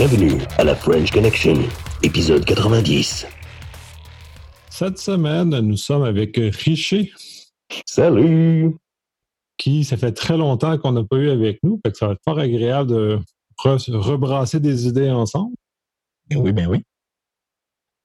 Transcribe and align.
Bienvenue 0.00 0.40
à 0.56 0.64
la 0.64 0.74
French 0.74 1.10
Connection, 1.10 1.56
épisode 2.02 2.42
90. 2.46 3.26
Cette 4.70 4.96
semaine, 4.96 5.50
nous 5.50 5.76
sommes 5.76 6.04
avec 6.04 6.38
Richer. 6.38 7.12
Salut! 7.84 8.78
Qui, 9.58 9.84
ça 9.84 9.98
fait 9.98 10.12
très 10.12 10.38
longtemps 10.38 10.78
qu'on 10.78 10.92
n'a 10.92 11.04
pas 11.04 11.18
eu 11.18 11.28
avec 11.28 11.58
nous, 11.62 11.78
fait 11.84 11.92
que 11.92 11.98
ça 11.98 12.06
va 12.06 12.12
être 12.14 12.22
fort 12.24 12.38
agréable 12.38 12.90
de 12.90 13.18
rebrasser 13.62 14.58
des 14.58 14.86
idées 14.86 15.10
ensemble. 15.10 15.54
Ben 16.30 16.38
oui, 16.38 16.52
ben 16.52 16.66
oui. 16.66 16.82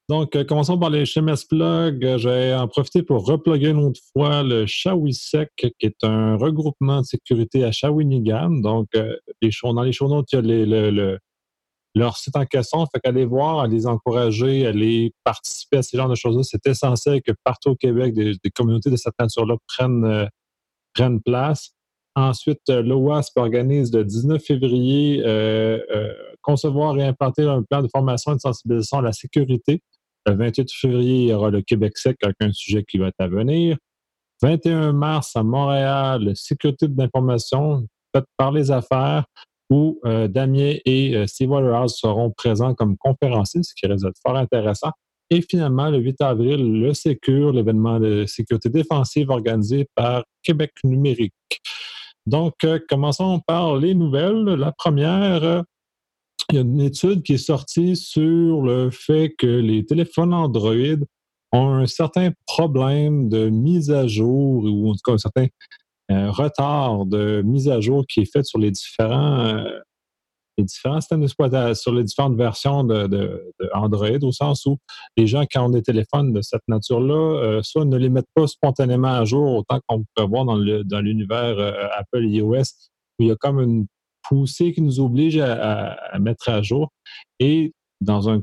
Donc, 0.10 0.36
euh, 0.36 0.44
commençons 0.44 0.78
par 0.78 0.90
les 0.90 1.06
HMS 1.06 1.48
Plug. 1.50 2.18
J'ai 2.18 2.54
en 2.56 2.68
profité 2.68 3.04
pour 3.04 3.26
reploguer 3.26 3.70
une 3.70 3.80
autre 3.80 4.02
fois 4.12 4.44
le 4.44 4.66
Shawisec, 4.66 5.50
qui 5.56 5.72
est 5.80 6.04
un 6.04 6.36
regroupement 6.36 7.00
de 7.00 7.06
sécurité 7.06 7.64
à 7.64 7.72
Shawinigan. 7.72 8.50
Donc, 8.50 8.88
euh, 8.96 9.16
les 9.42 9.52
dans 9.64 9.82
les 9.82 9.94
show 9.94 10.10
notes, 10.10 10.34
il 10.34 10.36
y 10.36 10.40
a 10.40 10.92
le, 10.92 11.20
leur 11.96 12.18
site 12.18 12.36
en 12.36 12.46
question. 12.46 12.86
Fait 12.88 13.00
qu'aller 13.00 13.26
voir, 13.26 13.68
les 13.68 13.88
encourager, 13.88 14.68
aller 14.68 15.14
participer 15.24 15.78
à 15.78 15.84
ce 15.84 15.96
genre 15.96 16.10
de 16.10 16.16
choses-là, 16.16 16.44
c'est 16.44 16.66
essentiel 16.68 17.22
que 17.22 17.32
partout 17.44 17.70
au 17.70 17.76
Québec, 17.76 18.14
des, 18.14 18.38
communautés 18.54 18.92
de 18.92 18.98
cette 18.98 19.18
nature-là 19.18 19.56
prennent, 19.68 20.06
euh, 20.06 20.26
prennent 20.94 21.22
place. 21.22 21.72
Ensuite, 22.16 22.62
euh, 22.70 22.82
l'OASP 22.82 23.38
organise 23.38 23.94
le 23.94 24.04
19 24.04 24.42
février 24.42 25.22
euh, 25.26 25.80
concevoir 26.42 26.98
et 26.98 27.04
implanter 27.04 27.44
un 27.44 27.64
plan 27.64 27.82
de 27.82 27.88
formation 27.88 28.34
et 28.34 28.36
de 28.36 28.42
sensibilisation 28.42 29.00
à 29.00 29.02
la 29.02 29.14
sécurité. 29.14 29.82
Le 30.26 30.36
28 30.36 30.72
février, 30.72 31.24
il 31.24 31.30
y 31.30 31.34
aura 31.34 31.50
le 31.50 31.62
Québec 31.62 31.98
sec 31.98 32.18
avec 32.24 32.36
un 32.42 32.52
sujet 32.52 32.84
qui 32.84 32.98
va 32.98 33.08
être 33.08 33.20
à 33.20 33.28
venir. 33.28 33.78
21 34.42 34.92
mars 34.92 35.36
à 35.36 35.44
Montréal, 35.44 36.32
sécurité 36.36 36.88
d'information 36.90 37.86
faite 38.14 38.26
par 38.38 38.52
les 38.52 38.70
affaires 38.70 39.26
où 39.70 40.00
euh, 40.06 40.28
Damien 40.28 40.76
et 40.86 41.16
euh, 41.16 41.28
Steve 41.28 41.50
Waterhouse 41.50 41.98
seront 41.98 42.32
présents 42.32 42.74
comme 42.74 42.98
conférenciers, 42.98 43.64
ce 43.64 43.74
qui 43.74 43.88
risque 43.88 44.08
fort 44.26 44.38
intéressant. 44.38 44.92
Et 45.32 45.42
finalement, 45.42 45.90
le 45.90 45.98
8 45.98 46.22
avril, 46.22 46.82
le 46.82 46.94
Sécure, 46.94 47.52
l'événement 47.52 48.00
de 48.00 48.26
sécurité 48.28 48.70
défensive 48.70 49.32
organisé 49.32 49.88
par 49.96 50.24
Québec 50.44 50.72
numérique. 50.84 51.34
Donc, 52.28 52.54
euh, 52.64 52.80
commençons 52.88 53.40
par 53.48 53.76
les 53.78 53.96
nouvelles. 53.96 54.44
La 54.44 54.72
première, 54.72 55.64
il 56.52 56.56
y 56.56 56.58
a 56.60 56.62
une 56.62 56.82
étude 56.82 57.24
qui 57.24 57.34
est 57.34 57.38
sortie 57.38 57.96
sur 57.96 58.62
le 58.62 58.92
fait 58.92 59.34
que 59.36 59.48
les 59.48 59.84
téléphones 59.84 60.34
Android 60.34 60.98
ont 61.52 61.70
un 61.74 61.88
certain 61.88 62.32
problème 62.46 63.30
de 63.30 63.50
mise 63.50 63.90
à 63.90 64.08
jour 64.08 64.64
ou 64.64 64.90
en 64.90 64.94
tout 64.94 65.02
cas 65.04 65.14
un 65.14 65.18
certain 65.18 65.48
un 66.10 66.30
retard 66.32 67.06
de 67.06 67.42
mise 67.44 67.70
à 67.70 67.80
jour 67.82 68.06
qui 68.08 68.22
est 68.22 68.32
fait 68.32 68.44
sur 68.44 68.60
les 68.60 68.72
différents, 68.72 69.40
euh, 69.40 69.80
les 70.58 70.66
systèmes 70.68 71.22
d'exploitation, 71.22 71.74
sur 71.74 71.94
les 71.94 72.04
différentes 72.04 72.38
versions 72.38 72.84
de, 72.84 73.52
au 74.24 74.32
sens 74.32 74.66
où 74.66 74.78
les 75.18 75.28
gens 75.28 75.46
qui 75.46 75.58
ont 75.58 75.70
des 75.70 75.82
téléphones 75.82 76.32
de 76.32 76.42
cette 76.42 76.62
nature-là, 76.68 77.14
euh, 77.14 77.62
soit 77.64 77.86
ne 77.86 77.98
les 77.98 78.10
mettent 78.10 78.30
pas 78.34 78.48
spontanément 78.48 79.10
à 79.10 79.26
jour 79.26 79.56
autant 79.56 79.80
qu'on 79.88 80.06
peut 80.16 80.24
voir 80.24 80.46
dans, 80.46 80.56
le, 80.56 80.84
dans 80.84 81.02
l'univers 81.02 81.60
euh, 81.60 81.88
Apple 81.98 82.24
iOS, 82.24 82.64
où 83.20 83.24
il 83.24 83.28
y 83.28 83.32
a 83.32 83.36
comme 83.36 83.60
une 83.60 83.88
poussée 84.28 84.74
qui 84.74 84.82
nous 84.82 85.00
oblige 85.00 85.38
à, 85.38 85.98
mettre 86.20 86.50
à 86.50 86.62
jour. 86.62 86.92
Et 87.40 87.74
dans 88.02 88.30
une 88.30 88.42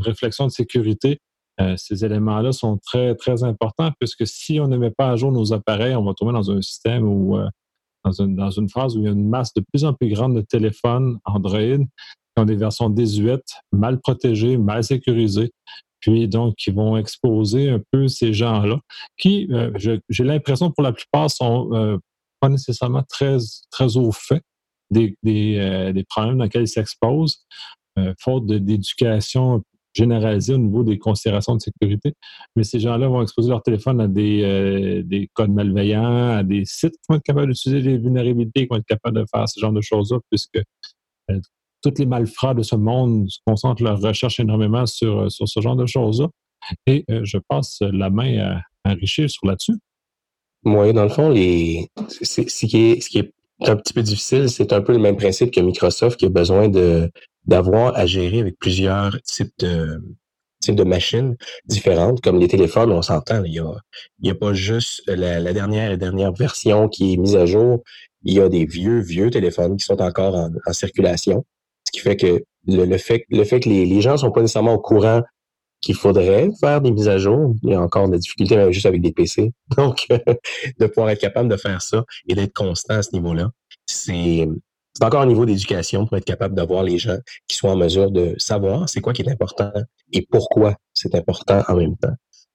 réflexion 0.00 0.46
de 0.46 0.50
sécurité, 0.50 1.18
euh, 1.60 1.76
ces 1.76 2.04
éléments-là 2.04 2.52
sont 2.52 2.78
très, 2.78 3.14
très 3.14 3.44
importants 3.44 3.90
puisque 3.98 4.26
si 4.26 4.60
on 4.60 4.68
ne 4.68 4.76
met 4.76 4.90
pas 4.90 5.10
à 5.10 5.16
jour 5.16 5.32
nos 5.32 5.52
appareils, 5.52 5.94
on 5.94 6.04
va 6.04 6.14
tomber 6.14 6.32
dans 6.32 6.50
un 6.50 6.62
système 6.62 7.06
ou 7.06 7.36
euh, 7.36 7.48
dans, 8.04 8.12
une, 8.12 8.36
dans 8.36 8.50
une 8.50 8.68
phase 8.68 8.96
où 8.96 9.00
il 9.00 9.04
y 9.04 9.08
a 9.08 9.12
une 9.12 9.28
masse 9.28 9.52
de 9.54 9.62
plus 9.72 9.84
en 9.84 9.92
plus 9.92 10.08
grande 10.08 10.34
de 10.36 10.40
téléphones 10.40 11.18
Android 11.24 11.58
qui 11.58 12.38
ont 12.38 12.44
des 12.44 12.56
versions 12.56 12.88
désuètes, 12.88 13.52
mal 13.72 14.00
protégées, 14.00 14.56
mal 14.56 14.84
sécurisées, 14.84 15.50
puis 16.00 16.28
donc 16.28 16.54
qui 16.56 16.70
vont 16.70 16.96
exposer 16.96 17.68
un 17.68 17.80
peu 17.90 18.08
ces 18.08 18.32
gens-là, 18.32 18.78
qui, 19.18 19.48
euh, 19.50 19.70
j'ai 20.08 20.24
l'impression 20.24 20.70
pour 20.70 20.82
la 20.82 20.92
plupart, 20.92 21.30
sont 21.30 22.00
pas 22.40 22.48
nécessairement 22.48 23.02
très, 23.02 23.36
très 23.70 23.98
au 23.98 24.12
fait 24.12 24.42
des, 24.90 25.14
des, 25.22 25.92
des 25.92 26.04
problèmes 26.04 26.38
dans 26.38 26.44
lesquels 26.44 26.62
ils 26.62 26.68
s'exposent, 26.68 27.44
faute 28.18 28.46
d'éducation 28.46 29.62
généralisé 29.92 30.54
au 30.54 30.58
niveau 30.58 30.82
des 30.82 30.98
considérations 30.98 31.54
de 31.54 31.60
sécurité. 31.60 32.14
Mais 32.56 32.64
ces 32.64 32.80
gens-là 32.80 33.08
vont 33.08 33.22
exposer 33.22 33.50
leur 33.50 33.62
téléphone 33.62 34.00
à 34.00 34.08
des, 34.08 34.42
euh, 34.42 35.02
des 35.02 35.28
codes 35.34 35.50
malveillants, 35.50 36.36
à 36.36 36.42
des 36.42 36.64
sites 36.64 36.92
qui 36.92 37.06
vont 37.08 37.16
être 37.16 37.22
capables 37.22 37.52
d'utiliser 37.52 37.80
les 37.80 37.98
vulnérabilités, 37.98 38.62
qui 38.62 38.68
vont 38.70 38.76
être 38.76 38.86
capables 38.86 39.18
de 39.18 39.24
faire 39.32 39.48
ce 39.48 39.58
genre 39.60 39.72
de 39.72 39.80
choses-là, 39.80 40.18
puisque 40.30 40.60
euh, 41.30 41.40
toutes 41.82 41.98
les 41.98 42.06
malfrats 42.06 42.54
de 42.54 42.62
ce 42.62 42.76
monde 42.76 43.28
concentrent 43.46 43.82
leur 43.82 44.00
recherche 44.00 44.38
énormément 44.38 44.86
sur, 44.86 45.20
euh, 45.20 45.28
sur 45.28 45.48
ce 45.48 45.60
genre 45.60 45.76
de 45.76 45.86
choses-là. 45.86 46.28
Et 46.86 47.06
je 47.08 47.38
passe 47.48 47.78
la 47.80 48.10
main 48.10 48.60
à, 48.84 48.92
Richard 48.92 49.30
sur 49.30 49.46
là-dessus. 49.46 49.76
Oui, 50.64 50.92
dans 50.92 51.04
le 51.04 51.08
fond, 51.08 51.30
les... 51.30 51.88
ce 52.10 52.42
qui 52.42 52.76
est 52.76 53.32
un 53.62 53.76
petit 53.76 53.94
peu 53.94 54.02
difficile, 54.02 54.48
c'est 54.50 54.72
un 54.74 54.82
peu 54.82 54.92
le 54.92 54.98
même 54.98 55.16
principe 55.16 55.50
que 55.50 55.60
Microsoft 55.60 56.18
qui 56.18 56.26
a 56.26 56.28
besoin 56.28 56.68
de 56.68 57.10
d'avoir 57.46 57.96
à 57.96 58.06
gérer 58.06 58.40
avec 58.40 58.58
plusieurs 58.58 59.20
types 59.22 59.52
de 59.58 60.02
types 60.60 60.76
de 60.76 60.84
machines 60.84 61.36
différentes, 61.64 62.20
comme 62.20 62.38
les 62.38 62.48
téléphones, 62.48 62.92
on 62.92 63.00
s'entend, 63.00 63.42
il 63.44 63.54
y 63.54 63.58
a, 63.60 64.30
a 64.30 64.34
pas 64.34 64.52
juste 64.52 65.02
la, 65.06 65.52
dernière 65.54 65.90
et 65.90 65.96
dernière 65.96 66.32
version 66.32 66.86
qui 66.88 67.14
est 67.14 67.16
mise 67.16 67.34
à 67.34 67.46
jour, 67.46 67.82
il 68.24 68.34
y 68.34 68.40
a 68.40 68.48
des 68.50 68.66
vieux, 68.66 69.00
vieux 69.00 69.30
téléphones 69.30 69.78
qui 69.78 69.86
sont 69.86 70.02
encore 70.02 70.34
en, 70.34 70.72
circulation, 70.74 71.46
ce 71.86 71.92
qui 71.92 72.00
fait 72.00 72.16
que 72.16 72.44
le, 72.66 72.98
fait, 72.98 73.24
le 73.30 73.44
fait 73.44 73.60
que 73.60 73.70
les, 73.70 73.86
les 73.86 74.02
gens 74.02 74.18
sont 74.18 74.30
pas 74.30 74.42
nécessairement 74.42 74.74
au 74.74 74.80
courant 74.80 75.22
qu'il 75.80 75.94
faudrait 75.94 76.50
faire 76.60 76.80
des 76.80 76.90
mises 76.90 77.08
à 77.08 77.18
jour. 77.18 77.54
Il 77.62 77.70
y 77.70 77.74
a 77.74 77.80
encore 77.80 78.08
des 78.08 78.18
difficultés 78.18 78.72
juste 78.72 78.86
avec 78.86 79.00
des 79.00 79.12
PC. 79.12 79.52
Donc, 79.76 80.06
de 80.78 80.86
pouvoir 80.86 81.10
être 81.10 81.20
capable 81.20 81.48
de 81.48 81.56
faire 81.56 81.80
ça 81.82 82.04
et 82.28 82.34
d'être 82.34 82.54
constant 82.54 82.94
à 82.94 83.02
ce 83.02 83.12
niveau-là, 83.12 83.50
c'est 83.86 84.46
c'est 84.94 85.04
encore 85.04 85.22
un 85.22 85.26
niveau 85.26 85.46
d'éducation 85.46 86.06
pour 86.06 86.16
être 86.16 86.24
capable 86.24 86.54
d'avoir 86.54 86.82
les 86.82 86.98
gens 86.98 87.18
qui 87.46 87.56
soient 87.56 87.70
en 87.70 87.76
mesure 87.76 88.10
de 88.10 88.34
savoir 88.38 88.88
c'est 88.88 89.00
quoi 89.00 89.12
qui 89.12 89.22
est 89.22 89.30
important 89.30 89.72
et 90.12 90.26
pourquoi 90.30 90.74
c'est 90.94 91.14
important 91.14 91.62
en 91.68 91.76
même 91.76 91.96
temps. 91.96 92.14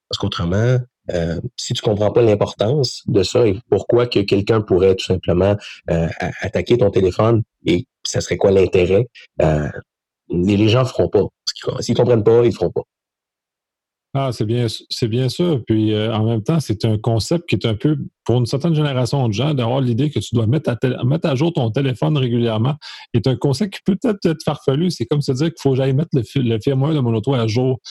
Parce 0.09 0.19
qu'autrement, 0.19 0.77
euh, 1.11 1.39
si 1.55 1.73
tu 1.73 1.81
comprends 1.81 2.11
pas 2.11 2.21
l'importance 2.21 3.03
de 3.07 3.23
ça 3.23 3.47
et 3.47 3.59
pourquoi 3.69 4.07
que 4.07 4.19
quelqu'un 4.19 4.61
pourrait 4.61 4.95
tout 4.95 5.05
simplement 5.05 5.55
euh, 5.89 6.07
attaquer 6.41 6.77
ton 6.77 6.89
téléphone 6.89 7.43
et 7.65 7.87
ça 8.03 8.21
serait 8.21 8.37
quoi 8.37 8.51
l'intérêt, 8.51 9.07
euh, 9.41 9.69
les, 10.29 10.57
les 10.57 10.69
gens 10.69 10.85
feront 10.85 11.09
pas. 11.09 11.23
S'ils 11.79 11.95
comprennent 11.95 12.23
pas, 12.23 12.43
ils 12.43 12.53
feront 12.53 12.71
pas. 12.71 12.81
Ah, 14.17 14.31
c'est 14.31 14.45
bien, 14.45 14.67
c'est 14.89 15.09
bien 15.09 15.27
ça. 15.27 15.57
Puis 15.67 15.91
euh, 15.91 16.13
en 16.15 16.23
même 16.23 16.41
temps, 16.41 16.61
c'est 16.61 16.85
un 16.85 16.97
concept 16.97 17.49
qui 17.49 17.55
est 17.55 17.65
un 17.65 17.75
peu, 17.75 17.97
pour 18.23 18.37
une 18.37 18.45
certaine 18.45 18.73
génération 18.73 19.27
de 19.27 19.33
gens, 19.33 19.53
d'avoir 19.53 19.81
l'idée 19.81 20.09
que 20.09 20.19
tu 20.19 20.33
dois 20.33 20.47
mettre 20.47 20.69
à, 20.71 21.35
jour 21.35 21.51
ton 21.51 21.69
téléphone 21.69 22.17
régulièrement 22.17 22.75
est 23.13 23.27
un 23.27 23.35
concept 23.35 23.73
qui 23.73 23.79
peut 23.85 23.97
peut-être 24.01 24.25
être 24.25 24.41
farfelu. 24.41 24.89
C'est 24.89 25.05
comme 25.05 25.19
se 25.19 25.33
dire 25.33 25.47
qu'il 25.47 25.59
faut 25.59 25.71
que 25.71 25.75
j'aille 25.75 25.93
mettre 25.93 26.11
le, 26.13 26.23
le, 26.43 26.59
firmware 26.61 26.93
de 26.93 27.01
mon 27.01 27.13
auto 27.13 27.33
à 27.33 27.45
jour. 27.47 27.81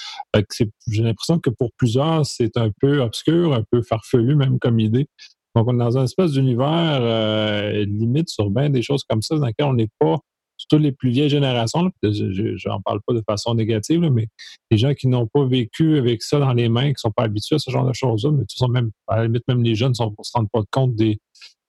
J'ai 0.88 1.02
l'impression 1.02 1.38
que 1.38 1.50
pour 1.50 1.72
plusieurs, 1.76 2.24
c'est 2.24 2.56
un 2.56 2.70
peu 2.80 3.02
obscur, 3.02 3.52
un 3.52 3.62
peu 3.70 3.82
farfelu 3.82 4.34
même 4.34 4.58
comme 4.58 4.80
idée. 4.80 5.06
Donc, 5.54 5.68
on 5.68 5.74
est 5.74 5.78
dans 5.78 5.98
un 5.98 6.04
espèce 6.04 6.32
d'univers 6.32 7.00
euh, 7.02 7.84
limite 7.84 8.30
sur 8.30 8.48
bien 8.48 8.70
des 8.70 8.80
choses 8.80 9.04
comme 9.04 9.20
ça 9.20 9.36
dans 9.36 9.46
lequel 9.46 9.66
on 9.66 9.74
n'est 9.74 9.90
pas 10.00 10.20
surtout 10.68 10.82
les 10.82 10.92
plus 10.92 11.10
vieilles 11.10 11.28
générations, 11.28 11.90
je 12.02 12.68
n'en 12.68 12.80
parle 12.80 13.00
pas 13.06 13.12
de 13.12 13.22
façon 13.26 13.54
négative, 13.54 14.00
mais 14.00 14.28
les 14.70 14.78
gens 14.78 14.94
qui 14.94 15.08
n'ont 15.08 15.26
pas 15.26 15.44
vécu 15.44 15.98
avec 15.98 16.22
ça 16.22 16.38
dans 16.38 16.52
les 16.52 16.68
mains, 16.68 16.86
qui 16.86 16.94
ne 16.94 16.98
sont 16.98 17.10
pas 17.10 17.24
habitués 17.24 17.56
à 17.56 17.58
ce 17.58 17.70
genre 17.70 17.86
de 17.86 17.92
choses-là, 17.92 18.30
mais 18.32 18.44
sont 18.48 18.68
même, 18.68 18.90
à 19.08 19.18
la 19.18 19.24
limite, 19.24 19.46
même 19.48 19.62
les 19.62 19.74
jeunes 19.74 19.90
ne 19.90 19.94
se 19.94 20.32
rendent 20.34 20.50
pas 20.50 20.62
compte 20.70 20.94
des, 20.94 21.18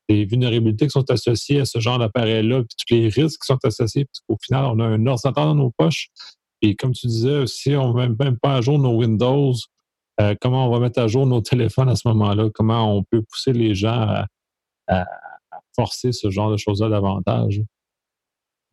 vulnérabilités 0.07 0.85
qui 0.85 0.91
sont 0.91 1.09
associées 1.09 1.61
à 1.61 1.65
ce 1.65 1.79
genre 1.79 1.97
d'appareil-là, 1.97 2.63
puis 2.63 2.75
tous 2.77 2.93
les 2.93 3.07
risques 3.09 3.41
qui 3.41 3.47
sont 3.47 3.57
associés, 3.63 4.05
parce 4.05 4.19
qu'au 4.27 4.37
final, 4.43 4.65
on 4.65 4.79
a 4.79 4.85
un 4.85 5.07
ordinateur 5.07 5.45
dans 5.45 5.55
nos 5.55 5.71
poches. 5.71 6.09
Et 6.61 6.75
comme 6.75 6.93
tu 6.93 7.07
disais, 7.07 7.47
si 7.47 7.75
on 7.75 7.93
ne 7.93 8.07
met 8.07 8.15
même 8.23 8.37
pas 8.37 8.55
à 8.55 8.61
jour 8.61 8.77
nos 8.77 8.95
Windows, 8.95 9.53
euh, 10.21 10.35
comment 10.39 10.67
on 10.67 10.71
va 10.71 10.79
mettre 10.79 10.99
à 10.99 11.07
jour 11.07 11.25
nos 11.25 11.41
téléphones 11.41 11.89
à 11.89 11.95
ce 11.95 12.07
moment-là? 12.07 12.49
Comment 12.53 12.95
on 12.95 13.03
peut 13.03 13.23
pousser 13.23 13.51
les 13.51 13.73
gens 13.73 14.25
à 14.87 15.05
forcer 15.75 16.11
ce 16.11 16.29
genre 16.29 16.51
de 16.51 16.57
choses-là 16.57 16.87
davantage? 16.87 17.61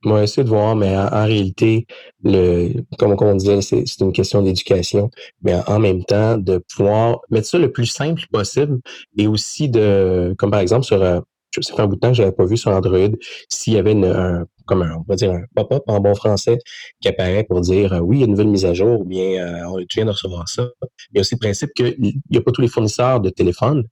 Va 0.05 0.25
essayer 0.25 0.43
de 0.43 0.49
voir, 0.49 0.75
mais 0.75 0.97
en, 0.97 1.25
réalité, 1.27 1.87
le, 2.25 2.73
comme, 2.99 3.15
on 3.21 3.35
disait, 3.37 3.63
c'est, 3.63 3.85
une 4.01 4.13
question 4.13 4.43
d'éducation, 4.43 5.11
mais 5.43 5.55
en, 5.69 5.79
même 5.79 6.05
temps, 6.05 6.37
de 6.37 6.59
pouvoir 6.75 7.21
mettre 7.31 7.47
ça 7.47 7.59
le 7.59 7.71
plus 7.71 7.87
simple 7.87 8.23
possible 8.33 8.81
et 9.17 9.29
aussi 9.29 9.69
de, 9.69 10.35
comme 10.39 10.51
par 10.51 10.59
exemple 10.59 10.85
sur, 10.85 11.01
euh, 11.01 11.21
ça 11.61 11.75
fait 11.77 11.83
un 11.83 11.87
bout 11.87 11.95
de 11.95 12.01
temps 12.01 12.09
que 12.09 12.15
j'avais 12.15 12.33
pas 12.33 12.45
vu 12.45 12.57
sur 12.57 12.73
Android, 12.73 13.11
s'il 13.49 13.75
y 13.75 13.79
avait 13.79 13.93
une, 13.93 14.07
un, 14.07 14.45
comme 14.67 14.83
un, 14.83 14.97
on 14.97 15.05
va 15.07 15.15
dire 15.15 15.31
un 15.31 15.45
pop-up 15.55 15.85
en 15.87 16.01
bon 16.01 16.17
français 16.17 16.59
qui 17.01 17.07
apparaît 17.07 17.45
pour 17.45 17.61
dire 17.61 17.93
euh, 17.93 18.01
oui, 18.01 18.17
il 18.17 18.21
y 18.21 18.23
a 18.23 18.27
une 18.27 18.33
nouvelle 18.33 18.49
mise 18.49 18.65
à 18.65 18.75
jour 18.75 19.03
ou 19.03 19.05
bien 19.05 19.47
euh, 19.47 19.69
on, 19.69 19.79
tu 19.89 19.99
viens 19.99 20.07
de 20.07 20.11
recevoir 20.11 20.49
ça. 20.49 20.69
Il 21.13 21.17
y 21.17 21.19
a 21.19 21.21
aussi 21.21 21.37
le 21.37 21.41
principe 21.41 21.71
qu'il 21.75 21.95
n'y 21.99 22.39
a 22.39 22.41
pas 22.41 22.51
tous 22.51 22.63
les 22.63 22.69
fournisseurs 22.69 23.21
de 23.21 23.31
téléphones 23.31 23.85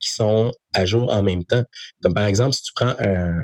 qui 0.00 0.10
sont 0.10 0.52
à 0.74 0.84
jour 0.84 1.12
en 1.12 1.22
même 1.22 1.44
temps. 1.44 1.64
Comme 2.02 2.14
par 2.14 2.26
exemple, 2.26 2.52
si 2.52 2.62
tu 2.62 2.72
prends 2.74 2.94
un, 3.00 3.42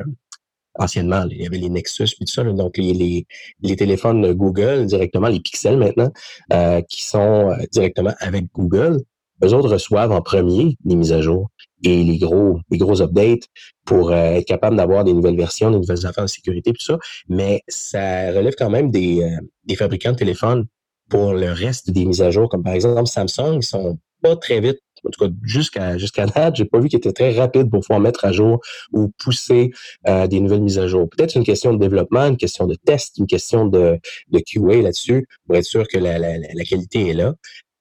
anciennement, 0.78 1.24
il 1.30 1.42
y 1.42 1.46
avait 1.46 1.58
les 1.58 1.68
Nexus 1.68 2.06
puis 2.16 2.24
tout 2.26 2.32
ça, 2.32 2.44
donc 2.44 2.76
les, 2.76 2.92
les, 2.92 3.26
les, 3.60 3.76
téléphones 3.76 4.32
Google 4.32 4.86
directement, 4.86 5.28
les 5.28 5.40
Pixels 5.40 5.76
maintenant, 5.76 6.10
euh, 6.52 6.80
qui 6.82 7.04
sont 7.04 7.56
directement 7.72 8.14
avec 8.20 8.46
Google, 8.54 9.02
eux 9.44 9.54
autres 9.54 9.70
reçoivent 9.70 10.12
en 10.12 10.22
premier 10.22 10.76
les 10.84 10.96
mises 10.96 11.12
à 11.12 11.20
jour 11.20 11.50
et 11.84 12.02
les 12.02 12.18
gros, 12.18 12.60
les 12.70 12.78
gros 12.78 13.00
updates 13.00 13.44
pour 13.84 14.12
être 14.12 14.46
capable 14.46 14.76
d'avoir 14.76 15.04
des 15.04 15.12
nouvelles 15.12 15.36
versions, 15.36 15.70
des 15.70 15.78
nouvelles 15.78 16.06
affaires 16.06 16.24
de 16.24 16.28
sécurité, 16.28 16.72
tout 16.72 16.84
ça. 16.84 16.98
Mais 17.28 17.62
ça 17.68 18.32
relève 18.32 18.54
quand 18.58 18.70
même 18.70 18.90
des, 18.90 19.24
des 19.64 19.76
fabricants 19.76 20.12
de 20.12 20.16
téléphones 20.16 20.66
pour 21.08 21.34
le 21.34 21.52
reste 21.52 21.90
des 21.90 22.04
mises 22.04 22.22
à 22.22 22.30
jour, 22.30 22.48
comme 22.48 22.62
par 22.62 22.74
exemple 22.74 23.06
Samsung, 23.06 23.56
ils 23.56 23.62
sont 23.62 23.98
pas 24.22 24.36
très 24.36 24.60
vite. 24.60 24.78
En 25.04 25.10
tout 25.10 25.24
cas, 25.24 25.32
jusqu'à 25.42 25.98
jusqu'à 25.98 26.26
date, 26.26 26.56
j'ai 26.56 26.64
pas 26.64 26.78
vu 26.78 26.88
qu'ils 26.88 26.98
étaient 26.98 27.12
très 27.12 27.32
rapides 27.32 27.70
pour 27.70 27.80
pouvoir 27.80 28.00
mettre 28.00 28.24
à 28.24 28.32
jour 28.32 28.60
ou 28.92 29.08
pousser 29.18 29.70
euh, 30.06 30.26
des 30.26 30.40
nouvelles 30.40 30.62
mises 30.62 30.78
à 30.78 30.86
jour. 30.86 31.08
Peut-être 31.08 31.34
une 31.34 31.44
question 31.44 31.72
de 31.72 31.78
développement, 31.78 32.26
une 32.26 32.36
question 32.36 32.66
de 32.66 32.74
test, 32.74 33.18
une 33.18 33.26
question 33.26 33.66
de, 33.66 33.98
QA 34.32 34.82
là-dessus, 34.82 35.26
pour 35.46 35.56
être 35.56 35.64
sûr 35.64 35.86
que 35.88 35.98
la, 35.98 36.64
qualité 36.64 37.08
est 37.08 37.14
là. 37.14 37.34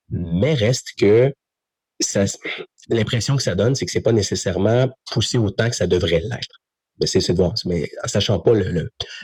Mais 0.09 0.53
reste 0.53 0.89
que 0.97 1.33
l'impression 2.89 3.35
que 3.35 3.43
ça 3.43 3.55
donne, 3.55 3.75
c'est 3.75 3.85
que 3.85 3.91
c'est 3.91 4.01
pas 4.01 4.11
nécessairement 4.11 4.87
poussé 5.11 5.37
autant 5.37 5.69
que 5.69 5.75
ça 5.75 5.87
devrait 5.87 6.21
l'être. 6.21 6.61
Mais 6.99 7.07
c'est. 7.07 7.19
Mais 7.65 7.89
en 8.03 8.07
sachant 8.07 8.39
pas 8.39 8.53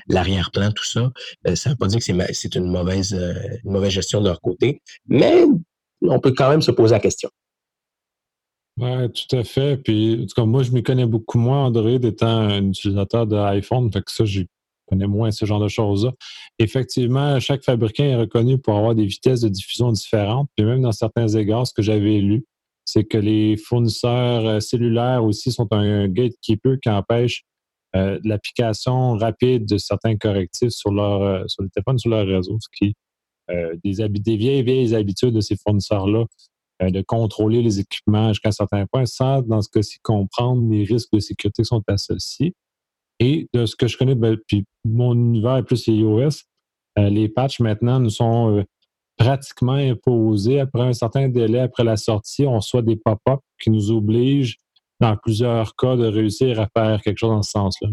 l'arrière-plan, 0.07 0.71
tout 0.71 0.85
ça, 0.85 1.11
euh, 1.47 1.55
ça 1.55 1.71
veut 1.71 1.75
pas 1.75 1.87
dire 1.87 1.99
que 1.99 2.05
c'est, 2.05 2.33
c'est 2.33 2.55
une 2.55 2.69
mauvaise, 2.69 3.13
euh, 3.13 3.33
une 3.63 3.71
mauvaise 3.71 3.91
gestion 3.91 4.21
de 4.21 4.27
leur 4.27 4.41
côté. 4.41 4.81
Mais 5.07 5.43
on 6.01 6.19
peut 6.19 6.33
quand 6.35 6.49
même 6.49 6.61
se 6.61 6.71
poser 6.71 6.93
la 6.93 6.99
question. 6.99 7.29
Oui, 8.77 9.11
tout 9.11 9.35
à 9.35 9.43
fait. 9.43 9.77
Puis, 9.77 10.15
en 10.15 10.25
tout 10.25 10.33
cas, 10.35 10.45
moi, 10.45 10.63
je 10.63 10.71
m'y 10.71 10.81
connais 10.81 11.05
beaucoup 11.05 11.37
moins, 11.37 11.65
Android, 11.65 11.89
étant 11.91 12.27
un 12.27 12.69
utilisateur 12.69 13.27
d'iPhone. 13.27 13.91
Fait 13.91 14.01
que 14.01 14.11
ça, 14.11 14.25
je 14.25 14.41
connais 14.87 15.07
moins 15.07 15.31
ce 15.31 15.45
genre 15.45 15.59
de 15.59 15.67
choses-là. 15.67 16.11
Effectivement, 16.59 17.39
chaque 17.39 17.63
fabricant 17.63 18.03
est 18.03 18.15
reconnu 18.15 18.57
pour 18.57 18.75
avoir 18.77 18.95
des 18.95 19.05
vitesses 19.05 19.41
de 19.41 19.49
diffusion 19.49 19.91
différentes. 19.91 20.49
Puis 20.55 20.65
même 20.65 20.81
dans 20.81 20.91
certains 20.91 21.27
égards, 21.27 21.67
ce 21.67 21.73
que 21.73 21.83
j'avais 21.83 22.19
lu, 22.19 22.45
c'est 22.85 23.03
que 23.03 23.17
les 23.17 23.57
fournisseurs 23.57 24.45
euh, 24.45 24.59
cellulaires 24.59 25.23
aussi 25.23 25.51
sont 25.51 25.67
un 25.71 26.07
gatekeeper 26.07 26.77
qui 26.81 26.89
empêche 26.89 27.43
euh, 27.95 28.19
l'application 28.23 29.13
rapide 29.13 29.67
de 29.67 29.77
certains 29.77 30.17
correctifs 30.17 30.71
sur 30.71 30.91
leur 30.91 31.21
euh, 31.21 31.43
sur 31.47 31.63
le 31.63 31.69
téléphone, 31.69 31.99
sur 31.99 32.09
leur 32.09 32.25
réseau, 32.25 32.57
ce 32.59 32.67
qui 32.75 32.95
euh, 33.51 33.75
des, 33.83 34.07
des 34.09 34.37
vieilles, 34.37 34.63
vieilles 34.63 34.95
habitudes 34.95 35.33
de 35.33 35.41
ces 35.41 35.55
fournisseurs-là 35.57 36.25
de 36.91 37.01
contrôler 37.01 37.61
les 37.61 37.79
équipements 37.79 38.29
jusqu'à 38.29 38.49
un 38.49 38.53
certain 38.53 38.85
point 38.85 39.05
sans, 39.05 39.41
dans 39.41 39.61
ce 39.61 39.69
cas-ci, 39.69 39.99
comprendre 40.01 40.69
les 40.69 40.83
risques 40.83 41.11
de 41.13 41.19
sécurité 41.19 41.63
qui 41.63 41.67
sont 41.67 41.83
associés. 41.87 42.53
Et 43.19 43.47
de 43.53 43.65
ce 43.65 43.75
que 43.75 43.87
je 43.87 43.97
connais, 43.97 44.15
ben, 44.15 44.37
puis 44.47 44.65
mon 44.83 45.13
univers 45.13 45.57
est 45.57 45.63
plus 45.63 45.87
iOS, 45.87 46.29
les 46.97 47.29
patchs 47.29 47.59
maintenant 47.59 47.99
nous 47.99 48.09
sont 48.09 48.63
pratiquement 49.17 49.73
imposés 49.73 50.59
après 50.59 50.81
un 50.81 50.93
certain 50.93 51.29
délai 51.29 51.59
après 51.59 51.83
la 51.83 51.97
sortie. 51.97 52.45
On 52.45 52.57
reçoit 52.57 52.81
des 52.81 52.95
pop-up 52.95 53.39
qui 53.61 53.69
nous 53.69 53.91
obligent 53.91 54.57
dans 54.99 55.15
plusieurs 55.17 55.75
cas 55.75 55.95
de 55.95 56.05
réussir 56.05 56.59
à 56.59 56.67
faire 56.75 57.01
quelque 57.01 57.17
chose 57.17 57.29
dans 57.29 57.43
ce 57.43 57.51
sens-là. 57.51 57.89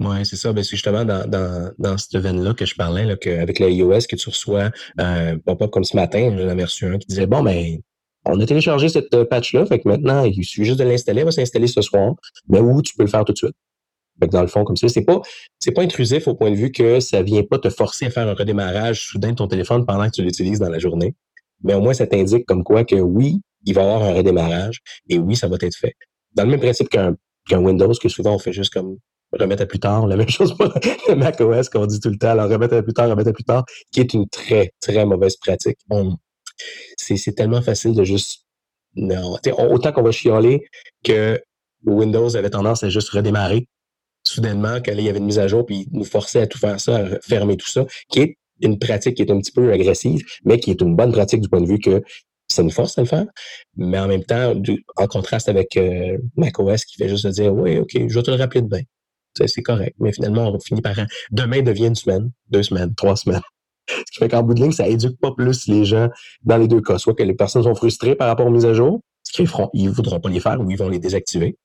Oui, 0.00 0.24
c'est 0.24 0.36
ça. 0.36 0.52
Ben, 0.52 0.62
c'est 0.62 0.76
justement 0.76 1.04
dans, 1.04 1.28
dans, 1.28 1.72
dans 1.78 1.98
cette 1.98 2.20
veine-là 2.22 2.54
que 2.54 2.64
je 2.64 2.74
parlais, 2.76 3.04
là, 3.04 3.16
qu'avec 3.16 3.58
la 3.58 3.68
iOS, 3.68 4.00
que 4.08 4.14
tu 4.16 4.28
reçois 4.28 4.70
euh, 5.00 5.36
pop-up 5.44 5.70
comme 5.70 5.84
ce 5.84 5.96
matin, 5.96 6.36
j'en 6.38 6.48
avais 6.48 6.64
reçu 6.64 6.86
un 6.86 6.98
qui 6.98 7.08
disait 7.08 7.26
Bon, 7.26 7.42
ben, 7.42 7.78
on 8.24 8.38
a 8.40 8.46
téléchargé 8.46 8.88
cette 8.88 9.12
euh, 9.14 9.24
patch-là, 9.24 9.66
fait 9.66 9.80
que 9.80 9.88
maintenant, 9.88 10.24
il 10.24 10.44
suffit 10.44 10.66
juste 10.66 10.78
de 10.78 10.84
l'installer, 10.84 11.20
elle 11.20 11.24
va 11.26 11.32
s'installer 11.32 11.66
ce 11.66 11.82
soir, 11.82 12.14
mais 12.48 12.60
où 12.60 12.80
tu 12.80 12.94
peux 12.94 13.02
le 13.02 13.08
faire 13.08 13.24
tout 13.24 13.32
de 13.32 13.38
suite. 13.38 13.54
Fait 14.20 14.26
que 14.26 14.32
dans 14.32 14.42
le 14.42 14.48
fond, 14.48 14.64
comme 14.64 14.76
ça, 14.76 14.88
c'est 14.88 15.04
pas, 15.04 15.20
c'est 15.58 15.72
pas 15.72 15.82
intrusif 15.82 16.28
au 16.28 16.34
point 16.34 16.50
de 16.50 16.56
vue 16.56 16.70
que 16.70 17.00
ça 17.00 17.22
vient 17.22 17.42
pas 17.42 17.58
te 17.58 17.70
forcer 17.70 18.06
à 18.06 18.10
faire 18.10 18.28
un 18.28 18.34
redémarrage 18.34 19.06
soudain 19.06 19.30
de 19.30 19.36
ton 19.36 19.48
téléphone 19.48 19.84
pendant 19.86 20.06
que 20.06 20.14
tu 20.14 20.22
l'utilises 20.22 20.58
dans 20.58 20.68
la 20.68 20.78
journée. 20.78 21.14
Mais 21.62 21.74
au 21.74 21.80
moins, 21.80 21.94
ça 21.94 22.06
t'indique 22.06 22.46
comme 22.46 22.62
quoi 22.64 22.84
que 22.84 22.96
oui, 22.96 23.40
il 23.64 23.74
va 23.74 23.82
y 23.82 23.84
avoir 23.84 24.02
un 24.02 24.14
redémarrage 24.14 24.80
et 25.08 25.18
oui, 25.18 25.34
ça 25.36 25.48
va 25.48 25.56
être 25.60 25.76
fait. 25.76 25.94
Dans 26.34 26.44
le 26.44 26.50
même 26.50 26.60
principe 26.60 26.88
qu'un 26.88 27.14
Windows, 27.50 27.92
que 28.00 28.08
souvent 28.08 28.34
on 28.34 28.38
fait 28.38 28.52
juste 28.52 28.72
comme 28.72 28.98
remettre 29.32 29.62
à 29.62 29.66
plus 29.66 29.78
tard, 29.78 30.06
la 30.06 30.16
même 30.16 30.28
chose 30.30 30.56
pour 30.56 30.72
macOS 31.16 31.68
qu'on 31.68 31.86
dit 31.86 32.00
tout 32.00 32.10
le 32.10 32.18
temps, 32.18 32.30
alors 32.30 32.50
remettre 32.50 32.76
à 32.76 32.82
plus 32.82 32.94
tard, 32.94 33.08
remettre 33.08 33.30
à 33.30 33.32
plus 33.32 33.44
tard, 33.44 33.64
qui 33.92 34.00
est 34.00 34.14
une 34.14 34.28
très, 34.28 34.72
très 34.80 35.04
mauvaise 35.04 35.36
pratique. 35.36 35.78
c'est 36.96 37.34
tellement 37.34 37.62
facile 37.62 37.94
de 37.94 38.04
juste... 38.04 38.44
Non, 38.96 39.36
autant 39.58 39.92
qu'on 39.92 40.02
va 40.02 40.10
chialer 40.10 40.66
que 41.04 41.40
Windows 41.84 42.34
avait 42.36 42.50
tendance 42.50 42.82
à 42.82 42.88
juste 42.88 43.10
redémarrer 43.10 43.68
soudainement 44.26 44.80
quand 44.84 44.92
il 44.92 45.00
y 45.00 45.08
avait 45.08 45.18
une 45.18 45.26
mise 45.26 45.38
à 45.38 45.48
jour, 45.48 45.64
puis 45.64 45.86
nous 45.92 46.04
forçait 46.04 46.40
à 46.40 46.46
tout 46.46 46.58
faire 46.58 46.80
ça, 46.80 46.96
à 46.96 47.20
fermer 47.20 47.56
tout 47.56 47.68
ça, 47.68 47.86
qui 48.08 48.20
est 48.20 48.38
une 48.60 48.78
pratique 48.78 49.16
qui 49.16 49.22
est 49.22 49.30
un 49.30 49.38
petit 49.38 49.52
peu 49.52 49.72
agressive, 49.72 50.24
mais 50.44 50.58
qui 50.58 50.70
est 50.70 50.80
une 50.80 50.96
bonne 50.96 51.12
pratique 51.12 51.40
du 51.40 51.48
point 51.48 51.60
de 51.60 51.66
vue 51.66 51.78
que 51.78 52.02
ça 52.48 52.62
nous 52.62 52.70
force 52.70 52.98
à 52.98 53.02
le 53.02 53.06
faire. 53.06 53.26
Mais 53.76 53.98
en 53.98 54.08
même 54.08 54.24
temps, 54.24 54.54
en 54.96 55.06
contraste 55.06 55.48
avec 55.48 55.76
euh, 55.76 56.18
macOS 56.36 56.84
qui 56.84 56.96
fait 56.96 57.08
juste 57.08 57.26
dire 57.26 57.52
Oui, 57.54 57.78
OK, 57.78 57.92
je 57.94 58.14
vais 58.14 58.22
te 58.22 58.30
le 58.30 58.36
rappeler 58.36 58.62
demain. 58.62 58.82
C'est 59.34 59.62
correct. 59.62 59.94
Mais 60.00 60.12
finalement, 60.12 60.52
on 60.52 60.58
finit 60.58 60.82
par 60.82 60.96
demain 61.30 61.62
devient 61.62 61.86
une 61.86 61.94
semaine, 61.94 62.30
deux 62.50 62.62
semaines, 62.62 62.94
trois 62.94 63.16
semaines. 63.16 63.42
Ce 63.88 64.12
qui 64.12 64.18
fait 64.18 64.28
qu'en 64.28 64.42
bout 64.42 64.54
de 64.54 64.60
ligne, 64.60 64.72
ça 64.72 64.86
éduque 64.86 65.18
pas 65.20 65.32
plus 65.32 65.66
les 65.68 65.84
gens 65.84 66.08
dans 66.42 66.56
les 66.56 66.68
deux 66.68 66.80
cas. 66.80 66.98
Soit 66.98 67.14
que 67.14 67.22
les 67.22 67.34
personnes 67.34 67.62
sont 67.62 67.74
frustrées 67.74 68.16
par 68.16 68.28
rapport 68.28 68.46
aux 68.46 68.50
mises 68.50 68.66
à 68.66 68.74
jour, 68.74 69.00
ce 69.22 69.32
qu'ils 69.32 69.46
feront, 69.46 69.70
ils 69.74 69.90
voudront 69.90 70.20
pas 70.20 70.30
les 70.30 70.40
faire 70.40 70.60
ou 70.60 70.70
ils 70.70 70.76
vont 70.76 70.88
les 70.88 70.98
désactiver. 70.98 71.56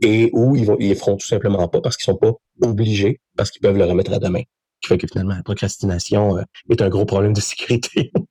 Et 0.00 0.30
ou 0.32 0.56
ils 0.56 0.64
vont, 0.64 0.76
ils 0.80 0.88
les 0.88 0.94
feront 0.94 1.16
tout 1.16 1.26
simplement 1.26 1.68
pas 1.68 1.80
parce 1.80 1.96
qu'ils 1.96 2.04
sont 2.04 2.16
pas 2.16 2.32
obligés, 2.62 3.20
parce 3.36 3.50
qu'ils 3.50 3.62
peuvent 3.62 3.76
le 3.76 3.84
remettre 3.84 4.12
à 4.12 4.18
demain. 4.18 4.42
Ce 4.80 4.88
qui 4.88 4.94
fait 4.94 4.98
que 4.98 5.06
finalement, 5.06 5.34
la 5.34 5.42
procrastination 5.42 6.38
euh, 6.38 6.42
est 6.70 6.82
un 6.82 6.88
gros 6.88 7.04
problème 7.04 7.32
de 7.32 7.40
sécurité. 7.40 8.12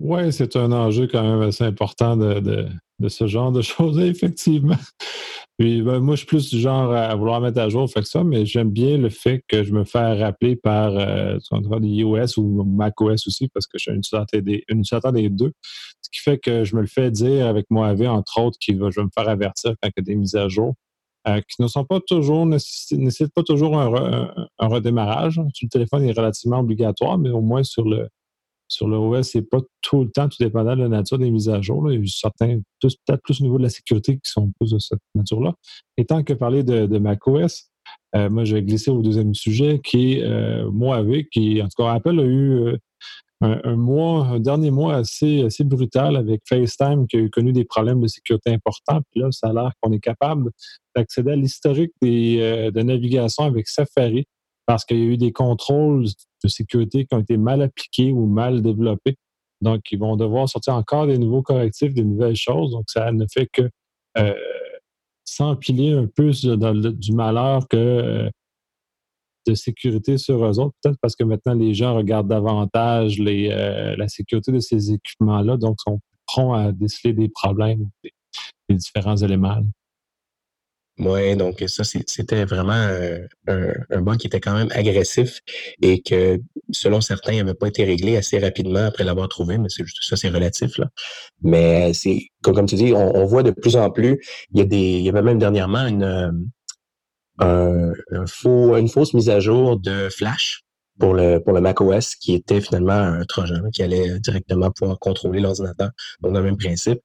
Oui, 0.00 0.32
c'est 0.32 0.56
un 0.56 0.72
enjeu 0.72 1.06
quand 1.06 1.22
même 1.22 1.48
assez 1.48 1.62
important 1.62 2.16
de, 2.16 2.40
de, 2.40 2.68
de 2.98 3.08
ce 3.08 3.26
genre 3.26 3.52
de 3.52 3.62
choses, 3.62 3.98
effectivement. 4.00 4.76
Puis 5.58 5.82
ben, 5.82 6.00
moi, 6.00 6.16
je 6.16 6.18
suis 6.18 6.26
plus 6.26 6.50
du 6.50 6.58
genre 6.58 6.92
à 6.92 7.14
vouloir 7.14 7.40
mettre 7.40 7.60
à 7.60 7.68
jour 7.68 7.88
fait 7.88 8.00
que 8.00 8.08
ça, 8.08 8.24
mais 8.24 8.44
j'aime 8.44 8.70
bien 8.70 8.98
le 8.98 9.08
fait 9.08 9.44
que 9.46 9.62
je 9.62 9.72
me 9.72 9.84
fais 9.84 10.20
rappeler 10.20 10.56
par 10.56 10.96
euh, 10.96 11.38
iOS 11.80 12.38
ou 12.38 12.64
macOS 12.64 13.26
aussi, 13.28 13.48
parce 13.48 13.66
que 13.68 13.78
je 13.78 13.82
suis 13.82 13.90
un 13.92 13.96
utilisateur 13.96 14.42
des, 14.42 15.22
des 15.22 15.28
deux. 15.30 15.52
Ce 16.02 16.10
qui 16.10 16.20
fait 16.20 16.38
que 16.38 16.64
je 16.64 16.74
me 16.74 16.80
le 16.80 16.88
fais 16.88 17.12
dire 17.12 17.46
avec 17.46 17.66
moi 17.70 17.86
avec 17.86 18.08
entre 18.08 18.40
autres, 18.40 18.58
va, 18.72 18.90
je 18.90 19.00
vais 19.00 19.04
me 19.04 19.10
faire 19.16 19.28
avertir 19.28 19.74
quand 19.80 19.88
il 19.88 19.92
y 19.96 20.00
a 20.00 20.02
des 20.02 20.16
mises 20.16 20.34
à 20.34 20.48
jour. 20.48 20.74
Euh, 21.26 21.40
qui 21.48 21.62
ne 21.62 21.68
sont 21.68 21.86
pas 21.86 22.00
toujours, 22.00 22.44
nécessitent 22.44 23.32
pas 23.32 23.42
toujours 23.42 23.78
un, 23.80 24.34
un 24.58 24.66
redémarrage. 24.66 25.40
Sur 25.54 25.66
le 25.66 25.68
téléphone, 25.70 26.04
il 26.04 26.10
est 26.10 26.18
relativement 26.18 26.58
obligatoire, 26.58 27.16
mais 27.16 27.30
au 27.30 27.40
moins 27.40 27.62
sur 27.62 27.88
le, 27.88 28.08
sur 28.68 28.88
le 28.88 28.96
OS, 28.96 29.28
c'est 29.28 29.42
pas 29.42 29.60
tout 29.82 30.04
le 30.04 30.10
temps 30.10 30.28
tout 30.28 30.36
dépendant 30.40 30.76
de 30.76 30.82
la 30.82 30.88
nature 30.88 31.18
des 31.18 31.30
mises 31.30 31.48
à 31.48 31.60
jour. 31.60 31.90
Il 31.92 32.00
y 32.00 32.02
a 32.02 32.06
certains, 32.06 32.60
peut-être 32.80 33.22
plus 33.22 33.40
au 33.40 33.44
niveau 33.44 33.58
de 33.58 33.64
la 33.64 33.68
sécurité 33.68 34.14
qui 34.14 34.30
sont 34.30 34.52
plus 34.58 34.72
de 34.72 34.78
cette 34.78 35.00
nature-là. 35.14 35.54
Et 35.96 36.04
tant 36.04 36.22
que 36.22 36.32
parler 36.32 36.62
de, 36.64 36.98
macOS, 36.98 37.70
euh, 38.16 38.30
moi, 38.30 38.44
je 38.44 38.54
vais 38.54 38.62
glisser 38.62 38.90
au 38.90 39.02
deuxième 39.02 39.34
sujet 39.34 39.80
qui 39.84 40.14
est 40.14 40.22
euh, 40.22 40.70
Mojave, 40.70 41.24
qui, 41.32 41.60
en 41.60 41.66
tout 41.66 41.82
cas, 41.82 41.92
Apple 41.92 42.18
a 42.18 42.24
eu 42.24 42.50
euh, 42.52 42.76
un, 43.40 43.76
mois, 43.76 44.26
un 44.28 44.40
dernier 44.40 44.70
mois 44.70 44.96
assez, 44.96 45.42
assez 45.42 45.64
brutal 45.64 46.16
avec 46.16 46.42
FaceTime 46.48 47.06
qui 47.06 47.16
a 47.16 47.20
eu 47.20 47.30
connu 47.30 47.52
des 47.52 47.64
problèmes 47.64 48.00
de 48.00 48.06
sécurité 48.06 48.50
importants. 48.50 49.00
Puis 49.10 49.20
là, 49.20 49.28
ça 49.32 49.48
a 49.48 49.52
l'air 49.52 49.72
qu'on 49.80 49.92
est 49.92 50.00
capable 50.00 50.50
d'accéder 50.96 51.32
à 51.32 51.36
l'historique 51.36 51.92
des, 52.00 52.70
de 52.72 52.82
navigation 52.82 53.44
avec 53.44 53.68
Safari 53.68 54.26
parce 54.66 54.84
qu'il 54.84 54.98
y 54.98 55.02
a 55.02 55.04
eu 55.04 55.16
des 55.16 55.32
contrôles 55.32 56.06
de 56.42 56.48
sécurité 56.48 57.04
qui 57.04 57.14
ont 57.14 57.20
été 57.20 57.36
mal 57.36 57.62
appliqués 57.62 58.12
ou 58.12 58.26
mal 58.26 58.62
développés. 58.62 59.16
Donc, 59.60 59.80
ils 59.90 59.98
vont 59.98 60.16
devoir 60.16 60.48
sortir 60.48 60.74
encore 60.74 61.06
des 61.06 61.18
nouveaux 61.18 61.42
correctifs, 61.42 61.94
des 61.94 62.04
nouvelles 62.04 62.36
choses. 62.36 62.72
Donc, 62.72 62.84
ça 62.88 63.12
ne 63.12 63.24
fait 63.32 63.48
que 63.52 63.70
euh, 64.18 64.34
s'empiler 65.24 65.92
un 65.92 66.06
peu 66.06 66.30
du 66.32 67.12
malheur 67.12 67.66
que 67.68 67.76
euh, 67.76 68.30
de 69.46 69.54
sécurité 69.54 70.18
sur 70.18 70.44
eux 70.44 70.58
autres. 70.58 70.74
Peut-être 70.82 70.98
parce 71.00 71.16
que 71.16 71.24
maintenant, 71.24 71.54
les 71.54 71.74
gens 71.74 71.94
regardent 71.94 72.28
davantage 72.28 73.16
euh, 73.20 73.96
la 73.96 74.08
sécurité 74.08 74.52
de 74.52 74.60
ces 74.60 74.92
équipements-là, 74.92 75.56
donc 75.56 75.80
sont 75.80 76.00
prêts 76.26 76.52
à 76.54 76.72
déceler 76.72 77.12
des 77.12 77.28
problèmes, 77.28 77.88
des, 78.02 78.12
des 78.68 78.76
différents 78.76 79.16
éléments. 79.16 79.60
Oui, 80.98 81.36
donc 81.36 81.62
ça, 81.66 81.82
c'était 81.82 82.44
vraiment 82.44 82.72
un, 82.72 83.72
un, 83.90 84.00
bug 84.00 84.16
qui 84.16 84.28
était 84.28 84.40
quand 84.40 84.54
même 84.54 84.68
agressif 84.70 85.40
et 85.82 86.00
que, 86.00 86.38
selon 86.70 87.00
certains, 87.00 87.32
il 87.32 87.38
n'avait 87.38 87.54
pas 87.54 87.66
été 87.66 87.84
réglé 87.84 88.16
assez 88.16 88.38
rapidement 88.38 88.86
après 88.86 89.02
l'avoir 89.02 89.28
trouvé, 89.28 89.58
mais 89.58 89.68
c'est 89.68 89.82
ça, 90.02 90.16
c'est 90.16 90.28
relatif. 90.28 90.78
Là. 90.78 90.88
Mais 91.42 91.92
c'est 91.94 92.28
comme, 92.44 92.66
tu 92.66 92.76
dis, 92.76 92.92
on, 92.94 93.24
voit 93.26 93.42
de 93.42 93.50
plus 93.50 93.74
en 93.76 93.90
plus, 93.90 94.20
il 94.52 94.58
y 94.58 94.62
a 94.62 94.64
des. 94.66 94.76
Il 94.76 95.02
y 95.02 95.08
avait 95.08 95.22
même 95.22 95.38
dernièrement 95.38 95.84
une, 95.84 96.48
un, 97.38 97.92
faux, 98.26 98.76
une 98.76 98.88
fausse 98.88 99.14
mise 99.14 99.30
à 99.30 99.40
jour 99.40 99.78
de 99.80 100.08
Flash 100.10 100.62
pour 101.00 101.14
le 101.14 101.40
pour 101.40 101.54
le 101.54 101.60
macOS 101.60 102.14
qui 102.14 102.34
était 102.34 102.60
finalement 102.60 102.92
un 102.92 103.24
trojan 103.24 103.68
qui 103.72 103.82
allait 103.82 104.20
directement 104.20 104.70
pouvoir 104.70 104.98
contrôler 105.00 105.40
l'ordinateur. 105.40 105.90
Donc, 106.20 106.34
le 106.34 106.42
même 106.42 106.56
principe. 106.56 107.00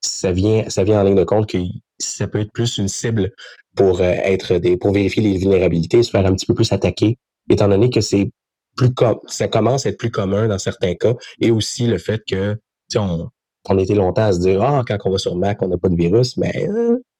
Ça 0.00 0.32
vient, 0.32 0.68
ça 0.68 0.84
vient 0.84 1.00
en 1.00 1.04
ligne 1.04 1.16
de 1.16 1.24
compte 1.24 1.48
que 1.48 1.58
ça 1.98 2.26
peut 2.26 2.40
être 2.40 2.52
plus 2.52 2.78
une 2.78 2.88
cible 2.88 3.32
pour 3.76 4.02
être 4.02 4.56
des, 4.56 4.76
pour 4.76 4.92
vérifier 4.92 5.22
les 5.22 5.36
vulnérabilités, 5.38 6.02
se 6.02 6.10
faire 6.10 6.26
un 6.26 6.34
petit 6.34 6.46
peu 6.46 6.54
plus 6.54 6.72
attaquer, 6.72 7.18
étant 7.48 7.68
donné 7.68 7.90
que 7.90 8.00
c'est 8.00 8.30
plus 8.76 8.90
ça 9.26 9.48
commence 9.48 9.86
à 9.86 9.90
être 9.90 9.98
plus 9.98 10.10
commun 10.10 10.48
dans 10.48 10.58
certains 10.58 10.94
cas, 10.94 11.14
et 11.40 11.50
aussi 11.50 11.86
le 11.86 11.98
fait 11.98 12.22
que, 12.26 12.56
on, 12.96 13.28
on 13.68 13.78
était 13.78 13.94
longtemps 13.94 14.24
à 14.24 14.32
se 14.32 14.40
dire, 14.40 14.62
ah, 14.62 14.82
quand 14.86 14.96
on 15.04 15.10
va 15.10 15.18
sur 15.18 15.36
Mac, 15.36 15.62
on 15.62 15.68
n'a 15.68 15.78
pas 15.78 15.88
de 15.88 15.96
virus, 15.96 16.36
mais 16.36 16.68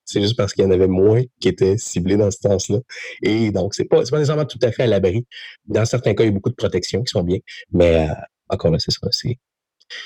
c'est 0.05 0.21
juste 0.23 0.37
parce 0.37 0.53
qu'il 0.53 0.65
y 0.65 0.67
en 0.67 0.71
avait 0.71 0.89
moins 0.89 1.23
qui 1.41 1.49
étaient 1.49 1.77
ciblés 1.79 2.17
dans 2.17 2.31
ce 2.31 2.39
sens-là. 2.43 2.79
Et 3.23 3.53
donc, 3.53 3.75
c'est 3.75 3.85
pas, 3.85 4.03
pas 4.03 4.19
nécessairement 4.19 4.47
tout 4.47 4.59
à 4.63 4.73
fait 4.73 4.85
à 4.85 4.87
l'abri. 4.87 5.27
Dans 5.67 5.85
certains 5.85 6.15
cas, 6.15 6.25
il 6.25 6.27
y 6.27 6.31
a 6.31 6.33
beaucoup 6.33 6.51
de 6.51 6.57
protections 6.57 7.03
qui 7.03 7.11
sont 7.11 7.23
bien, 7.23 7.39
mais 7.73 8.09
euh, 8.09 8.15
encore 8.49 8.71
là, 8.71 8.79
c'est 8.79 8.91
ça, 8.91 9.07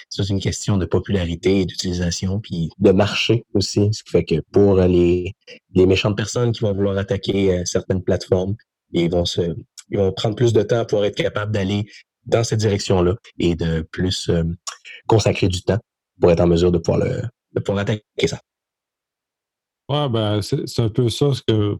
c'est 0.09 0.29
une 0.29 0.41
question 0.41 0.77
de 0.77 0.87
popularité 0.87 1.61
et 1.61 1.67
d'utilisation, 1.67 2.41
puis 2.41 2.71
de 2.79 2.91
marché 2.91 3.45
aussi. 3.55 3.89
Ce 3.93 4.03
qui 4.03 4.11
fait 4.11 4.25
que 4.25 4.41
pour 4.53 4.77
les, 4.77 5.33
les 5.75 5.87
méchantes 5.87 6.17
personnes 6.17 6.53
qui 6.53 6.61
vont 6.61 6.73
vouloir 6.73 6.97
attaquer 6.99 7.59
euh, 7.59 7.65
certaines 7.65 8.03
plateformes, 8.03 8.55
ils 8.93 9.11
vont 9.11 9.25
se, 9.25 9.55
ils 9.91 9.99
vont 9.99 10.13
prendre 10.13 10.37
plus 10.37 10.53
de 10.53 10.63
temps 10.63 10.85
pour 10.85 11.05
être 11.05 11.17
capables 11.17 11.53
d'aller 11.53 11.85
dans 12.27 12.45
cette 12.45 12.61
direction-là 12.61 13.17
et 13.39 13.55
de 13.55 13.87
plus 13.91 14.29
euh, 14.29 14.45
consacrer 15.07 15.49
du 15.49 15.63
temps 15.63 15.79
pour 16.21 16.31
être 16.31 16.41
en 16.41 16.47
mesure 16.47 16.73
de 16.73 16.79
pouvoir, 16.79 17.05
le, 17.05 17.23
de 17.53 17.61
pouvoir 17.61 17.83
attaquer 17.83 18.03
ça. 18.27 18.41
Ouais, 19.91 20.09
ben, 20.09 20.41
c'est 20.41 20.81
un 20.81 20.89
peu 20.89 21.11
ça, 21.11 21.27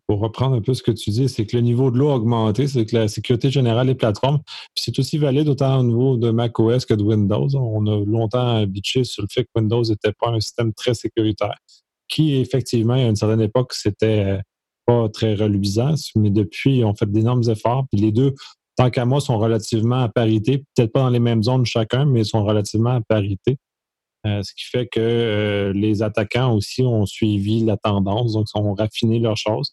pour 0.07 0.21
reprendre 0.21 0.57
un 0.57 0.61
peu 0.61 0.75
ce 0.75 0.83
que 0.83 0.91
tu 0.91 1.09
dis, 1.09 1.27
c'est 1.27 1.47
que 1.47 1.57
le 1.57 1.63
niveau 1.63 1.91
de 1.91 1.97
l'eau 1.97 2.11
a 2.11 2.17
augmenté, 2.17 2.69
c'est 2.69 2.85
que 2.85 2.95
la 2.95 3.09
sécurité 3.09 3.51
générale 3.51 3.87
des 3.87 3.95
plateformes, 3.95 4.41
c'est 4.77 4.99
aussi 4.99 5.17
valide 5.17 5.49
autant 5.49 5.79
au 5.81 5.83
niveau 5.83 6.17
de 6.19 6.31
macOS 6.31 6.85
que 6.85 6.93
de 6.93 7.03
Windows. 7.03 7.49
On 7.55 7.87
a 7.87 8.05
longtemps 8.05 8.63
bitché 8.67 9.05
sur 9.05 9.23
le 9.23 9.29
fait 9.31 9.45
que 9.45 9.49
Windows 9.57 9.83
n'était 9.83 10.13
pas 10.13 10.29
un 10.29 10.41
système 10.41 10.75
très 10.75 10.93
sécuritaire, 10.93 11.57
qui 12.07 12.35
effectivement, 12.35 12.93
à 12.93 13.05
une 13.05 13.17
certaine 13.17 13.41
époque, 13.41 13.73
c'était 13.73 14.39
pas 14.85 15.09
très 15.09 15.35
reluisant, 15.35 15.95
mais 16.15 16.29
depuis, 16.29 16.85
on 16.85 16.95
fait 16.95 17.11
d'énormes 17.11 17.49
efforts, 17.49 17.87
puis 17.91 18.03
les 18.03 18.13
deux, 18.13 18.35
tant 18.77 18.91
qu'à 18.91 19.07
moi, 19.07 19.23
sont 19.23 19.39
relativement 19.39 20.03
à 20.03 20.11
parité, 20.11 20.59
peut-être 20.59 20.93
pas 20.93 21.01
dans 21.01 21.09
les 21.09 21.21
mêmes 21.21 21.43
zones 21.43 21.65
chacun, 21.65 22.05
mais 22.05 22.23
sont 22.23 22.45
relativement 22.45 22.91
à 22.91 23.01
parité. 23.01 23.57
Euh, 24.27 24.43
ce 24.43 24.55
qui 24.55 24.65
fait 24.65 24.87
que 24.87 25.01
euh, 25.01 25.73
les 25.75 26.03
attaquants 26.03 26.55
aussi 26.55 26.83
ont 26.83 27.05
suivi 27.05 27.61
la 27.61 27.77
tendance, 27.77 28.33
donc 28.33 28.47
ont 28.55 28.75
raffiné 28.75 29.19
leurs 29.19 29.37
choses. 29.37 29.71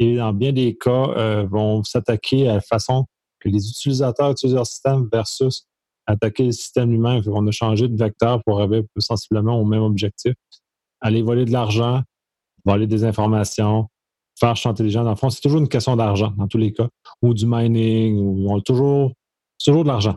Et 0.00 0.16
dans 0.16 0.32
bien 0.32 0.52
des 0.52 0.76
cas, 0.76 1.10
euh, 1.16 1.46
vont 1.48 1.84
s'attaquer 1.84 2.48
à 2.48 2.54
la 2.54 2.60
façon 2.60 3.06
que 3.38 3.48
les 3.48 3.68
utilisateurs 3.68 4.32
utilisent 4.32 4.56
leur 4.56 4.66
système 4.66 5.08
versus 5.12 5.68
attaquer 6.06 6.44
le 6.44 6.52
système 6.52 6.92
humain. 6.92 7.20
On 7.26 7.46
a 7.46 7.52
changé 7.52 7.86
de 7.86 7.96
vecteur 7.96 8.42
pour 8.44 8.60
arriver 8.60 8.82
sensiblement 8.98 9.60
au 9.60 9.64
même 9.64 9.82
objectif. 9.82 10.34
Aller 11.00 11.22
voler 11.22 11.44
de 11.44 11.52
l'argent, 11.52 12.02
voler 12.64 12.88
des 12.88 13.04
informations, 13.04 13.86
faire 14.38 14.56
chanter 14.56 14.82
les 14.82 14.90
gens. 14.90 15.04
Dans 15.04 15.10
le 15.10 15.16
fond, 15.16 15.30
c'est 15.30 15.40
toujours 15.40 15.60
une 15.60 15.68
question 15.68 15.94
d'argent 15.94 16.32
dans 16.36 16.48
tous 16.48 16.58
les 16.58 16.72
cas, 16.72 16.88
ou 17.22 17.34
du 17.34 17.46
mining, 17.46 18.18
ou 18.18 18.50
on 18.50 18.58
a 18.58 18.60
toujours, 18.60 19.12
toujours 19.62 19.84
de 19.84 19.88
l'argent. 19.88 20.16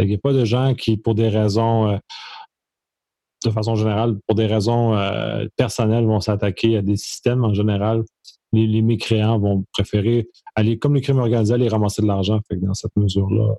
Il 0.00 0.08
n'y 0.08 0.14
a 0.14 0.18
pas 0.18 0.32
de 0.32 0.44
gens 0.44 0.74
qui, 0.74 0.96
pour 0.96 1.14
des 1.14 1.28
raisons 1.28 2.00
de 3.44 3.50
façon 3.50 3.74
générale, 3.74 4.18
pour 4.26 4.36
des 4.36 4.46
raisons 4.46 4.94
euh, 4.94 5.46
personnelles, 5.56 6.04
vont 6.04 6.20
s'attaquer 6.20 6.76
à 6.76 6.82
des 6.82 6.96
systèmes 6.96 7.44
en 7.44 7.54
général. 7.54 8.04
Les, 8.52 8.82
mécréants 8.82 9.38
vont 9.38 9.64
préférer 9.72 10.28
aller, 10.56 10.78
comme 10.78 10.94
les 10.94 11.00
crimes 11.00 11.18
organisés, 11.18 11.54
aller 11.54 11.68
ramasser 11.68 12.02
de 12.02 12.08
l'argent. 12.08 12.40
Dans 12.50 12.74
cette 12.74 12.96
mesure-là, 12.96 13.54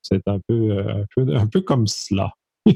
c'est 0.00 0.26
un 0.26 0.38
peu, 0.48 1.04
euh, 1.16 1.60
comme 1.66 1.86
cela. 1.86 2.32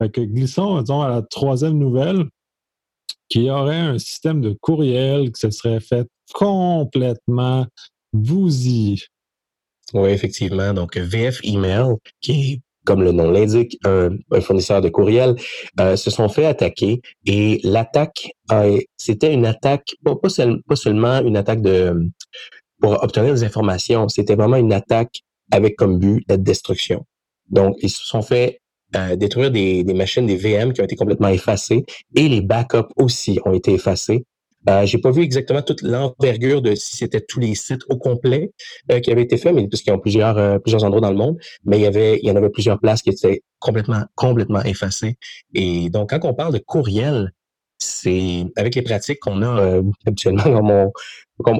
glissons 0.00 0.80
disons, 0.80 1.02
à 1.02 1.08
la 1.08 1.22
troisième 1.22 1.78
nouvelle, 1.78 2.26
qui 3.28 3.50
aurait 3.50 3.76
un 3.76 3.98
système 3.98 4.40
de 4.40 4.56
courriel 4.60 5.32
qui 5.32 5.40
se 5.40 5.50
serait 5.50 5.80
fait 5.80 6.06
complètement 6.32 7.66
bousiller. 8.12 9.00
Oui, 9.92 10.10
effectivement. 10.10 10.72
Donc, 10.72 10.96
VF 10.96 11.40
Email, 11.42 11.96
qui 12.20 12.52
est 12.52 12.60
comme 12.84 13.02
le 13.02 13.12
nom 13.12 13.30
l'indique, 13.30 13.78
un, 13.84 14.10
fournisseur 14.40 14.80
de 14.80 14.88
courriel, 14.88 15.36
euh, 15.80 15.96
se 15.96 16.10
sont 16.10 16.28
fait 16.28 16.46
attaquer 16.46 17.00
et 17.26 17.60
l'attaque, 17.64 18.30
c'était 18.96 19.32
une 19.32 19.46
attaque, 19.46 19.94
pas, 20.04 20.14
pas, 20.16 20.76
seulement 20.76 21.20
une 21.20 21.36
attaque 21.36 21.62
de 21.62 22.10
pour 22.80 23.02
obtenir 23.02 23.32
des 23.32 23.44
informations, 23.44 24.08
c'était 24.08 24.34
vraiment 24.34 24.56
une 24.56 24.72
attaque 24.72 25.20
avec 25.50 25.76
comme 25.76 25.98
but 25.98 26.22
la 26.28 26.36
destruction. 26.36 27.06
Donc, 27.48 27.76
ils 27.80 27.90
se 27.90 28.04
sont 28.04 28.22
fait 28.22 28.60
euh, 28.96 29.16
détruire 29.16 29.50
des, 29.50 29.82
des 29.84 29.94
machines, 29.94 30.26
des 30.26 30.36
VM 30.36 30.72
qui 30.72 30.80
ont 30.80 30.84
été 30.84 30.96
complètement 30.96 31.28
effacées 31.28 31.84
et 32.14 32.28
les 32.28 32.40
backups 32.40 32.92
aussi 32.96 33.40
ont 33.44 33.52
été 33.52 33.72
effacés. 33.72 34.24
Euh, 34.68 34.86
j'ai 34.86 34.98
pas 34.98 35.10
vu 35.10 35.22
exactement 35.22 35.62
toute 35.62 35.82
l'envergure 35.82 36.62
de 36.62 36.74
si 36.74 36.96
c'était 36.96 37.20
tous 37.20 37.40
les 37.40 37.54
sites 37.54 37.82
au 37.88 37.96
complet 37.96 38.50
euh, 38.90 39.00
qui 39.00 39.10
avaient 39.12 39.22
été 39.22 39.36
faits, 39.36 39.54
mais 39.54 39.66
puisqu'ils 39.68 39.92
ont 39.92 39.98
plusieurs 39.98 40.38
euh, 40.38 40.58
plusieurs 40.58 40.84
endroits 40.84 41.00
dans 41.00 41.10
le 41.10 41.16
monde, 41.16 41.38
mais 41.64 41.78
il 41.78 41.82
y 41.82 41.86
avait 41.86 42.18
il 42.22 42.28
y 42.28 42.30
en 42.30 42.36
avait 42.36 42.50
plusieurs 42.50 42.80
places 42.80 43.02
qui 43.02 43.10
étaient 43.10 43.42
complètement 43.58 44.04
complètement 44.14 44.62
effacées. 44.62 45.16
Et 45.54 45.90
donc 45.90 46.10
quand 46.10 46.24
on 46.24 46.34
parle 46.34 46.54
de 46.54 46.58
courriel, 46.58 47.32
c'est 47.78 48.46
avec 48.56 48.74
les 48.74 48.82
pratiques 48.82 49.20
qu'on 49.20 49.42
a 49.42 49.60
euh, 49.60 49.82
habituellement 50.06 50.44
comme 50.44 50.70
on, 50.70 50.92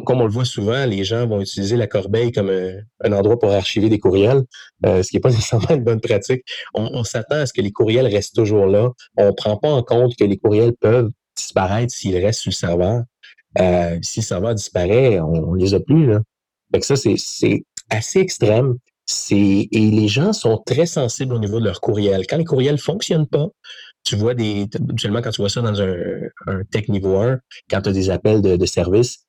comme, 0.05 0.21
on 0.21 0.25
le 0.25 0.31
voit 0.31 0.45
souvent, 0.45 0.87
les 0.87 1.05
gens 1.05 1.27
vont 1.27 1.41
utiliser 1.41 1.77
la 1.77 1.89
corbeille 1.89 2.31
comme 2.33 2.49
un 2.49 3.13
endroit 3.13 3.39
pour 3.39 3.51
archiver 3.51 3.89
des 3.89 3.99
courriels, 3.99 4.45
ce 4.85 5.03
qui 5.09 5.17
n'est 5.17 5.21
pas 5.21 5.31
nécessairement 5.31 5.71
une 5.71 5.83
bonne 5.83 6.01
pratique. 6.01 6.43
On, 6.75 6.89
on 6.95 7.05
s'attend 7.05 7.37
à 7.37 7.47
ce 7.47 7.53
que 7.53 7.61
les 7.61 7.73
courriels 7.73 8.07
restent 8.07 8.37
toujours 8.37 8.67
là. 8.67 8.91
On 9.17 9.27
ne 9.27 9.31
prend 9.33 9.57
pas 9.57 9.69
en 9.69 9.83
compte 9.83 10.15
que 10.17 10.25
les 10.25 10.37
courriels 10.37 10.75
peuvent 10.81 11.11
disparaître 11.37 11.93
s'il 11.93 12.17
reste 12.17 12.41
sur 12.41 12.51
le 12.51 12.55
serveur. 12.55 13.03
Euh, 13.59 13.99
si 14.03 14.21
le 14.21 14.25
serveur 14.25 14.55
disparaît, 14.55 15.21
on, 15.21 15.55
les 15.55 15.75
a 15.75 15.81
plus. 15.81 16.07
Là. 16.07 16.21
Ça, 16.81 16.97
c'est 16.97 17.65
assez 17.91 18.21
extrême. 18.21 18.77
Et 19.31 19.69
les 19.73 20.09
gens 20.09 20.33
sont 20.33 20.63
très 20.65 20.87
sensibles 20.87 21.35
au 21.35 21.39
niveau 21.39 21.61
de 21.61 21.67
leur 21.67 21.81
courriel. 21.81 22.27
Quand 22.27 22.39
les 22.39 22.45
courriels 22.45 22.79
fonctionnent 22.79 23.29
pas, 23.29 23.49
tu 24.03 24.17
vois 24.17 24.35
des. 24.35 24.67
Habituellement, 24.75 25.21
quand 25.23 25.31
tu 25.31 25.43
vois 25.43 25.51
ça 25.51 25.61
dans 25.61 25.81
un, 25.81 25.95
un 26.47 26.65
tech 26.65 26.89
niveau 26.89 27.17
1, 27.17 27.39
quand 27.71 27.83
tu 27.83 27.89
as 27.91 27.93
des 27.93 28.11
appels 28.11 28.41
de, 28.41 28.57
de 28.57 28.67
service, 28.67 29.25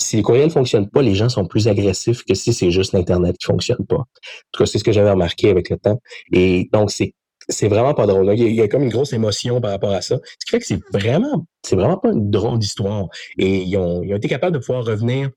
si 0.00 0.16
les 0.16 0.22
courriels 0.22 0.50
fonctionnent 0.50 0.88
pas, 0.88 1.02
les 1.02 1.14
gens 1.14 1.28
sont 1.28 1.46
plus 1.46 1.68
agressifs 1.68 2.24
que 2.24 2.34
si 2.34 2.52
c'est 2.52 2.70
juste 2.70 2.92
l'Internet 2.92 3.36
qui 3.36 3.46
fonctionne 3.46 3.84
pas. 3.86 3.96
En 3.96 4.04
tout 4.52 4.62
cas, 4.62 4.66
c'est 4.66 4.78
ce 4.78 4.84
que 4.84 4.92
j'avais 4.92 5.10
remarqué 5.10 5.50
avec 5.50 5.70
le 5.70 5.76
temps. 5.76 6.00
Et 6.32 6.68
donc, 6.72 6.90
c'est 6.90 7.14
c'est 7.48 7.68
vraiment 7.68 7.94
pas 7.94 8.06
drôle. 8.06 8.32
Il, 8.36 8.54
y 8.54 8.60
a, 8.60 8.68
comme 8.68 8.82
une 8.82 8.90
grosse 8.90 9.12
émotion 9.12 9.60
par 9.60 9.70
rapport 9.70 9.92
à 9.92 10.02
ça. 10.02 10.18
Ce 10.38 10.44
qui 10.44 10.50
fait 10.50 10.60
que 10.60 10.66
c'est 10.66 10.80
vraiment, 10.92 11.46
c'est 11.62 11.76
vraiment 11.76 11.96
pas 11.96 12.10
une 12.10 12.30
drôle 12.30 12.58
d'histoire. 12.58 13.08
Et 13.38 13.62
ils 13.62 13.76
ont, 13.76 14.02
ils 14.02 14.12
ont 14.12 14.16
été 14.16 14.28
capables 14.28 14.54
de 14.54 14.58
pouvoir 14.58 14.84
revenir 14.84 15.30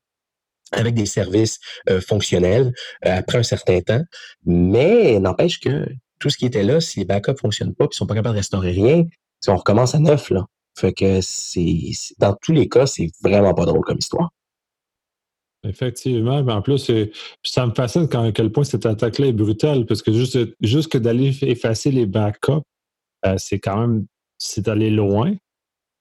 avec 0.74 0.94
des 0.94 1.06
services 1.06 1.60
euh, 1.89 2.01
fonctionnels 2.01 2.74
euh, 3.06 3.18
après 3.18 3.38
un 3.38 3.44
certain 3.44 3.82
temps. 3.82 4.01
Mais 4.46 5.20
n'empêche 5.20 5.60
que 5.60 5.86
tout 6.20 6.30
ce 6.30 6.38
qui 6.38 6.46
était 6.46 6.63
là, 6.63 6.80
si 6.82 7.00
les 7.00 7.06
backups 7.06 7.39
fonctionnent 7.39 7.75
pas, 7.75 7.88
puis 7.88 7.96
sont 7.96 8.06
pas 8.06 8.15
capables 8.15 8.36
de 8.36 8.39
restaurer 8.39 8.72
rien, 8.72 9.06
on 9.48 9.56
recommence 9.56 9.96
à 9.96 10.00
neuf, 10.00 10.30
là. 10.30 10.46
Fait 10.77 10.94
que 10.94 11.20
c'est, 11.22 11.91
dans 12.20 12.34
tous 12.41 12.53
les 12.53 12.70
cas, 12.70 12.86
c'est 12.86 13.10
vraiment 13.22 13.53
pas 13.53 13.65
drôle 13.65 13.84
comme 13.84 13.98
histoire. 13.98 14.32
Effectivement, 15.63 16.44
mais 16.44 16.53
en 16.53 16.62
plus, 16.62 16.91
ça 17.44 17.68
me 17.68 17.74
fascine 17.74 18.08
quand, 18.08 18.24
à 18.24 18.32
quel 18.32 18.51
point 18.51 18.63
cette 18.63 18.86
attaque-là 18.86 19.27
est 19.27 19.34
brutale, 19.34 19.86
parce 19.86 20.01
que 20.01 20.12
juste, 20.12 20.38
juste 20.60 20.91
que 20.91 20.98
d'aller 20.98 21.38
effacer 21.44 21.91
les 21.91 22.08
backups, 22.08 22.63
euh, 23.25 23.36
c'est 23.38 23.60
quand 23.60 23.77
même, 23.77 24.06
c'est 24.39 24.68
aller 24.68 24.89
loin. 24.89 25.36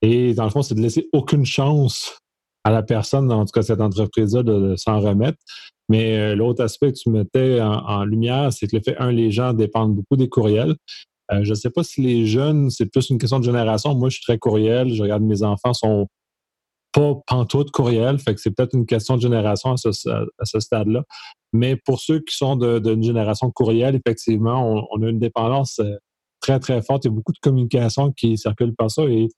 Et 0.01 0.33
dans 0.33 0.45
le 0.45 0.51
fond, 0.51 0.63
c'est 0.63 0.75
de 0.75 0.81
laisser 0.81 1.09
aucune 1.13 1.45
chance 1.45 2.19
à 2.65 2.71
la 2.71 2.83
personne, 2.83 3.31
en 3.31 3.45
tout 3.45 3.53
cas 3.53 3.63
cette 3.63 3.83
entreprise-là, 3.83 4.43
de, 4.43 4.77
s'en 4.77 4.99
remettre. 5.01 5.39
Mais 5.91 6.17
euh, 6.17 6.35
l'autre 6.35 6.63
aspect 6.63 6.93
que 6.93 6.99
tu 6.99 7.11
mettais 7.11 7.61
en, 7.61 8.05
lumière, 8.05 8.53
c'est 8.55 8.67
que 8.67 8.77
le 8.77 8.83
fait, 8.83 8.97
un, 8.97 9.13
les 9.13 9.31
gens 9.31 9.53
dépendent 9.53 9.95
beaucoup 9.95 10.17
des 10.17 10.29
courriels. 10.31 10.75
Euh, 11.33 11.45
je 11.45 11.51
ne 11.51 11.55
sais 11.55 11.71
pas 11.71 11.85
si 11.85 12.01
les 12.01 12.27
jeunes, 12.27 12.71
c'est 12.71 12.87
plus 12.87 13.11
une 13.11 13.19
question 13.19 13.39
de 13.39 13.45
génération. 13.45 13.95
Moi, 13.95 14.09
je 14.09 14.17
suis 14.17 14.25
très 14.25 14.39
courriel. 14.39 14.95
Je 14.95 15.03
regarde 15.03 15.23
mes 15.23 15.43
enfants 15.43 15.75
sont 15.75 16.07
pas 16.93 17.15
pantoute 17.27 17.71
courriel, 17.71 18.19
fait 18.19 18.39
c'est 18.39 18.51
peut-être 18.51 18.75
une 18.75 18.87
question 18.87 19.17
de 19.17 19.21
génération 19.21 19.73
à 19.73 19.77
ce, 19.77 20.61
stade-là. 20.61 21.05
Mais 21.53 21.77
pour 21.77 22.01
ceux 22.01 22.21
qui 22.21 22.37
sont 22.37 22.57
d'une 22.57 23.03
génération 23.03 23.51
courriel, 23.51 23.95
effectivement, 23.97 24.87
on, 24.91 25.03
a 25.03 25.09
une 25.09 25.19
dépendance 25.19 25.81
euh, 25.81 25.97
très, 26.41 26.59
très 26.59 26.83
forte. 26.83 27.05
Il 27.05 27.09
y 27.09 27.11
a 27.11 27.15
beaucoup 27.15 27.33
de 27.33 27.39
communication 27.39 28.13
qui 28.13 28.37
circule 28.39 28.75
par 28.75 28.91
ça. 28.91 29.05
Et 29.05 29.29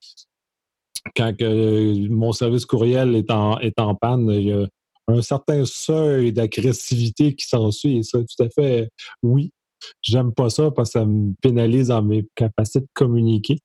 quand 1.16 1.34
mon 1.40 2.32
service 2.32 2.66
courriel 2.66 3.16
est 3.16 3.30
en, 3.30 3.58
est 3.58 3.78
en 3.80 3.94
panne, 3.94 4.28
il 4.30 4.48
y 4.48 4.52
a 4.52 4.66
un 5.08 5.22
certain 5.22 5.64
seuil 5.64 6.32
d'agressivité 6.32 7.34
qui 7.34 7.46
s'ensuit. 7.46 7.98
Et 7.98 8.02
ça, 8.02 8.18
tout 8.18 8.42
à 8.42 8.48
fait, 8.48 8.88
oui. 9.22 9.52
J'aime 10.00 10.32
pas 10.32 10.48
ça 10.48 10.70
parce 10.70 10.92
que 10.92 11.00
ça 11.00 11.04
me 11.04 11.34
pénalise 11.42 11.88
dans 11.88 12.02
mes 12.02 12.24
capacités 12.36 12.80
de 12.80 12.88
communiquer. 12.94 13.58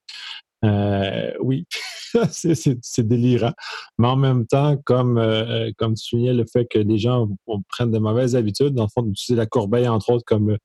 Euh, 0.66 1.32
oui, 1.40 1.66
c'est 2.32 3.08
délirant. 3.08 3.54
Mais 3.98 4.08
en 4.08 4.16
même 4.16 4.48
temps, 4.48 4.78
comme, 4.86 5.18
euh, 5.18 5.72
comme 5.78 5.94
tu 5.94 6.04
soulignais, 6.04 6.34
le 6.34 6.46
fait 6.46 6.66
que 6.66 6.80
les 6.80 6.98
gens 6.98 7.28
prennent 7.70 7.92
de 7.92 8.00
mauvaises 8.00 8.36
habitudes, 8.36 8.74
dans 8.74 8.84
le 8.84 8.90
fond, 8.90 9.04
d'utiliser 9.04 9.38
la 9.38 9.46
corbeille, 9.46 9.88
entre 9.88 10.12
autres, 10.12 10.26
comme 10.26 10.52
euh, 10.52 10.58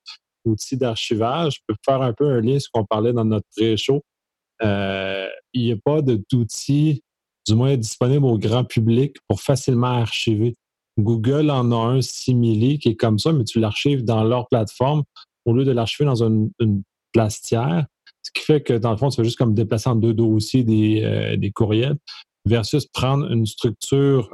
outil 0.44 0.76
d'archivage, 0.76 1.56
je 1.56 1.60
peux 1.66 1.74
faire 1.84 2.02
un 2.02 2.12
peu 2.12 2.30
un 2.30 2.40
lien 2.40 2.58
ce 2.58 2.68
qu'on 2.72 2.84
parlait 2.84 3.12
dans 3.12 3.24
notre 3.24 3.46
pré-show. 3.56 4.02
il 4.62 5.28
n'y 5.54 5.72
a 5.72 5.76
pas 5.84 6.02
d'outils, 6.02 7.02
du 7.46 7.54
moins 7.54 7.76
disponible 7.76 8.24
au 8.24 8.38
grand 8.38 8.64
public, 8.64 9.16
pour 9.28 9.40
facilement 9.40 9.98
archiver. 10.00 10.54
Google 10.98 11.50
en 11.50 11.70
a 11.72 11.76
un 11.76 12.02
simili 12.02 12.78
qui 12.78 12.90
est 12.90 12.96
comme 12.96 13.18
ça, 13.18 13.32
mais 13.32 13.44
tu 13.44 13.60
l'archives 13.60 14.04
dans 14.04 14.24
leur 14.24 14.48
plateforme 14.48 15.04
au 15.44 15.52
lieu 15.52 15.64
de 15.64 15.72
l'archiver 15.72 16.04
dans 16.04 16.22
une, 16.22 16.50
place 17.12 17.42
tiers. 17.42 17.84
Ce 18.22 18.30
qui 18.32 18.44
fait 18.44 18.62
que, 18.62 18.74
dans 18.74 18.92
le 18.92 18.96
fond, 18.96 19.08
tu 19.08 19.16
fais 19.16 19.24
juste 19.24 19.38
comme 19.38 19.54
déplacer 19.54 19.90
en 19.90 19.96
deux 19.96 20.14
dossiers 20.14 20.64
des, 20.64 21.36
des 21.36 21.50
courriels 21.50 21.96
versus 22.44 22.86
prendre 22.86 23.30
une 23.30 23.46
structure 23.46 24.30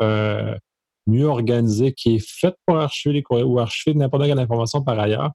mieux 1.09 1.27
organisée 1.27 1.93
qui 1.93 2.17
est 2.17 2.25
faite 2.25 2.55
pour 2.67 2.79
archiver 2.79 3.15
les 3.15 3.23
courriels 3.23 3.47
ou 3.47 3.59
archiver 3.59 3.97
n'importe 3.97 4.25
quelle 4.27 4.39
information 4.39 4.83
par 4.83 4.99
ailleurs. 5.01 5.33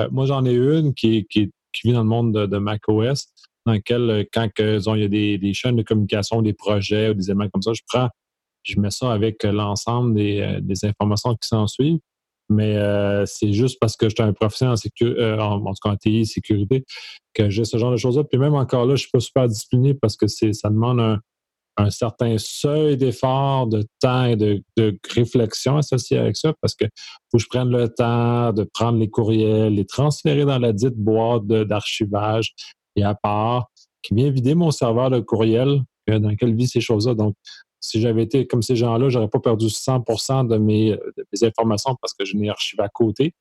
Euh, 0.00 0.08
moi, 0.10 0.26
j'en 0.26 0.44
ai 0.44 0.54
une 0.54 0.92
qui, 0.94 1.26
qui, 1.30 1.50
vit 1.84 1.92
dans 1.92 2.02
le 2.02 2.08
monde 2.08 2.32
de, 2.32 2.58
macOS, 2.58 3.26
dans 3.66 3.72
lequel, 3.72 4.10
euh, 4.10 4.24
quand 4.32 4.48
il 4.58 5.00
y 5.00 5.04
a 5.04 5.08
des, 5.38 5.54
chaînes 5.54 5.76
de 5.76 5.82
communication, 5.82 6.42
des 6.42 6.52
projets 6.52 7.10
ou 7.10 7.14
des 7.14 7.30
éléments 7.30 7.48
comme 7.48 7.62
ça, 7.62 7.72
je 7.72 7.82
prends, 7.86 8.08
je 8.64 8.78
mets 8.78 8.90
ça 8.90 9.12
avec 9.12 9.44
l'ensemble 9.44 10.14
des, 10.14 10.40
euh, 10.40 10.88
informations 10.88 11.34
qui 11.36 11.48
s'en 11.48 11.66
suivent. 11.66 12.00
Mais 12.50 12.76
c'est 13.26 13.52
juste 13.52 13.78
parce 13.80 13.96
que 13.96 14.08
j'étais 14.08 14.22
un 14.22 14.32
professionnel 14.32 14.74
en, 14.74 14.76
sécurité, 14.76 15.36
en, 15.40 15.60
tout 15.60 15.74
cas 15.82 15.90
en 15.90 15.96
TI 15.96 16.26
sécurité 16.26 16.84
que 17.32 17.48
j'ai 17.48 17.64
ce 17.64 17.78
genre 17.78 17.90
de 17.90 17.96
choses-là. 17.96 18.24
Puis 18.24 18.38
même 18.38 18.54
encore 18.54 18.84
là, 18.84 18.96
je 18.96 19.02
suis 19.02 19.10
pas 19.10 19.20
super 19.20 19.48
discipliné 19.48 19.94
parce 19.94 20.16
que 20.16 20.26
ça 20.26 20.68
demande 20.68 21.00
un, 21.00 21.20
un 21.76 21.90
certain 21.90 22.36
seuil 22.38 22.96
d'effort, 22.96 23.66
de 23.66 23.84
temps 24.00 24.24
et 24.24 24.36
de, 24.36 24.62
réflexion 25.14 25.76
associé 25.76 26.18
avec 26.18 26.36
ça, 26.36 26.52
parce 26.60 26.74
que 26.74 26.84
faut 27.30 27.38
que 27.38 27.42
je 27.42 27.48
prenne 27.48 27.70
le 27.70 27.88
temps 27.88 28.52
de 28.52 28.64
prendre 28.64 28.98
les 28.98 29.10
courriels, 29.10 29.74
les 29.74 29.84
transférer 29.84 30.44
dans 30.44 30.58
la 30.58 30.72
dite 30.72 30.96
boîte 30.96 31.46
d'archivage 31.46 32.54
et 32.96 33.02
à 33.02 33.14
part, 33.14 33.70
qui 34.02 34.14
vient 34.14 34.30
vider 34.30 34.54
mon 34.54 34.70
serveur 34.70 35.10
de 35.10 35.20
courriel 35.20 35.82
euh, 36.10 36.18
dans 36.18 36.28
lequel 36.28 36.54
vit 36.54 36.68
ces 36.68 36.80
choses-là. 36.80 37.14
Donc, 37.14 37.34
si 37.84 38.00
j'avais 38.00 38.22
été 38.22 38.46
comme 38.46 38.62
ces 38.62 38.76
gens-là, 38.76 39.10
j'aurais 39.10 39.28
pas 39.28 39.40
perdu 39.40 39.66
100% 39.66 40.48
de 40.48 40.56
mes, 40.56 40.96
informations 41.42 41.94
parce 42.00 42.14
que 42.14 42.24
je 42.24 42.34
n'ai 42.34 42.48
archivé 42.48 42.82
à 42.82 42.88
côté. 42.88 43.34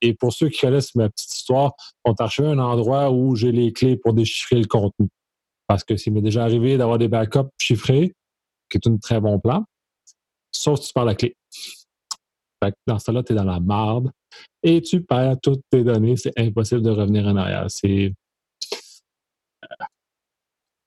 Et 0.00 0.14
pour 0.14 0.32
ceux 0.32 0.48
qui 0.48 0.62
connaissent 0.62 0.94
ma 0.94 1.10
petite 1.10 1.34
histoire, 1.34 1.74
on 2.04 2.14
t'a 2.14 2.24
archivé 2.24 2.48
un 2.48 2.58
endroit 2.58 3.10
où 3.10 3.36
j'ai 3.36 3.52
les 3.52 3.74
clés 3.74 3.96
pour 3.96 4.14
déchiffrer 4.14 4.56
le 4.56 4.66
contenu. 4.66 5.08
Parce 5.66 5.84
que 5.84 5.98
s'il 5.98 6.14
m'est 6.14 6.22
déjà 6.22 6.44
arrivé 6.44 6.78
d'avoir 6.78 6.96
des 6.96 7.08
backups 7.08 7.50
chiffrés, 7.60 8.14
qui 8.70 8.78
est 8.78 8.88
un 8.88 8.96
très 8.96 9.20
bon 9.20 9.38
plan, 9.38 9.64
sauf 10.50 10.80
si 10.80 10.88
tu 10.88 10.92
perds 10.94 11.04
la 11.04 11.14
clé. 11.14 11.36
dans 12.86 12.98
ce 12.98 13.10
là 13.10 13.22
tu 13.22 13.32
es 13.32 13.36
dans 13.36 13.44
la 13.44 13.60
marde 13.60 14.10
et 14.62 14.80
tu 14.80 15.02
perds 15.02 15.36
toutes 15.42 15.62
tes 15.70 15.84
données. 15.84 16.16
C'est 16.16 16.38
impossible 16.38 16.80
de 16.80 16.90
revenir 16.90 17.26
en 17.26 17.36
arrière. 17.36 17.66
C'est 17.68 18.14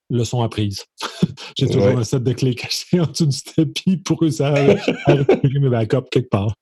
leçon 0.10 0.42
apprise. 0.42 0.86
J'ai 1.58 1.68
toujours 1.68 1.98
un 1.98 2.04
set 2.04 2.24
de 2.24 2.34
clés 2.34 2.56
cachées 2.56 3.00
en 3.00 3.06
dessous 3.06 3.26
du 3.26 3.42
tapis 3.42 3.98
pour 3.98 4.22
réussir 4.22 4.48
à, 4.48 4.54
récupérer 5.14 5.60
mes 5.60 5.70
backups 5.70 6.10
quelque 6.12 6.30
part. 6.30 6.54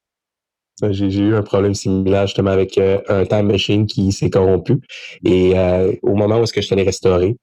J'ai 0.89 1.19
eu 1.19 1.35
un 1.35 1.43
problème 1.43 1.75
similaire 1.75 2.25
justement 2.25 2.49
avec 2.49 2.77
euh, 2.77 2.99
un 3.07 3.25
time 3.25 3.47
machine 3.47 3.85
qui 3.85 4.11
s'est 4.11 4.29
corrompu. 4.31 4.79
Et 5.23 5.57
euh, 5.57 5.93
au 6.01 6.15
moment 6.15 6.39
où 6.39 6.43
est-ce 6.43 6.53
que 6.53 6.61
je 6.61 6.69
t'allais 6.69 6.83
restaurer, 6.83 7.37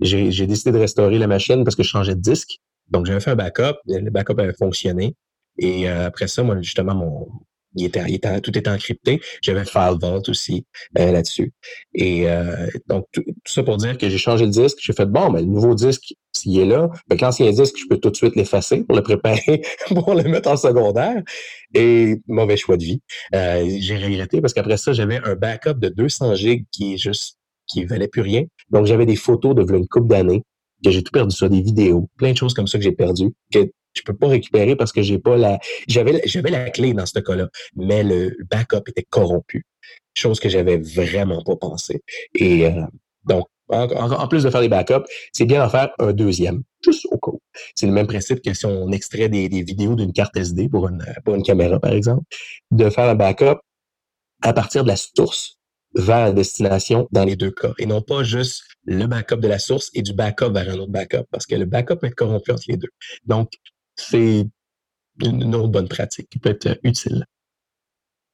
j'ai 0.00 0.46
décidé 0.46 0.72
de 0.72 0.78
restaurer 0.78 1.18
la 1.18 1.26
machine 1.26 1.64
parce 1.64 1.76
que 1.76 1.82
je 1.82 1.88
changeais 1.88 2.14
de 2.14 2.20
disque. 2.20 2.58
Donc, 2.90 3.06
j'avais 3.06 3.20
fait 3.20 3.30
un 3.30 3.36
backup. 3.36 3.78
Le 3.86 4.10
backup 4.10 4.38
avait 4.38 4.52
fonctionné. 4.52 5.14
Et 5.58 5.88
euh, 5.88 6.06
après 6.06 6.28
ça, 6.28 6.42
moi, 6.42 6.60
justement, 6.60 6.94
mon, 6.94 7.28
il 7.74 7.86
était, 7.86 8.04
il 8.08 8.14
était, 8.14 8.40
tout 8.40 8.56
était 8.56 8.70
encrypté. 8.70 9.20
J'avais 9.42 9.64
File 9.64 9.96
Vault 10.00 10.22
aussi 10.28 10.66
euh, 10.98 11.12
là-dessus. 11.12 11.52
Et 11.94 12.28
euh, 12.28 12.66
donc, 12.88 13.06
tout, 13.12 13.22
ça 13.46 13.62
pour 13.62 13.76
dire 13.76 13.98
que 13.98 14.08
j'ai 14.08 14.18
changé 14.18 14.44
le 14.44 14.50
disque. 14.50 14.78
J'ai 14.80 14.92
fait, 14.92 15.06
bon, 15.06 15.30
ben, 15.30 15.40
le 15.40 15.46
nouveau 15.46 15.74
disque, 15.74 16.14
s'il 16.32 16.58
est 16.58 16.64
là, 16.64 16.88
ben, 17.08 17.18
l'ancien 17.20 17.50
disque, 17.50 17.76
je 17.78 17.86
peux 17.88 17.98
tout 17.98 18.10
de 18.10 18.16
suite 18.16 18.36
l'effacer 18.36 18.84
pour 18.84 18.96
le 18.96 19.02
préparer, 19.02 19.62
pour 19.88 20.14
le 20.14 20.24
mettre 20.24 20.50
en 20.50 20.56
secondaire. 20.56 21.22
Et 21.74 22.16
mauvais 22.26 22.56
choix 22.56 22.76
de 22.76 22.84
vie. 22.84 23.00
j'ai 23.32 23.96
regretté 23.96 24.40
parce 24.40 24.52
qu'après 24.52 24.76
ça, 24.76 24.92
j'avais 24.92 25.20
un 25.24 25.34
backup 25.34 25.74
de 25.74 25.88
200 25.88 26.34
gigs 26.34 26.66
qui 26.70 26.94
est 26.94 26.98
juste 26.98 27.38
qui 27.66 27.84
valait 27.84 28.08
plus 28.08 28.22
rien. 28.22 28.44
Donc, 28.70 28.86
j'avais 28.86 29.06
des 29.06 29.16
photos 29.16 29.54
de 29.54 29.62
une 29.72 29.88
couple 29.88 30.08
d'années 30.08 30.42
que 30.84 30.90
j'ai 30.90 31.02
tout 31.02 31.12
perdu, 31.12 31.34
ça, 31.34 31.48
des 31.48 31.62
vidéos, 31.62 32.08
plein 32.16 32.32
de 32.32 32.36
choses 32.36 32.54
comme 32.54 32.66
ça 32.66 32.76
que 32.76 32.84
j'ai 32.84 32.92
perdu, 32.92 33.32
je 33.94 34.02
peux 34.02 34.14
pas 34.14 34.28
récupérer 34.28 34.76
parce 34.76 34.92
que 34.92 35.02
j'ai 35.02 35.18
pas 35.18 35.36
la, 35.36 35.58
j'avais, 35.88 36.22
j'avais 36.24 36.50
la 36.50 36.70
clé 36.70 36.94
dans 36.94 37.06
ce 37.06 37.18
cas-là, 37.18 37.48
mais 37.76 38.02
le 38.02 38.36
backup 38.50 38.82
était 38.88 39.06
corrompu. 39.08 39.64
Chose 40.14 40.40
que 40.40 40.48
j'avais 40.48 40.78
vraiment 40.78 41.42
pas 41.42 41.56
pensé. 41.56 42.02
Et, 42.34 42.66
euh, 42.66 42.82
donc, 43.24 43.46
en, 43.68 44.28
plus 44.28 44.44
de 44.44 44.50
faire 44.50 44.60
des 44.60 44.68
backups, 44.68 45.06
c'est 45.32 45.46
bien 45.46 45.62
d'en 45.62 45.70
faire 45.70 45.90
un 45.98 46.12
deuxième, 46.12 46.62
juste 46.84 47.06
au 47.10 47.18
cas 47.18 47.36
C'est 47.74 47.86
le 47.86 47.92
même 47.92 48.06
principe 48.06 48.42
que 48.42 48.52
si 48.52 48.66
on 48.66 48.90
extrait 48.92 49.28
des, 49.28 49.48
vidéos 49.48 49.94
d'une 49.94 50.12
carte 50.12 50.36
SD 50.36 50.68
pour 50.68 50.88
une, 50.88 51.04
pour 51.24 51.34
une 51.34 51.42
caméra, 51.42 51.80
par 51.80 51.92
exemple, 51.92 52.24
de 52.70 52.90
faire 52.90 53.08
un 53.08 53.14
backup 53.14 53.60
à 54.42 54.52
partir 54.52 54.82
de 54.82 54.88
la 54.88 54.96
source 54.96 55.58
vers 55.94 56.26
la 56.26 56.32
destination 56.32 57.08
dans 57.12 57.24
les 57.24 57.36
deux 57.36 57.50
cas. 57.50 57.72
Et 57.78 57.86
non 57.86 58.02
pas 58.02 58.22
juste 58.24 58.64
le 58.84 59.06
backup 59.06 59.36
de 59.36 59.48
la 59.48 59.58
source 59.58 59.90
et 59.94 60.02
du 60.02 60.12
backup 60.12 60.52
vers 60.52 60.68
un 60.68 60.78
autre 60.78 60.90
backup, 60.90 61.24
parce 61.30 61.46
que 61.46 61.54
le 61.54 61.64
backup 61.64 61.96
peut 61.96 62.06
être 62.06 62.14
corrompu 62.14 62.50
entre 62.50 62.64
les 62.68 62.76
deux. 62.76 62.90
Donc, 63.24 63.52
c'est 63.96 64.46
une 65.22 65.54
autre 65.54 65.68
bonne 65.68 65.88
pratique 65.88 66.28
qui 66.30 66.38
peut 66.38 66.50
être 66.50 66.78
utile. 66.82 67.26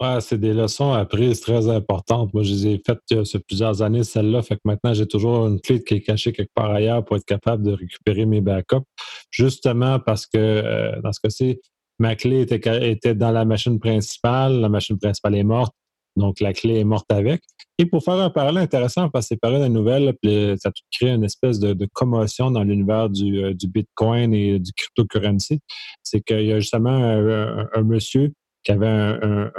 Ouais, 0.01 0.21
c'est 0.21 0.39
des 0.39 0.55
leçons 0.55 0.93
apprises 0.93 1.41
très 1.41 1.69
importantes. 1.69 2.33
Moi, 2.33 2.45
je 2.45 2.53
les 2.53 2.67
ai 2.69 2.83
faites 2.87 3.01
euh, 3.13 3.25
sur 3.25 3.43
plusieurs 3.43 3.83
années, 3.83 4.05
celle-là. 4.05 4.43
Fait 4.43 4.55
que 4.55 4.61
maintenant, 4.65 4.95
j'ai 4.95 5.07
toujours 5.07 5.49
une 5.49 5.61
clé 5.61 5.83
qui 5.83 5.95
est 5.95 6.03
cachée 6.03 6.33
quelque 6.33 6.53
part 6.55 6.71
ailleurs 6.71 7.05
pour 7.05 7.17
être 7.17 7.25
capable 7.25 7.65
de 7.65 7.73
récupérer 7.73 8.25
mes 8.25 8.41
backups. 8.41 8.87
Justement 9.33 9.99
parce 9.99 10.27
que, 10.27 10.39
euh, 10.39 11.01
dans 11.03 11.13
ce 11.13 11.19
cas-ci, 11.21 11.61
ma 11.99 12.15
clé 12.15 12.43
était, 12.43 12.93
était 12.93 13.17
dans 13.17 13.33
la 13.33 13.45
machine 13.45 13.81
principale. 13.81 14.61
La 14.61 14.69
machine 14.69 14.99
principale 15.01 15.35
est 15.35 15.43
morte. 15.43 15.75
Donc, 16.19 16.41
la 16.41 16.53
clé 16.53 16.81
est 16.81 16.85
morte 16.85 17.11
avec. 17.13 17.43
Et 17.79 17.87
pour 17.87 18.03
faire 18.03 18.15
un 18.15 18.29
parallèle 18.29 18.65
intéressant, 18.65 19.09
parce 19.09 19.27
que 19.27 19.29
c'est 19.35 19.41
pareil 19.41 19.61
la 19.61 19.69
nouvelle, 19.69 20.13
ça 20.59 20.73
créé 20.91 21.11
une 21.11 21.25
espèce 21.25 21.61
de, 21.61 21.89
commotion 21.93 22.51
dans 22.51 22.65
l'univers 22.65 23.09
du, 23.09 23.45
euh, 23.45 23.55
Bitcoin 23.69 24.35
et 24.35 24.59
du 24.59 24.73
cryptocurrency. 24.73 25.61
C'est 26.03 26.21
qu'il 26.21 26.45
y 26.45 26.53
a 26.53 26.59
justement 26.59 26.91
un, 26.91 27.83
monsieur 27.83 28.33
qui 28.65 28.73
avait 28.73 28.89
un, 28.89 29.51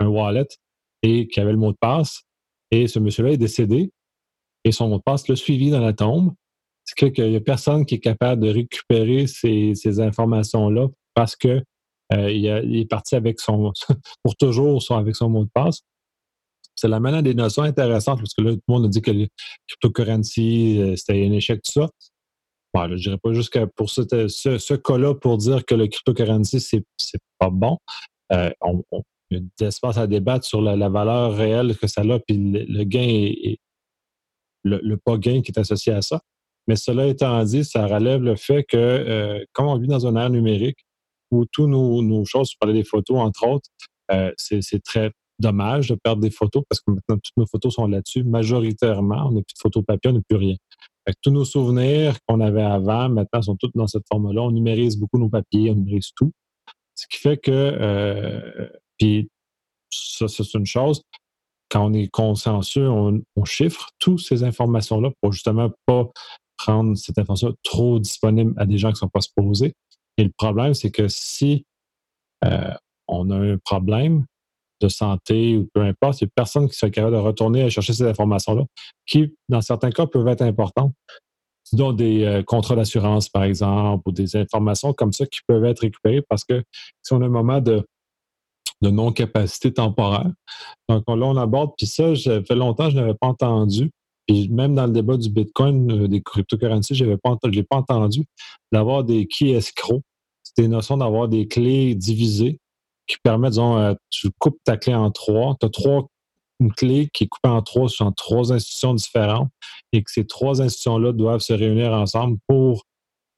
wallet 0.00 0.48
et 1.02 1.28
qui 1.28 1.38
avait 1.38 1.52
le 1.52 1.58
mot 1.58 1.72
de 1.72 1.76
passe. 1.78 2.22
Et 2.70 2.88
ce 2.88 2.98
monsieur-là 2.98 3.32
est 3.32 3.36
décédé 3.36 3.90
et 4.64 4.72
son 4.72 4.88
mot 4.88 4.96
de 4.96 5.02
passe 5.02 5.28
l'a 5.28 5.36
suivi 5.36 5.70
dans 5.70 5.80
la 5.80 5.92
tombe. 5.92 6.32
C'est 6.84 7.12
qu'il 7.12 7.28
n'y 7.28 7.36
a 7.36 7.40
personne 7.40 7.84
qui 7.84 7.96
est 7.96 8.00
capable 8.00 8.42
de 8.42 8.48
récupérer 8.48 9.26
ces, 9.26 10.00
informations-là 10.00 10.88
parce 11.14 11.36
que 11.36 11.62
euh, 12.12 12.28
est 12.28 12.88
parti 12.88 13.16
avec 13.16 13.38
son 13.40 13.72
pour 14.22 14.36
toujours 14.36 14.80
avec 14.90 15.14
son 15.14 15.28
mot 15.28 15.44
de 15.44 15.50
passe 15.52 15.82
c'est 16.76 16.88
la 16.88 16.96
à 16.96 17.22
des 17.22 17.34
notions 17.34 17.62
intéressantes 17.62 18.18
parce 18.18 18.34
que 18.34 18.42
là, 18.42 18.52
tout 18.52 18.60
le 18.68 18.74
monde 18.74 18.84
a 18.84 18.88
dit 18.88 19.00
que 19.00 19.10
le 19.10 19.26
cryptocurrency, 19.66 20.78
euh, 20.80 20.94
c'était 20.96 21.26
un 21.26 21.32
échec, 21.32 21.62
tout 21.62 21.72
ça. 21.72 21.88
Bon, 22.74 22.88
je 22.90 22.96
dirais 22.96 23.18
pas 23.18 23.32
jusqu'à 23.32 23.66
pour 23.66 23.88
ce, 23.88 24.02
ce, 24.28 24.74
cas-là 24.74 25.14
pour 25.14 25.38
dire 25.38 25.64
que 25.64 25.74
le 25.74 25.86
cryptocurrency, 25.86 26.60
c'est, 26.60 26.84
c'est 26.98 27.20
pas 27.38 27.48
bon. 27.48 27.78
Euh, 28.32 28.50
on, 28.60 28.82
il 29.30 29.38
y 29.38 29.40
a 29.40 29.44
des 29.58 29.66
espaces 29.66 29.96
à 29.96 30.06
débattre 30.06 30.44
sur 30.44 30.60
la, 30.60 30.88
valeur 30.88 31.34
réelle 31.34 31.76
que 31.76 31.86
ça 31.86 32.02
a, 32.02 32.18
puis 32.20 32.36
le, 32.36 32.84
gain 32.84 33.00
et 33.00 33.58
le, 34.62 34.96
pas 34.96 35.16
gain 35.16 35.40
qui 35.40 35.50
est 35.50 35.58
associé 35.58 35.92
à 35.92 36.02
ça. 36.02 36.20
Mais 36.68 36.76
cela 36.76 37.06
étant 37.06 37.42
dit, 37.44 37.64
ça 37.64 37.86
relève 37.86 38.22
le 38.22 38.36
fait 38.36 38.64
que, 38.64 38.76
euh, 38.76 39.44
comme 39.52 39.66
on 39.66 39.78
vit 39.78 39.88
dans 39.88 40.06
une 40.06 40.16
ère 40.16 40.30
numérique, 40.30 40.78
où 41.30 41.44
tous 41.46 41.66
nos, 41.66 42.24
choses, 42.24 42.50
tu 42.50 42.56
parlais 42.58 42.74
des 42.74 42.84
photos, 42.84 43.18
entre 43.18 43.48
autres, 43.48 43.68
c'est 44.36 44.82
très 44.84 45.10
dommage 45.38 45.88
de 45.88 45.96
perdre 45.96 46.22
des 46.22 46.30
photos 46.30 46.64
parce 46.68 46.80
que 46.80 46.90
maintenant, 46.90 47.16
toutes 47.16 47.36
nos 47.36 47.46
photos 47.46 47.74
sont 47.74 47.86
là-dessus. 47.86 48.24
Majoritairement, 48.24 49.26
on 49.28 49.32
n'a 49.32 49.42
plus 49.42 49.54
de 49.54 49.60
photos 49.60 49.84
papier, 49.84 50.10
on 50.10 50.14
n'a 50.14 50.20
plus 50.28 50.38
rien. 50.38 50.56
tous 51.22 51.30
nos 51.30 51.44
souvenirs 51.44 52.16
qu'on 52.26 52.40
avait 52.40 52.62
avant, 52.62 53.08
maintenant, 53.08 53.42
sont 53.42 53.56
tous 53.56 53.70
dans 53.74 53.86
cette 53.86 54.04
forme-là. 54.10 54.42
On 54.42 54.50
numérise 54.50 54.96
beaucoup 54.96 55.18
nos 55.18 55.28
papiers, 55.28 55.70
on 55.70 55.74
numérise 55.74 56.10
tout. 56.16 56.32
Ce 56.94 57.06
qui 57.08 57.18
fait 57.18 57.36
que, 57.36 57.50
euh, 57.50 58.68
puis 58.98 59.28
ça, 59.90 60.28
c'est 60.28 60.54
une 60.54 60.66
chose. 60.66 61.02
Quand 61.68 61.86
on 61.86 61.92
est 61.92 62.08
consciencieux, 62.08 62.88
on, 62.88 63.22
chiffre 63.44 63.88
toutes 63.98 64.20
ces 64.20 64.44
informations-là 64.44 65.10
pour 65.20 65.32
justement 65.32 65.70
pas 65.84 66.08
prendre 66.56 66.96
cette 66.96 67.18
information 67.18 67.54
trop 67.62 67.98
disponible 67.98 68.54
à 68.56 68.66
des 68.66 68.78
gens 68.78 68.88
qui 68.88 68.94
ne 68.94 68.98
sont 68.98 69.08
pas 69.08 69.20
supposés. 69.20 69.74
Et 70.16 70.24
le 70.24 70.32
problème, 70.36 70.74
c'est 70.74 70.90
que 70.90 71.06
si 71.08 71.64
euh, 72.44 72.72
on 73.08 73.30
a 73.30 73.36
un 73.36 73.58
problème, 73.58 74.24
de 74.80 74.88
santé 74.88 75.56
ou 75.56 75.68
peu 75.72 75.82
importe, 75.82 76.20
il 76.20 76.24
n'y 76.24 76.30
personne 76.34 76.68
qui 76.68 76.76
soit 76.76 76.90
capable 76.90 77.16
de 77.16 77.20
retourner 77.20 77.62
à 77.62 77.70
chercher 77.70 77.92
ces 77.92 78.04
informations-là, 78.04 78.64
qui, 79.06 79.34
dans 79.48 79.60
certains 79.60 79.90
cas, 79.90 80.06
peuvent 80.06 80.28
être 80.28 80.42
importantes. 80.42 80.92
dont 81.72 81.92
des 81.92 82.24
euh, 82.24 82.42
contrats 82.42 82.76
d'assurance, 82.76 83.28
par 83.28 83.42
exemple, 83.44 84.08
ou 84.08 84.12
des 84.12 84.36
informations 84.36 84.92
comme 84.92 85.12
ça 85.12 85.26
qui 85.26 85.40
peuvent 85.46 85.64
être 85.64 85.80
récupérées 85.80 86.22
parce 86.28 86.44
que 86.44 86.62
si 87.02 87.12
on 87.12 87.22
a 87.22 87.26
un 87.26 87.30
moment 87.30 87.60
de, 87.60 87.84
de 88.82 88.90
non-capacité 88.90 89.72
temporaire, 89.72 90.30
donc 90.88 91.04
là, 91.08 91.26
on 91.26 91.36
aborde, 91.36 91.72
puis 91.76 91.86
ça, 91.86 92.14
ça 92.14 92.42
fait 92.44 92.54
longtemps 92.54 92.84
que 92.84 92.92
je 92.92 92.96
n'avais 92.96 93.14
pas 93.14 93.26
entendu 93.28 93.90
Puis 94.28 94.48
même 94.48 94.74
dans 94.74 94.86
le 94.86 94.92
débat 94.92 95.16
du 95.16 95.28
Bitcoin, 95.28 96.06
des 96.06 96.22
cryptocurrencies, 96.22 96.94
je 96.94 97.04
n'ai 97.04 97.16
pas, 97.16 97.36
pas 97.36 97.76
entendu 97.76 98.24
d'avoir 98.72 99.02
des 99.02 99.26
keys 99.26 99.52
escrocs. 99.52 100.02
C'est 100.42 100.64
une 100.64 100.70
notion 100.72 100.96
d'avoir 100.96 101.28
des 101.28 101.48
clés 101.48 101.94
divisées 101.94 102.60
qui 103.06 103.16
permettent, 103.22 103.52
disons, 103.52 103.96
tu 104.10 104.30
coupes 104.38 104.58
ta 104.64 104.76
clé 104.76 104.94
en 104.94 105.10
trois. 105.10 105.56
Tu 105.60 105.66
as 105.66 105.70
trois 105.70 106.06
une 106.60 106.72
clé 106.72 107.08
qui 107.12 107.24
est 107.24 107.26
coupée 107.26 107.48
en 107.48 107.62
trois 107.62 107.88
sur 107.88 108.12
trois 108.14 108.52
institutions 108.52 108.94
différentes 108.94 109.50
et 109.92 110.02
que 110.02 110.10
ces 110.10 110.26
trois 110.26 110.62
institutions-là 110.62 111.12
doivent 111.12 111.40
se 111.40 111.52
réunir 111.52 111.92
ensemble 111.92 112.38
pour 112.48 112.84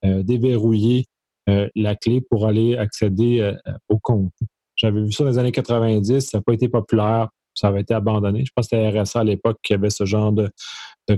déverrouiller 0.02 1.06
la 1.74 1.96
clé 1.96 2.20
pour 2.20 2.46
aller 2.46 2.76
accéder 2.76 3.54
au 3.88 3.98
compte. 3.98 4.32
J'avais 4.76 5.02
vu 5.02 5.12
ça 5.12 5.24
dans 5.24 5.30
les 5.30 5.38
années 5.38 5.52
90, 5.52 6.20
ça 6.20 6.38
n'a 6.38 6.42
pas 6.42 6.52
été 6.52 6.68
populaire, 6.68 7.28
ça 7.54 7.68
avait 7.68 7.80
été 7.80 7.94
abandonné. 7.94 8.44
Je 8.44 8.52
pense 8.54 8.68
que 8.68 8.76
c'était 8.76 9.00
RSA 9.00 9.20
à 9.20 9.24
l'époque 9.24 9.58
qui 9.62 9.74
avait 9.74 9.90
ce 9.90 10.04
genre 10.04 10.32
de, 10.32 10.50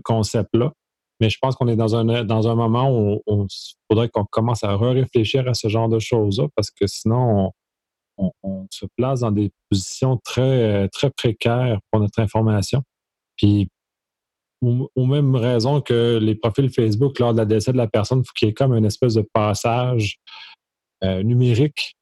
concept-là. 0.03 0.73
Mais 1.21 1.29
je 1.29 1.37
pense 1.41 1.57
qu'on 1.57 1.69
est 1.69 1.77
dans 1.77 1.95
un, 1.97 2.25
dans 2.25 2.49
un 2.49 2.55
moment 2.55 2.91
où 2.91 3.21
il 3.29 3.47
faudrait 3.91 4.09
qu'on 4.09 4.25
commence 4.25 4.65
à 4.65 4.75
réfléchir 4.77 5.47
à 5.49 5.55
ce 5.55 5.69
genre 5.69 5.89
de 5.89 5.99
choses-là 5.99 6.47
parce 6.57 6.71
que 6.71 6.87
sinon, 6.87 7.47
on, 7.47 7.53
se 8.71 8.87
place 8.97 9.21
dans 9.21 9.31
des 9.31 9.51
positions 9.71 10.19
très, 10.19 10.89
très 10.89 11.11
précaires 11.11 11.79
pour 11.91 12.01
notre 12.01 12.21
information. 12.21 12.83
Puis, 13.37 13.69
ou, 14.63 15.07
même 15.07 15.35
raison 15.37 15.81
que 15.81 16.19
les 16.21 16.35
profils 16.35 16.71
Facebook, 16.71 17.19
lors 17.19 17.33
de 17.33 17.39
la 17.39 17.45
décès 17.47 17.73
de 17.73 17.77
la 17.77 17.87
personne, 17.87 18.21
il 18.21 18.25
faut 18.25 18.33
qu'il 18.35 18.49
y 18.49 18.51
ait 18.51 18.55
comme 18.55 18.75
une 18.75 18.85
espèce 18.85 19.15
de 19.15 19.27
passage 19.33 20.19
euh, 21.03 21.23
numérique 21.23 21.97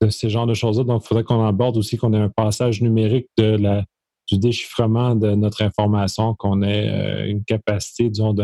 de 0.00 0.08
ces 0.08 0.30
genres 0.30 0.46
de 0.46 0.54
choses-là. 0.54 0.84
Donc, 0.84 1.02
il 1.04 1.08
faudrait 1.08 1.24
qu'on 1.24 1.44
aborde 1.44 1.76
aussi 1.76 1.96
qu'on 1.96 2.12
ait 2.14 2.18
un 2.18 2.30
passage 2.30 2.80
numérique 2.80 3.26
du 3.36 4.38
déchiffrement 4.38 5.16
de 5.16 5.34
notre 5.34 5.62
information, 5.62 6.34
qu'on 6.36 6.62
ait 6.62 6.88
euh, 6.88 7.26
une 7.26 7.44
capacité, 7.44 8.08
disons, 8.08 8.34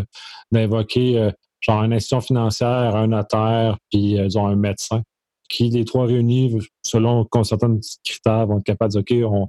d'invoquer 0.50 1.18
euh, 1.18 1.30
genre 1.60 1.84
une 1.84 1.92
institution 1.92 2.20
financière, 2.20 2.96
un 2.96 3.06
notaire, 3.06 3.78
puis 3.90 4.18
disons 4.18 4.48
un 4.48 4.56
médecin 4.56 5.02
qui, 5.48 5.70
les 5.70 5.84
trois 5.84 6.06
réunis, 6.06 6.58
selon 6.82 7.26
certains 7.42 7.78
critères, 8.04 8.46
vont 8.46 8.58
être 8.58 8.64
capables 8.64 8.92
de 8.94 9.00
dire, 9.00 9.30
OK, 9.32 9.48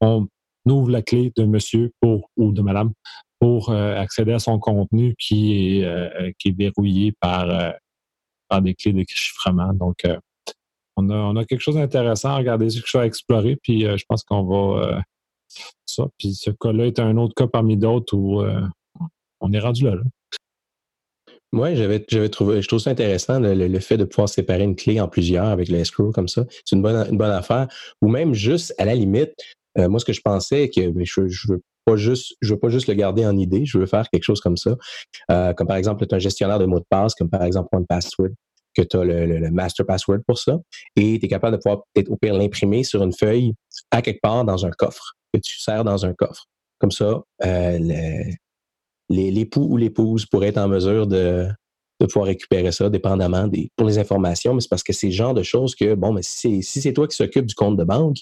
on, 0.00 0.28
ouvre 0.66 0.90
la 0.90 1.02
clé 1.02 1.30
de 1.36 1.44
monsieur 1.44 1.92
ou 2.36 2.52
de 2.52 2.62
madame 2.62 2.92
pour 3.38 3.68
euh, 3.68 3.96
accéder 3.96 4.32
à 4.32 4.38
son 4.38 4.58
contenu 4.58 5.14
qui 5.18 5.78
est, 5.78 5.84
euh, 5.84 6.30
qui 6.38 6.48
est 6.48 6.56
verrouillé 6.56 7.12
par, 7.20 7.50
euh, 7.50 7.70
par 8.48 8.62
des 8.62 8.74
clés 8.74 8.94
de 8.94 9.04
chiffrement. 9.06 9.74
Donc, 9.74 10.06
on 10.96 11.10
a, 11.10 11.14
on, 11.14 11.36
a, 11.36 11.44
quelque 11.44 11.60
chose 11.60 11.74
d'intéressant 11.74 12.30
à 12.30 12.36
regarder, 12.36 12.68
quelque 12.68 12.86
chose 12.86 13.02
à 13.02 13.06
explorer, 13.06 13.56
puis 13.62 13.82
je 13.82 14.04
pense 14.08 14.22
qu'on 14.24 14.44
va 14.44 15.02
ça. 15.84 16.08
Puis 16.18 16.34
ce 16.34 16.50
cas-là 16.50 16.86
est 16.86 16.98
un 16.98 17.16
autre 17.18 17.34
cas 17.34 17.46
parmi 17.46 17.76
d'autres 17.76 18.16
où 18.16 18.42
on 19.40 19.52
est 19.52 19.60
rendu 19.60 19.84
là. 19.84 19.96
là. 19.96 20.02
Oui, 21.54 21.76
j'avais, 21.76 22.04
j'avais 22.08 22.28
trouvé, 22.28 22.60
je 22.62 22.66
trouve 22.66 22.80
ça 22.80 22.90
intéressant, 22.90 23.38
le, 23.38 23.78
fait 23.78 23.96
de 23.96 24.04
pouvoir 24.04 24.28
séparer 24.28 24.64
une 24.64 24.74
clé 24.74 25.00
en 25.00 25.06
plusieurs 25.06 25.46
avec 25.46 25.68
le 25.68 25.78
escrow 25.78 26.10
comme 26.10 26.26
ça. 26.26 26.44
C'est 26.64 26.74
une 26.74 26.82
bonne, 26.82 27.06
une 27.08 27.16
bonne 27.16 27.30
affaire. 27.30 27.68
Ou 28.02 28.08
même 28.08 28.34
juste, 28.34 28.74
à 28.76 28.84
la 28.84 28.94
limite, 28.94 29.34
euh, 29.78 29.88
moi, 29.88 30.00
ce 30.00 30.04
que 30.04 30.12
je 30.12 30.20
pensais, 30.20 30.68
que 30.68 30.80
je, 31.04 31.28
je 31.28 31.52
veux 31.52 31.62
pas 31.84 31.94
juste, 31.94 32.34
je 32.40 32.54
veux 32.54 32.58
pas 32.58 32.70
juste 32.70 32.88
le 32.88 32.94
garder 32.94 33.24
en 33.24 33.36
idée, 33.36 33.64
je 33.66 33.78
veux 33.78 33.86
faire 33.86 34.10
quelque 34.10 34.24
chose 34.24 34.40
comme 34.40 34.56
ça. 34.56 34.76
Euh, 35.30 35.52
comme 35.52 35.68
par 35.68 35.76
exemple, 35.76 36.04
tu 36.06 36.14
as 36.14 36.16
un 36.16 36.20
gestionnaire 36.20 36.58
de 36.58 36.66
mots 36.66 36.80
de 36.80 36.86
passe, 36.90 37.14
comme 37.14 37.30
par 37.30 37.44
exemple 37.44 37.68
OnePassword, 37.72 38.30
que 38.76 38.82
tu 38.82 38.96
as 38.96 39.04
le, 39.04 39.26
le, 39.26 39.50
master 39.52 39.86
password 39.86 40.20
pour 40.26 40.38
ça, 40.38 40.58
et 40.96 41.20
tu 41.20 41.26
es 41.26 41.28
capable 41.28 41.56
de 41.56 41.62
pouvoir 41.62 41.84
peut-être 41.92 42.10
au 42.10 42.16
pire 42.16 42.34
l'imprimer 42.34 42.82
sur 42.82 43.04
une 43.04 43.12
feuille 43.12 43.54
à 43.92 44.02
quelque 44.02 44.20
part 44.20 44.44
dans 44.44 44.66
un 44.66 44.70
coffre, 44.70 45.14
que 45.32 45.38
tu 45.38 45.60
sers 45.60 45.84
dans 45.84 46.04
un 46.04 46.14
coffre. 46.14 46.46
Comme 46.80 46.90
ça, 46.90 47.22
euh, 47.44 48.24
l'époux 49.08 49.66
ou 49.70 49.76
l'épouse 49.76 50.26
pourrait 50.26 50.48
être 50.48 50.58
en 50.58 50.68
mesure 50.68 51.06
de, 51.06 51.48
pouvoir 52.08 52.26
récupérer 52.26 52.70
ça, 52.70 52.90
dépendamment 52.90 53.46
des, 53.46 53.70
pour 53.76 53.86
les 53.86 53.98
informations. 53.98 54.52
Mais 54.52 54.60
c'est 54.60 54.68
parce 54.68 54.82
que 54.82 54.92
c'est 54.92 55.06
le 55.06 55.12
genre 55.12 55.32
de 55.32 55.42
choses 55.42 55.74
que, 55.74 55.94
bon, 55.94 56.12
mais 56.12 56.22
si 56.22 56.62
c'est 56.62 56.92
toi 56.92 57.08
qui 57.08 57.16
s'occupe 57.16 57.46
du 57.46 57.54
compte 57.54 57.78
de 57.78 57.84
banque, 57.84 58.18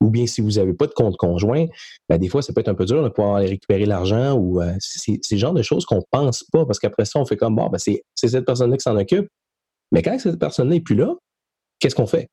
ou 0.00 0.10
bien 0.10 0.26
si 0.26 0.40
vous 0.40 0.52
n'avez 0.52 0.72
pas 0.72 0.86
de 0.86 0.92
compte 0.92 1.16
conjoint, 1.16 1.66
ben, 2.08 2.18
des 2.18 2.28
fois, 2.28 2.42
ça 2.42 2.52
peut 2.52 2.60
être 2.60 2.68
un 2.68 2.74
peu 2.74 2.86
dur 2.86 3.02
de 3.02 3.08
pouvoir 3.08 3.36
aller 3.36 3.48
récupérer 3.48 3.84
l'argent 3.84 4.32
ou 4.34 4.60
euh, 4.60 4.72
c'est 4.78 5.20
le 5.30 5.36
genre 5.36 5.52
de 5.52 5.62
choses 5.62 5.84
qu'on 5.84 6.02
pense 6.10 6.44
pas 6.44 6.64
parce 6.64 6.78
qu'après 6.78 7.04
ça, 7.04 7.18
on 7.18 7.26
fait 7.26 7.36
comme, 7.36 7.54
bon, 7.54 7.68
ben, 7.68 7.78
c'est 7.78 8.02
cette 8.14 8.46
personne-là 8.46 8.76
qui 8.76 8.82
s'en 8.82 8.96
occupe. 8.96 9.28
Mais 9.92 10.02
quand 10.02 10.18
cette 10.18 10.38
personne-là 10.38 10.76
n'est 10.76 10.80
plus 10.80 10.94
là, 10.94 11.14
qu'est-ce 11.78 11.94
qu'on 11.94 12.06
fait? 12.06 12.28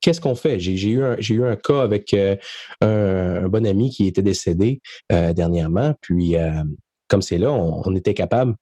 Qu'est-ce 0.00 0.20
qu'on 0.20 0.34
fait? 0.34 0.58
J'ai 0.58 0.88
eu, 0.88 1.04
un, 1.04 1.16
eu 1.16 1.56
cas 1.62 1.80
avec 1.80 2.12
euh, 2.14 2.36
un, 2.80 3.48
bon 3.48 3.66
ami 3.66 3.90
qui 3.90 4.06
était 4.06 4.22
décédé 4.22 4.80
euh, 5.12 5.32
dernièrement, 5.32 5.94
puis 6.00 6.36
comme 7.12 7.20
c'est 7.20 7.36
là, 7.36 7.52
on, 7.52 7.94
était 7.94 8.14
capable 8.14 8.56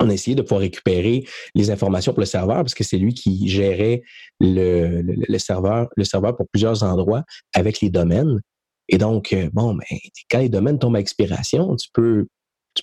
on 0.00 0.10
a 0.10 0.12
essayé 0.12 0.34
de 0.34 0.42
pouvoir 0.42 0.60
récupérer 0.60 1.24
les 1.54 1.70
informations 1.70 2.12
pour 2.12 2.18
le 2.18 2.26
serveur 2.26 2.56
parce 2.56 2.74
que 2.74 2.82
c'est 2.82 2.98
lui 2.98 3.14
qui 3.14 3.48
gérait 3.48 4.02
le, 4.40 5.38
serveur, 5.38 5.88
pour 6.36 6.48
plusieurs 6.48 6.82
endroits 6.82 7.22
avec 7.54 7.80
les 7.80 7.88
domaines. 7.88 8.40
Et 8.88 8.98
donc, 8.98 9.32
euh, 9.32 9.48
bon, 9.52 9.74
ben, 9.74 9.98
quand 10.28 10.40
les 10.40 10.48
domaines 10.48 10.80
tombent 10.80 10.96
à 10.96 11.00
expiration, 11.00 11.76
tu 11.76 11.88
peux, 11.92 12.26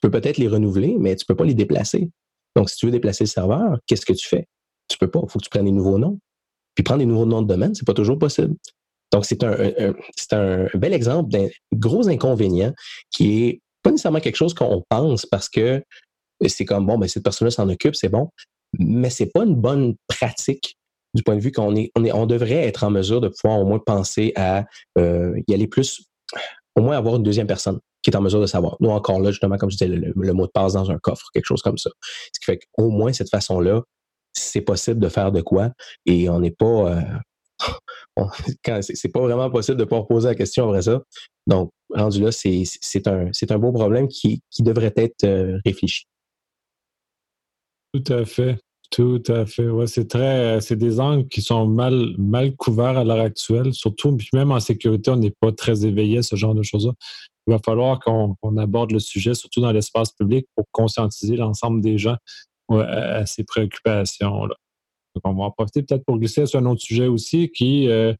peut-être 0.01 0.37
les 0.37 0.47
renouveler, 0.47 0.95
mais 0.97 1.17
tu 1.17 1.25
peux 1.25 1.35
pas 1.35 1.43
les 1.43 1.53
déplacer. 1.53 2.09
Donc, 2.55 2.69
si 2.69 2.77
tu 2.77 2.85
veux 2.85 2.91
déplacer 2.93 3.25
le 3.25 3.29
serveur, 3.29 3.77
qu'est-ce 3.85 4.05
que 4.05 4.13
tu 4.13 4.25
fais? 4.25 4.47
Tu 4.87 4.97
peux 4.97 5.11
pas. 5.11 5.19
Il 5.21 5.29
faut 5.29 5.37
que 5.37 5.43
tu 5.43 5.49
prennes 5.49 5.65
des 5.65 5.71
nouveaux 5.71 5.99
noms. 5.99 6.17
Puis 6.75 6.83
prendre 6.83 6.99
des 6.99 7.05
nouveaux 7.05 7.25
noms 7.25 7.41
de 7.41 7.47
domaine, 7.47 7.75
c'est 7.75 7.85
pas 7.85 7.93
toujours 7.93 8.17
possible. 8.17 8.55
Donc, 9.11 9.25
c'est 9.25 9.43
un, 9.43 9.93
c'est 10.15 10.33
un 10.33 10.67
bel 10.73 10.93
exemple 10.93 11.29
d'un 11.29 11.49
gros 11.73 12.07
inconvénient 12.07 12.73
qui 13.11 13.43
est 13.43 13.61
pas 13.83 13.91
nécessairement 13.91 14.19
quelque 14.19 14.35
chose 14.35 14.53
qu'on 14.53 14.83
pense 14.89 15.25
parce 15.25 15.49
que 15.49 15.83
c'est 16.47 16.65
comme 16.65 16.85
bon, 16.85 16.97
ben, 16.97 17.07
cette 17.07 17.23
personne-là 17.23 17.51
s'en 17.51 17.69
occupe, 17.69 17.95
c'est 17.95 18.09
bon. 18.09 18.29
Mais 18.79 19.09
c'est 19.09 19.27
pas 19.27 19.43
une 19.43 19.55
bonne 19.55 19.95
pratique 20.07 20.77
du 21.13 21.21
point 21.21 21.35
de 21.35 21.41
vue 21.41 21.51
qu'on 21.51 21.75
est, 21.75 21.91
on 21.95 22.03
est, 22.03 22.11
on 22.11 22.25
devrait 22.25 22.65
être 22.67 22.83
en 22.83 22.89
mesure 22.89 23.21
de 23.21 23.27
pouvoir 23.27 23.59
au 23.59 23.65
moins 23.65 23.79
penser 23.79 24.33
à 24.35 24.65
euh, 24.97 25.39
y 25.47 25.53
aller 25.53 25.67
plus, 25.67 26.01
au 26.75 26.81
moins 26.81 26.97
avoir 26.97 27.17
une 27.17 27.23
deuxième 27.23 27.45
personne 27.45 27.79
qui 28.01 28.09
est 28.09 28.15
en 28.15 28.21
mesure 28.21 28.41
de 28.41 28.47
savoir. 28.47 28.75
Nous, 28.79 28.89
encore 28.89 29.19
là, 29.19 29.31
justement, 29.31 29.57
comme 29.57 29.69
je 29.69 29.77
disais, 29.77 29.87
le, 29.87 30.33
mot 30.33 30.45
de 30.45 30.51
passe 30.51 30.73
dans 30.73 30.89
un 30.89 30.97
coffre, 30.97 31.27
quelque 31.33 31.45
chose 31.45 31.61
comme 31.61 31.77
ça. 31.77 31.89
Ce 32.33 32.39
qui 32.39 32.45
fait 32.45 32.59
qu'au 32.71 32.89
moins, 32.89 33.13
cette 33.13 33.29
façon-là, 33.29 33.81
c'est 34.33 34.61
possible 34.61 34.99
de 34.99 35.09
faire 35.09 35.31
de 35.31 35.41
quoi 35.41 35.69
et 36.05 36.27
on 36.29 36.39
n'est 36.39 36.51
pas, 36.51 36.65
euh, 36.65 37.01
c'est 38.81 39.11
pas 39.11 39.21
vraiment 39.21 39.49
possible 39.49 39.77
de 39.77 39.83
pouvoir 39.83 40.07
poser 40.07 40.29
la 40.29 40.35
question 40.35 40.67
après 40.67 40.81
ça. 40.81 41.01
Donc, 41.47 41.71
rendu 41.93 42.21
là, 42.21 42.31
c'est 42.31 43.07
un, 43.07 43.31
un 43.49 43.57
beau 43.57 43.71
problème 43.71 44.07
qui, 44.07 44.41
qui 44.49 44.63
devrait 44.63 44.93
être 44.95 45.23
euh, 45.23 45.59
réfléchi. 45.65 46.05
Tout 47.93 48.13
à 48.13 48.25
fait. 48.25 48.59
Tout 48.91 49.23
à 49.27 49.47
fait. 49.47 49.69
Ouais, 49.69 49.87
c'est 49.87 50.07
très, 50.07 50.61
c'est 50.61 50.75
des 50.75 50.99
angles 50.99 51.27
qui 51.27 51.41
sont 51.41 51.67
mal, 51.67 52.13
mal 52.19 52.55
couverts 52.55 52.97
à 52.97 53.03
l'heure 53.03 53.21
actuelle, 53.21 53.73
surtout, 53.73 54.15
puis 54.15 54.29
même 54.33 54.51
en 54.51 54.59
sécurité, 54.59 55.09
on 55.09 55.15
n'est 55.15 55.33
pas 55.39 55.51
très 55.51 55.83
éveillé 55.83 56.19
à 56.19 56.23
ce 56.23 56.35
genre 56.35 56.53
de 56.53 56.61
choses-là. 56.61 56.91
Il 57.47 57.53
va 57.53 57.59
falloir 57.65 57.99
qu'on 57.99 58.35
aborde 58.57 58.91
le 58.91 58.99
sujet, 58.99 59.33
surtout 59.33 59.61
dans 59.61 59.71
l'espace 59.71 60.11
public, 60.11 60.45
pour 60.55 60.65
conscientiser 60.71 61.37
l'ensemble 61.37 61.81
des 61.81 61.97
gens 61.97 62.17
à, 62.69 63.25
ces 63.25 63.43
préoccupations-là. 63.43 64.55
on 65.23 65.33
va 65.33 65.43
en 65.45 65.51
profiter 65.51 65.81
peut-être 65.81 66.05
pour 66.05 66.19
glisser 66.19 66.45
sur 66.45 66.59
un 66.59 66.65
autre 66.67 66.81
sujet 66.81 67.07
aussi 67.07 67.49
qui, 67.49 67.87
euh, 67.87 68.13
euh, 68.13 68.15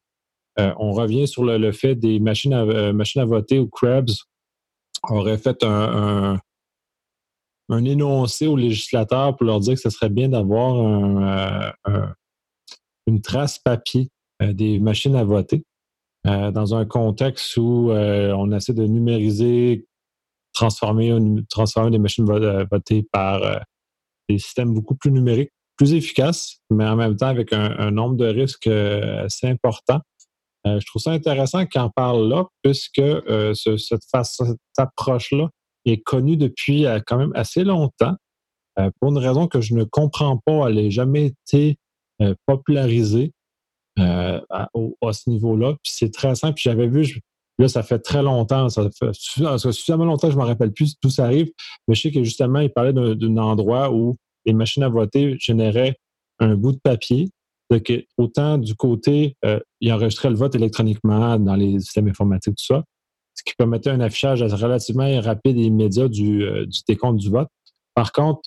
on 0.56 0.92
revient 0.92 1.26
sur 1.26 1.44
le, 1.44 1.72
fait 1.72 1.94
des 1.94 2.20
machines 2.20 2.52
à, 2.52 2.62
euh, 2.62 2.92
machines 2.92 3.20
à 3.20 3.24
voter 3.24 3.58
ou 3.58 3.68
CREBS 3.68 4.24
aurait 5.08 5.38
fait 5.38 5.62
un, 5.64 6.38
un, 7.68 7.84
énoncé 7.84 8.46
aux 8.46 8.56
législateurs 8.56 9.36
pour 9.36 9.46
leur 9.46 9.60
dire 9.60 9.74
que 9.74 9.80
ce 9.80 9.90
serait 9.90 10.08
bien 10.08 10.28
d'avoir 10.28 10.76
une 13.06 13.20
trace 13.20 13.58
papier 13.58 14.08
des 14.40 14.78
machines 14.78 15.16
à 15.16 15.24
voter 15.24 15.64
dans 16.24 16.74
un 16.74 16.86
contexte 16.86 17.56
où 17.58 17.90
on 17.90 18.52
essaie 18.52 18.72
de 18.72 18.84
numériser, 18.84 19.86
transformer, 20.54 21.14
transformer 21.50 21.90
les 21.90 21.98
machines 21.98 22.30
à 22.30 22.64
voter 22.64 23.06
par 23.12 23.60
des 24.30 24.38
systèmes 24.38 24.72
beaucoup 24.72 24.94
plus 24.94 25.10
numériques, 25.10 25.52
plus 25.76 25.92
efficaces, 25.92 26.60
mais 26.70 26.86
en 26.86 26.96
même 26.96 27.16
temps 27.16 27.26
avec 27.26 27.52
un 27.52 27.90
nombre 27.90 28.16
de 28.16 28.26
risques 28.26 28.68
assez 28.68 29.48
important. 29.48 30.00
Euh, 30.66 30.80
je 30.80 30.86
trouve 30.86 31.02
ça 31.02 31.10
intéressant 31.12 31.66
qu'il 31.66 31.80
en 31.80 31.90
parle 31.90 32.28
là, 32.28 32.46
puisque 32.62 32.98
euh, 32.98 33.52
cette, 33.54 34.02
approche-là 34.78 35.50
est 35.84 36.02
connue 36.02 36.36
depuis 36.36 36.86
euh, 36.86 37.00
quand 37.06 37.18
même 37.18 37.32
assez 37.34 37.64
longtemps. 37.64 38.14
pour 39.00 39.10
une 39.10 39.18
raison 39.18 39.46
que 39.46 39.60
je 39.60 39.74
ne 39.74 39.84
comprends 39.84 40.38
pas, 40.38 40.68
elle 40.68 40.82
n'a 40.82 40.90
jamais 40.90 41.26
été 41.26 41.78
popularisée 42.46 43.32
à, 43.96 44.68
ce 45.12 45.30
niveau-là. 45.30 45.74
Puis 45.82 45.92
c'est 45.94 46.12
très 46.12 46.34
simple. 46.34 46.60
J'avais 46.60 46.88
vu, 46.88 47.20
là, 47.58 47.68
ça 47.68 47.82
fait 47.82 48.00
très 48.00 48.22
longtemps, 48.22 48.68
ça 48.68 48.88
fait 48.90 49.12
suffisamment 49.12 50.06
longtemps 50.06 50.30
je 50.30 50.36
ne 50.36 50.40
me 50.40 50.46
rappelle 50.46 50.72
plus 50.72 50.96
d'où 51.00 51.10
ça 51.10 51.26
arrive, 51.26 51.50
mais 51.86 51.94
je 51.94 52.02
sais 52.02 52.10
que 52.10 52.24
justement, 52.24 52.60
il 52.60 52.70
parlait 52.70 52.92
d'un 52.92 53.36
endroit 53.36 53.92
où 53.92 54.16
les 54.44 54.52
machines 54.52 54.82
à 54.82 54.88
voter 54.88 55.36
généraient 55.38 55.96
un 56.40 56.56
bout 56.56 56.72
de 56.72 56.80
papier 56.82 57.30
autant 58.18 58.58
du 58.58 58.74
côté, 58.74 59.36
euh, 59.44 59.60
il 59.80 59.92
enregistrait 59.92 60.30
le 60.30 60.36
vote 60.36 60.54
électroniquement 60.54 61.38
dans 61.38 61.56
les 61.56 61.80
systèmes 61.80 62.08
informatiques, 62.08 62.56
tout 62.56 62.64
ça, 62.64 62.84
ce 63.34 63.42
qui 63.42 63.54
permettait 63.56 63.90
un 63.90 64.00
affichage 64.00 64.42
relativement 64.42 65.20
rapide 65.20 65.58
et 65.58 65.64
immédiat 65.64 66.08
du, 66.08 66.46
du 66.66 66.80
décompte 66.86 67.18
du 67.18 67.30
vote. 67.30 67.48
Par 67.94 68.12
contre, 68.12 68.42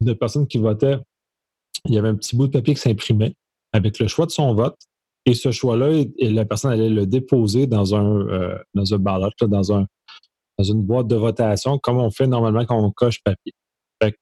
de 0.00 0.12
personnes 0.12 0.46
qui 0.46 0.58
votaient, 0.58 0.98
il 1.84 1.94
y 1.94 1.98
avait 1.98 2.08
un 2.08 2.14
petit 2.14 2.36
bout 2.36 2.46
de 2.46 2.52
papier 2.52 2.74
qui 2.74 2.80
s'imprimait 2.80 3.34
avec 3.72 3.98
le 3.98 4.08
choix 4.08 4.26
de 4.26 4.30
son 4.30 4.54
vote. 4.54 4.76
Et 5.24 5.34
ce 5.34 5.50
choix-là, 5.50 6.04
la 6.20 6.44
personne 6.44 6.70
allait 6.70 6.88
le 6.88 7.06
déposer 7.06 7.66
dans 7.66 7.94
un, 7.94 8.28
euh, 8.28 8.58
dans 8.74 8.98
ballot, 8.98 9.30
dans 9.40 9.84
une 10.62 10.82
boîte 10.82 11.08
de 11.08 11.16
votation, 11.16 11.78
comme 11.78 11.98
on 11.98 12.10
fait 12.10 12.26
normalement 12.26 12.64
quand 12.64 12.78
on 12.78 12.90
coche 12.92 13.22
papier. 13.24 13.52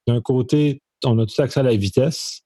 D'un 0.07 0.21
côté, 0.21 0.81
on 1.03 1.19
a 1.19 1.25
tout 1.25 1.41
accès 1.41 1.59
à 1.59 1.63
la 1.63 1.75
vitesse, 1.75 2.41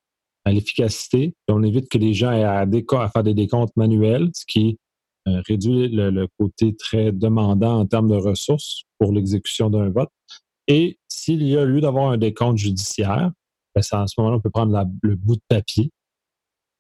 à 0.50 0.52
l'efficacité, 0.52 1.36
on 1.48 1.62
évite 1.62 1.90
que 1.90 2.00
les 2.00 2.14
gens 2.14 2.32
aient 2.32 2.44
à, 2.44 2.66
faire 3.14 3.24
des 3.24 3.36
décomptes 3.36 3.76
manuels, 3.76 4.32
ce 4.34 4.46
qui 4.48 4.80
euh, 5.28 5.42
réduit 5.48 5.90
le, 5.90 6.28
côté 6.40 6.76
très 6.76 7.12
demandant 7.12 7.80
en 7.80 7.86
termes 7.86 8.10
de 8.10 8.16
ressources 8.16 8.84
pour 8.98 9.12
l'exécution 9.12 9.70
d'un 9.70 9.90
vote. 9.90 10.10
Et 10.68 10.98
s'il 11.08 11.44
y 11.44 11.56
a 11.56 11.66
lieu 11.66 11.82
d'avoir 11.82 12.12
un 12.12 12.18
décompte 12.18 12.58
judiciaire, 12.58 13.32
ben 13.76 13.82
à 13.92 14.08
ce 14.08 14.16
moment-là, 14.18 14.38
on 14.38 14.42
peut 14.42 14.50
prendre 14.50 14.84
le 15.04 15.16
bout 15.16 15.36
de 15.36 15.42
papier 15.48 15.92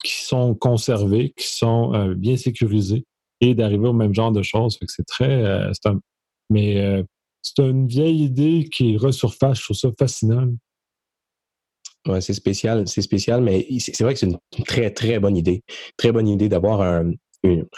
qui 0.04 0.24
sont 0.24 0.56
conservés, 0.56 1.34
qui 1.38 1.48
sont 1.48 1.94
euh, 1.94 2.16
bien 2.16 2.38
sécurisés 2.38 3.06
et 3.40 3.54
d'arriver 3.54 3.88
au 3.88 3.94
même 3.94 4.16
genre 4.16 4.32
de 4.32 4.42
choses. 4.42 4.80
c'est. 4.88 5.22
Euh, 5.22 5.72
mais 6.50 7.06
c'est 7.44 7.60
une 7.60 7.88
vieille 7.88 8.24
idée 8.24 8.68
qui 8.72 8.98
resurface. 8.98 9.60
Je 9.60 9.64
trouve 9.66 9.78
ça 9.78 9.90
fascinant. 10.00 10.48
C'est 12.22 12.34
spécial, 12.34 12.88
c'est 12.88 13.02
spécial, 13.02 13.42
mais 13.42 13.68
c'est 13.80 14.02
vrai 14.02 14.14
que 14.14 14.20
c'est 14.20 14.28
une 14.28 14.38
très, 14.66 14.90
très 14.92 15.20
bonne 15.20 15.36
idée. 15.36 15.64
Très 15.98 16.12
bonne 16.12 16.28
idée 16.28 16.50
d'avoir 16.50 16.82
un, 16.82 17.12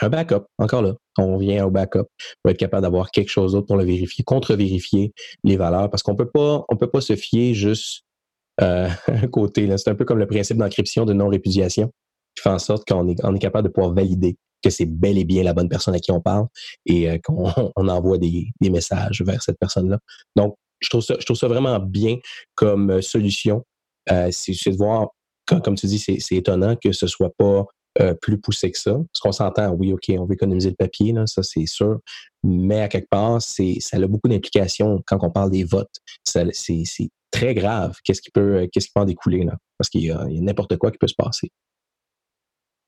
backup. 0.09 0.45
Encore 0.57 0.83
là, 0.83 0.93
on 1.17 1.37
vient 1.37 1.65
au 1.65 1.71
backup. 1.71 2.05
On 2.45 2.49
être 2.49 2.57
capable 2.57 2.83
d'avoir 2.83 3.11
quelque 3.11 3.29
chose 3.29 3.53
d'autre 3.53 3.67
pour 3.67 3.77
le 3.77 3.83
vérifier, 3.83 4.23
contre-vérifier 4.23 5.13
les 5.43 5.57
valeurs, 5.57 5.89
parce 5.89 6.03
qu'on 6.03 6.15
peut 6.15 6.29
pas, 6.29 6.63
on 6.69 6.75
peut 6.77 6.89
pas 6.89 7.01
se 7.01 7.15
fier 7.15 7.53
juste 7.53 8.03
euh, 8.61 8.89
un 9.07 9.27
côté. 9.27 9.67
C'est 9.77 9.89
un 9.89 9.95
peu 9.95 10.05
comme 10.05 10.19
le 10.19 10.27
principe 10.27 10.57
d'encryption 10.57 11.05
de 11.05 11.13
non-répudiation 11.13 11.91
qui 12.35 12.43
fait 12.43 12.49
en 12.49 12.59
sorte 12.59 12.87
qu'on 12.87 13.07
est, 13.07 13.39
capable 13.39 13.67
de 13.67 13.73
pouvoir 13.73 13.93
valider 13.93 14.37
que 14.63 14.69
c'est 14.69 14.85
bel 14.85 15.17
et 15.17 15.23
bien 15.23 15.43
la 15.43 15.53
bonne 15.53 15.69
personne 15.69 15.95
à 15.95 15.99
qui 15.99 16.11
on 16.11 16.21
parle 16.21 16.45
et 16.85 17.09
euh, 17.09 17.17
qu'on 17.23 17.51
on 17.75 17.87
envoie 17.87 18.17
des, 18.17 18.51
messages 18.61 19.21
vers 19.21 19.41
cette 19.41 19.57
personne-là. 19.59 19.99
Donc, 20.35 20.55
je 20.79 20.89
trouve 20.89 21.01
ça, 21.01 21.15
je 21.19 21.25
trouve 21.25 21.37
ça 21.37 21.47
vraiment 21.47 21.79
bien 21.79 22.17
comme 22.55 22.91
euh, 22.91 23.01
solution. 23.01 23.63
Euh, 24.09 24.29
c'est 24.31 24.71
de 24.71 24.77
voir, 24.77 25.09
comme, 25.45 25.75
tu 25.75 25.87
dis, 25.87 25.99
c'est 25.99 26.35
étonnant 26.35 26.75
que 26.75 26.91
ce 26.91 27.07
soit 27.07 27.33
pas 27.37 27.65
euh, 27.99 28.13
plus 28.13 28.39
poussé 28.39 28.71
que 28.71 28.79
ça. 28.79 28.93
Parce 28.93 29.19
qu'on 29.21 29.31
s'entend, 29.31 29.71
oui, 29.71 29.93
OK, 29.93 30.05
on 30.17 30.25
veut 30.25 30.33
économiser 30.33 30.69
le 30.69 30.75
papier, 30.75 31.13
ça 31.25 31.43
c'est 31.43 31.65
sûr. 31.65 31.99
Mais 32.43 32.81
à 32.81 32.87
quelque 32.87 33.09
part, 33.09 33.41
ça 33.41 33.63
a 33.91 34.07
beaucoup 34.07 34.29
d'implications 34.29 35.01
quand 35.05 35.19
on 35.21 35.29
parle 35.29 35.51
des 35.51 35.63
votes. 35.63 35.97
C'est, 36.23 37.09
très 37.31 37.53
grave. 37.53 37.95
Qu'est-ce 38.03 38.21
qui 38.21 38.29
peut, 38.29 38.67
qu'est-ce 38.73 38.87
qui 38.87 38.91
peut 38.93 38.99
en 38.99 39.05
découler 39.05 39.45
là? 39.45 39.55
Parce 39.77 39.89
qu'il 39.89 40.03
y 40.03 40.11
a, 40.11 40.25
n'importe 40.25 40.75
quoi 40.75 40.91
qui 40.91 40.97
peut 40.97 41.07
se 41.07 41.15
passer. 41.17 41.49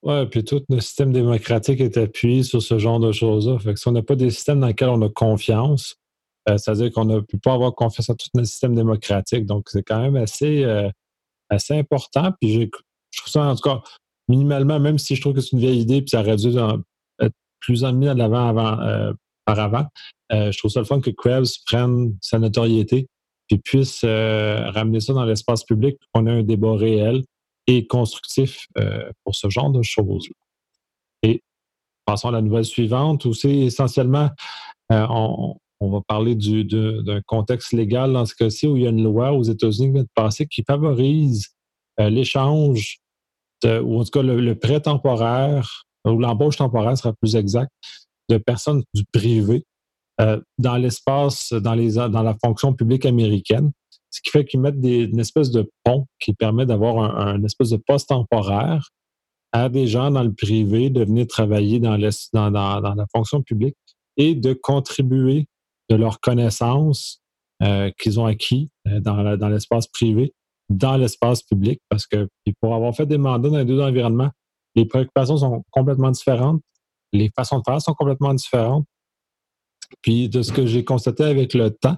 Oui, 0.04 0.26
puis 0.26 0.43
tout 0.43 0.62
notre 0.67 0.84
système 0.84 1.13
démocratique 1.13 1.80
est 1.80 1.95
appuyé 1.95 2.43
sur 2.43 2.62
ce 2.62 2.78
genre 2.78 2.99
de 2.99 3.13
choses-là. 3.13 3.58
Fait 3.60 3.73
que 3.73 3.80
si 3.80 3.88
on 3.88 3.93
n'a 3.93 4.02
pas 4.02 4.17
des 4.17 4.32
systèmes 4.32 4.60
dans 4.60 4.67
lesquels 4.67 4.89
on 4.89 5.02
a 5.02 5.08
confiance, 5.08 5.95
euh, 6.49 6.58
c'est-à-dire 6.58 6.91
qu'on 6.91 7.06
ne 7.06 7.21
peut 7.21 7.38
pas 7.41 7.54
avoir 7.54 7.73
confiance 7.73 8.10
en 8.10 8.15
tout 8.15 8.28
notre 8.34 8.47
système 8.47 8.76
démocratique. 8.76 9.45
Donc, 9.45 9.69
c'est 9.69 9.84
quand 9.84 10.02
même 10.02 10.17
assez, 10.17 10.63
euh, 10.63 10.89
assez 11.53 11.77
important. 11.77 12.31
Puis 12.39 12.69
je 13.11 13.19
trouve 13.19 13.31
ça, 13.31 13.43
en 13.43 13.55
tout 13.55 13.61
cas, 13.61 13.81
minimalement, 14.27 14.79
même 14.79 14.97
si 14.97 15.15
je 15.15 15.21
trouve 15.21 15.33
que 15.33 15.41
c'est 15.41 15.51
une 15.53 15.59
vieille 15.59 15.79
idée, 15.79 16.01
puis 16.01 16.09
ça 16.09 16.21
aurait 16.21 16.35
dû 16.35 16.49
être 16.49 17.33
plus 17.59 17.83
en 17.83 17.93
mis 17.93 18.09
en 18.09 18.19
avant 18.19 18.47
avant, 18.49 18.79
euh, 18.81 19.13
par 19.45 19.59
avant, 19.59 19.85
je 20.31 20.57
trouve 20.57 20.71
ça 20.71 20.79
le 20.79 20.85
fun 20.85 20.99
que 20.99 21.11
Krebs 21.11 21.59
prenne 21.65 22.17
sa 22.21 22.39
notoriété 22.39 23.07
puis 23.47 23.59
puisse 23.59 24.03
ramener 24.03 24.99
ça 24.99 25.13
dans 25.13 25.25
l'espace 25.25 25.63
public, 25.63 25.97
qu'on 26.13 26.25
ait 26.27 26.31
un 26.31 26.43
débat 26.43 26.75
réel 26.75 27.23
et 27.67 27.87
constructif 27.87 28.67
euh, 28.77 29.09
pour 29.23 29.35
ce 29.35 29.49
genre 29.49 29.69
de 29.69 29.81
choses. 29.81 30.27
Et 31.21 31.41
passons 32.05 32.29
à 32.29 32.31
la 32.31 32.41
nouvelle 32.41 32.65
suivante, 32.65 33.25
où 33.25 33.33
c'est 33.33 33.55
essentiellement, 33.55 34.29
euh, 34.91 35.07
on, 35.84 35.91
va 35.91 36.02
parler 36.08 36.36
d'un 36.36 37.22
contexte 37.26 37.74
légal 37.74 38.13
dans 38.13 38.26
ce 38.26 38.36
cas-ci, 38.36 38.67
où 38.67 38.78
il 38.78 38.84
y 38.84 38.88
a 38.88 38.89
une 38.89 39.04
loi 39.04 39.34
aux 39.34 39.43
États-Unis 39.43 39.88
qui 39.88 39.93
vient 39.93 40.04
de 40.04 40.08
passer 40.15 40.48
qui 40.48 40.63
favorise 40.65 41.48
euh, 42.00 42.10
l'échange, 42.10 43.00
ou 43.65 44.00
en 44.00 44.04
tout 44.04 44.12
cas 44.12 44.22
le, 44.22 44.56
prêt 44.56 44.82
temporaire, 44.82 45.86
ou 46.06 46.19
l'embauche 46.19 46.58
temporaire 46.58 46.98
sera 46.98 47.13
plus 47.13 47.36
exact, 47.36 47.72
de 48.30 48.38
personnes 48.38 48.84
du 48.93 49.04
privé 49.12 49.63
dans 50.58 50.78
l'espace, 50.78 51.54
dans, 51.54 51.76
dans 52.10 52.24
la 52.24 52.36
fonction 52.43 52.74
publique 52.74 53.06
américaine. 53.06 53.72
Ce 54.13 54.22
qui 54.22 54.30
fait 54.30 54.46
qu'ils 54.46 54.60
mettent 54.60 54.80
des, 54.80 55.06
une 55.06 55.19
espèce 55.19 55.50
de 55.50 55.67
pont 55.84 56.06
qui 56.19 56.34
permet 56.34 56.67
d'avoir 56.67 57.17
un, 57.17 57.43
espèce 57.43 57.72
de 57.72 57.78
poste 57.78 58.10
temporaire 58.10 58.89
à 59.52 59.69
des 59.69 59.88
gens 59.88 60.12
dans 60.12 60.22
le 60.22 60.34
privé 60.34 60.91
de 60.91 61.04
venir 61.04 61.26
travailler 61.26 61.80
dans, 61.80 61.98
la 61.98 63.06
fonction 63.12 63.41
publique 63.41 63.76
et 64.17 64.36
de 64.36 64.54
contribuer 64.54 65.48
de 65.89 65.96
leurs 65.96 66.19
connaissances 66.19 67.22
euh, 67.62 67.91
qu'ils 68.00 68.19
ont 68.19 68.26
acquis 68.26 68.69
euh, 68.88 69.00
dans, 69.00 69.50
l'espace 69.50 69.88
privé, 69.88 70.34
dans 70.69 70.98
l'espace 70.98 71.43
public, 71.43 71.80
parce 71.89 72.08
que 72.08 72.28
pour 72.62 72.74
avoir 72.74 72.96
fait 72.96 73.06
des 73.06 73.17
mandats 73.17 73.50
dans 73.50 73.58
les 73.58 73.65
deux 73.65 73.82
environnements, 73.82 74.32
les 74.76 74.86
préoccupations 74.86 75.38
sont 75.38 75.63
complètement 75.72 76.12
différentes, 76.12 76.62
les 77.12 77.32
façons 77.36 77.60
de 77.60 77.63
faire 77.65 77.82
sont 77.82 77.93
complètement 77.93 78.34
différentes. 78.34 78.86
Puis 80.02 80.30
de 80.30 80.41
ce 80.41 80.52
que 80.52 80.65
j'ai 80.65 80.84
constaté 80.84 81.24
avec 81.24 81.54
le 81.54 81.69
temps, 81.69 81.98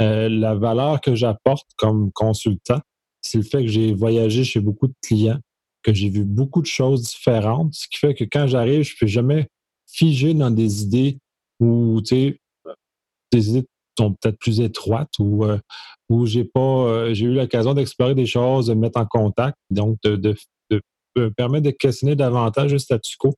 euh, 0.00 0.28
la 0.28 0.54
valeur 0.54 1.00
que 1.00 1.14
j'apporte 1.14 1.68
comme 1.76 2.12
consultant, 2.12 2.80
c'est 3.20 3.38
le 3.38 3.44
fait 3.44 3.62
que 3.62 3.68
j'ai 3.68 3.92
voyagé 3.92 4.44
chez 4.44 4.60
beaucoup 4.60 4.86
de 4.86 4.94
clients, 5.04 5.40
que 5.82 5.92
j'ai 5.92 6.08
vu 6.08 6.24
beaucoup 6.24 6.60
de 6.60 6.66
choses 6.66 7.02
différentes, 7.02 7.74
ce 7.74 7.88
qui 7.88 7.98
fait 7.98 8.14
que 8.14 8.24
quand 8.24 8.46
j'arrive, 8.46 8.82
je 8.82 8.94
ne 8.94 8.98
peux 9.00 9.06
jamais 9.06 9.48
figer 9.86 10.34
dans 10.34 10.50
des 10.50 10.82
idées 10.82 11.18
où, 11.60 12.00
tu 12.00 12.14
sais, 12.14 12.40
idées 13.38 13.66
sont 13.98 14.12
peut-être 14.14 14.38
plus 14.38 14.60
étroites 14.60 15.18
ou 15.18 15.44
euh, 15.44 15.58
où 16.08 16.24
euh, 16.24 17.14
j'ai 17.14 17.26
eu 17.26 17.34
l'occasion 17.34 17.74
d'explorer 17.74 18.14
des 18.14 18.26
choses, 18.26 18.66
de 18.66 18.74
me 18.74 18.80
mettre 18.80 19.00
en 19.00 19.06
contact, 19.06 19.56
donc 19.70 19.98
de, 20.04 20.16
de, 20.16 20.34
de, 20.70 20.82
me 21.16 21.30
permettre 21.30 21.64
de 21.64 21.70
questionner 21.70 22.16
davantage 22.16 22.72
le 22.72 22.78
statu 22.78 23.16
quo 23.16 23.34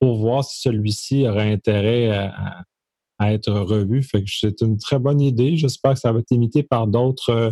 pour 0.00 0.18
voir 0.18 0.44
si 0.44 0.60
celui-ci 0.60 1.26
aurait 1.26 1.50
intérêt 1.50 2.10
à, 2.10 2.64
être 3.32 3.50
revu. 3.50 4.06
C'est 4.26 4.60
une 4.60 4.76
très 4.76 4.98
bonne 4.98 5.20
idée. 5.20 5.56
J'espère 5.56 5.94
que 5.94 6.00
ça 6.00 6.12
va 6.12 6.18
être 6.18 6.30
imité 6.30 6.62
par 6.62 6.86
d'autres 6.86 7.30
euh, 7.30 7.50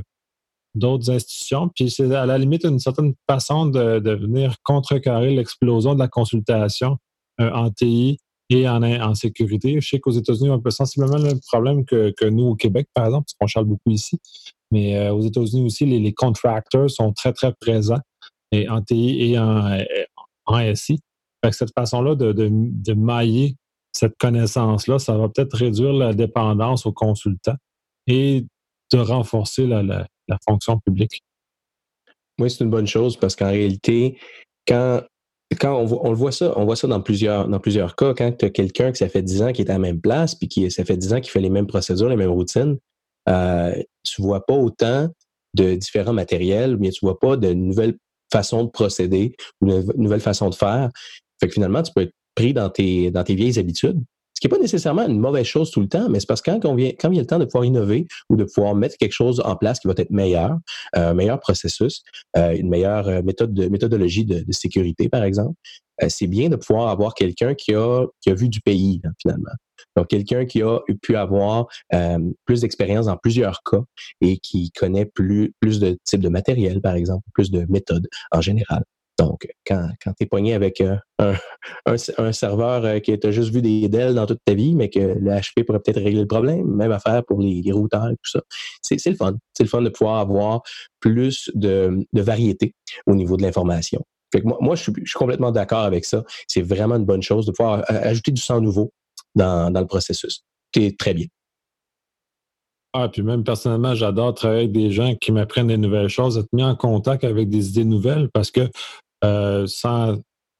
d'autres 0.74 1.10
institutions. 1.10 1.70
Puis 1.74 1.90
c'est 1.90 2.14
à 2.14 2.26
la 2.26 2.36
limite 2.36 2.64
une 2.64 2.78
certaine 2.78 3.14
façon 3.28 3.66
de, 3.66 3.98
de 3.98 4.10
venir 4.12 4.54
contrecarrer 4.64 5.34
l'explosion 5.34 5.94
de 5.94 5.98
la 5.98 6.08
consultation 6.08 6.98
en 7.38 7.70
TI 7.70 8.18
et 8.50 8.68
en, 8.68 8.82
en, 8.82 9.14
sécurité. 9.14 9.80
Je 9.80 9.88
sais 9.88 9.98
qu'aux 9.98 10.10
États-Unis, 10.10 10.50
on 10.50 10.60
a 10.60 10.70
sensiblement 10.70 11.16
le 11.16 11.24
même 11.24 11.40
problème 11.40 11.84
que, 11.84 12.12
que, 12.16 12.26
nous 12.26 12.44
au 12.44 12.54
Québec, 12.54 12.88
par 12.94 13.06
exemple, 13.06 13.24
parce 13.24 13.34
qu'on 13.38 13.46
charle 13.46 13.66
beaucoup 13.66 13.90
ici. 13.90 14.18
Mais 14.70 14.96
euh, 14.96 15.12
aux 15.12 15.22
États-Unis 15.22 15.64
aussi, 15.64 15.86
les, 15.86 15.98
les, 15.98 16.12
contractors 16.12 16.90
sont 16.90 17.12
très, 17.12 17.32
très 17.32 17.52
présents 17.60 18.00
et 18.50 18.68
en 18.68 18.82
TI 18.82 19.32
et 19.32 19.38
en, 19.38 19.78
en 20.46 20.74
SI. 20.74 21.00
Cette 21.50 21.72
façon-là 21.74 22.14
de, 22.14 22.32
de, 22.32 22.48
de 22.50 22.92
mailler 22.92 23.56
cette 23.92 24.16
connaissance-là, 24.18 24.98
ça 24.98 25.16
va 25.16 25.28
peut-être 25.28 25.54
réduire 25.54 25.92
la 25.92 26.14
dépendance 26.14 26.86
aux 26.86 26.92
consultants 26.92 27.56
et 28.06 28.46
de 28.92 28.98
renforcer 28.98 29.66
la, 29.66 30.06
fonction 30.46 30.78
publique. 30.80 31.22
Oui, 32.38 32.50
c'est 32.50 32.64
une 32.64 32.70
bonne 32.70 32.86
chose 32.86 33.16
parce 33.16 33.36
qu'en 33.36 33.50
réalité, 33.50 34.18
quand, 34.66 35.02
quand 35.54 35.76
on, 35.76 36.10
le 36.10 36.16
voit 36.16 36.32
ça, 36.32 36.52
on 36.56 36.64
voit 36.64 36.76
ça 36.76 36.86
dans 36.86 37.00
plusieurs, 37.00 37.48
dans 37.48 37.58
plusieurs 37.58 37.96
cas, 37.96 38.14
quand 38.14 38.32
tu 38.32 38.44
as 38.44 38.50
quelqu'un 38.50 38.92
qui 38.92 38.98
ça 38.98 39.08
fait 39.08 39.22
10 39.22 39.42
ans 39.42 39.52
qui 39.52 39.62
est 39.62 39.70
à 39.70 39.74
la 39.74 39.78
même 39.78 40.00
place, 40.00 40.34
puis 40.34 40.48
qui 40.48 40.70
ça 40.70 40.84
fait 40.84 40.96
10 40.96 41.14
ans 41.14 41.20
qu'il 41.20 41.30
fait 41.30 41.40
les 41.40 41.50
mêmes 41.50 41.66
procédures, 41.66 42.08
les 42.08 42.16
mêmes 42.16 42.30
routines, 42.30 42.78
euh, 43.28 43.74
tu 44.04 44.22
vois 44.22 44.44
pas 44.44 44.54
autant 44.54 45.08
de 45.54 45.74
différents 45.74 46.12
matériels, 46.12 46.76
mais 46.78 46.90
tu 46.90 47.04
vois 47.04 47.18
pas 47.18 47.36
de 47.36 47.52
nouvelles 47.52 47.96
façons 48.32 48.64
de 48.64 48.70
procéder 48.70 49.34
ou 49.60 49.66
de 49.66 49.84
nouvelles 49.96 50.20
façons 50.20 50.48
de 50.48 50.54
faire. 50.54 50.90
Fait 51.40 51.48
que 51.48 51.54
finalement, 51.54 51.82
tu 51.82 51.92
peux 51.92 52.02
être 52.02 52.14
pris 52.34 52.54
dans 52.54 52.70
tes, 52.70 53.10
dans 53.10 53.24
tes 53.24 53.34
vieilles 53.34 53.58
habitudes. 53.58 54.00
Qui 54.42 54.48
n'est 54.48 54.56
pas 54.56 54.58
nécessairement 54.58 55.06
une 55.06 55.20
mauvaise 55.20 55.46
chose 55.46 55.70
tout 55.70 55.80
le 55.80 55.86
temps, 55.86 56.08
mais 56.08 56.18
c'est 56.18 56.26
parce 56.26 56.42
que 56.42 56.50
quand, 56.58 56.74
vient, 56.74 56.90
quand 56.98 57.08
a 57.08 57.14
le 57.14 57.24
temps 57.24 57.38
de 57.38 57.44
pouvoir 57.44 57.64
innover 57.64 58.08
ou 58.28 58.34
de 58.34 58.42
pouvoir 58.42 58.74
mettre 58.74 58.96
quelque 58.96 59.12
chose 59.12 59.40
en 59.44 59.54
place 59.54 59.78
qui 59.78 59.86
va 59.86 59.94
être 59.96 60.10
meilleur, 60.10 60.58
euh, 60.96 61.10
un 61.10 61.14
meilleur 61.14 61.38
processus, 61.38 62.02
euh, 62.36 62.50
une 62.56 62.68
meilleure 62.68 63.06
euh, 63.06 63.22
méthode 63.22 63.54
de, 63.54 63.68
méthodologie 63.68 64.24
de, 64.24 64.44
sécurité, 64.50 65.08
par 65.08 65.22
exemple, 65.22 65.54
c'est 66.08 66.26
bien 66.26 66.48
de 66.48 66.56
pouvoir 66.56 66.88
avoir 66.88 67.14
quelqu'un 67.14 67.54
qui 67.54 67.72
a, 67.72 68.04
qui 68.20 68.30
a 68.30 68.34
vu 68.34 68.48
du 68.48 68.60
pays, 68.60 69.00
finalement. 69.20 69.52
Donc, 69.94 70.08
quelqu'un 70.08 70.44
qui 70.44 70.60
a 70.60 70.80
pu 71.02 71.14
avoir 71.14 71.66
plus 72.44 72.62
d'expérience 72.62 73.06
dans 73.06 73.16
plusieurs 73.16 73.62
cas 73.62 73.82
et 74.20 74.38
qui 74.38 74.72
connaît 74.72 75.06
plus, 75.06 75.54
plus 75.60 75.78
de 75.78 75.96
types 76.02 76.20
de 76.20 76.28
matériel, 76.28 76.80
par 76.80 76.96
exemple, 76.96 77.22
plus 77.32 77.52
de 77.52 77.64
méthodes 77.68 78.08
en 78.32 78.40
général. 78.40 78.82
Donc, 79.18 79.46
quand, 79.66 79.90
quand 80.02 80.12
tu 80.12 80.24
es 80.24 80.26
pogné 80.26 80.54
avec 80.54 80.80
euh, 80.80 80.96
un, 81.86 82.32
serveur 82.32 82.84
euh, 82.84 82.98
qui 82.98 83.16
t'a 83.18 83.30
juste 83.30 83.52
vu 83.52 83.60
des 83.60 83.88
Dell 83.88 84.14
dans 84.14 84.26
toute 84.26 84.40
ta 84.44 84.54
vie, 84.54 84.74
mais 84.74 84.88
que 84.88 84.98
le 84.98 85.30
HP 85.30 85.64
pourrait 85.64 85.80
peut-être 85.80 86.02
régler 86.02 86.20
le 86.20 86.26
problème, 86.26 86.64
même 86.64 86.92
affaire 86.92 87.22
pour 87.24 87.40
les, 87.40 87.62
routeurs 87.72 88.08
et 88.08 88.16
tout 88.16 88.30
ça. 88.30 88.40
C'est 88.82 89.04
le 89.06 89.16
fun. 89.16 89.36
C'est 89.54 89.64
le 89.64 89.68
fun 89.68 89.82
de 89.82 89.90
pouvoir 89.90 90.18
avoir 90.18 90.62
plus 91.00 91.50
de, 91.54 92.06
variété 92.12 92.74
au 93.06 93.14
niveau 93.14 93.36
de 93.36 93.42
l'information. 93.42 94.02
moi, 94.44 94.58
moi 94.60 94.76
je, 94.76 94.82
suis, 94.82 94.92
je 95.04 95.10
suis 95.10 95.18
complètement 95.18 95.52
d'accord 95.52 95.84
avec 95.84 96.04
ça. 96.04 96.24
C'est 96.48 96.62
vraiment 96.62 96.96
une 96.96 97.04
bonne 97.04 97.22
chose 97.22 97.46
de 97.46 97.52
pouvoir 97.52 97.80
euh, 97.80 98.00
ajouter 98.02 98.32
du 98.32 98.40
sang 98.40 98.60
nouveau 98.60 98.92
dans, 99.34 99.70
dans 99.70 99.80
le 99.80 99.86
processus. 99.86 100.42
C'est 100.74 100.96
très 100.98 101.12
bien. 101.12 101.26
Ah, 102.94 103.08
puis 103.08 103.22
même 103.22 103.42
personnellement, 103.42 103.94
j'adore 103.94 104.34
travailler 104.34 104.62
avec 104.62 104.72
des 104.72 104.90
gens 104.90 105.14
qui 105.14 105.32
m'apprennent 105.32 105.68
des 105.68 105.78
nouvelles 105.78 106.08
choses, 106.08 106.36
être 106.36 106.52
mis 106.52 106.62
en 106.62 106.76
contact 106.76 107.24
avec 107.24 107.48
des 107.48 107.70
idées 107.70 107.86
nouvelles 107.86 108.28
parce 108.32 108.50
que 108.50 108.68
euh, 109.24 109.66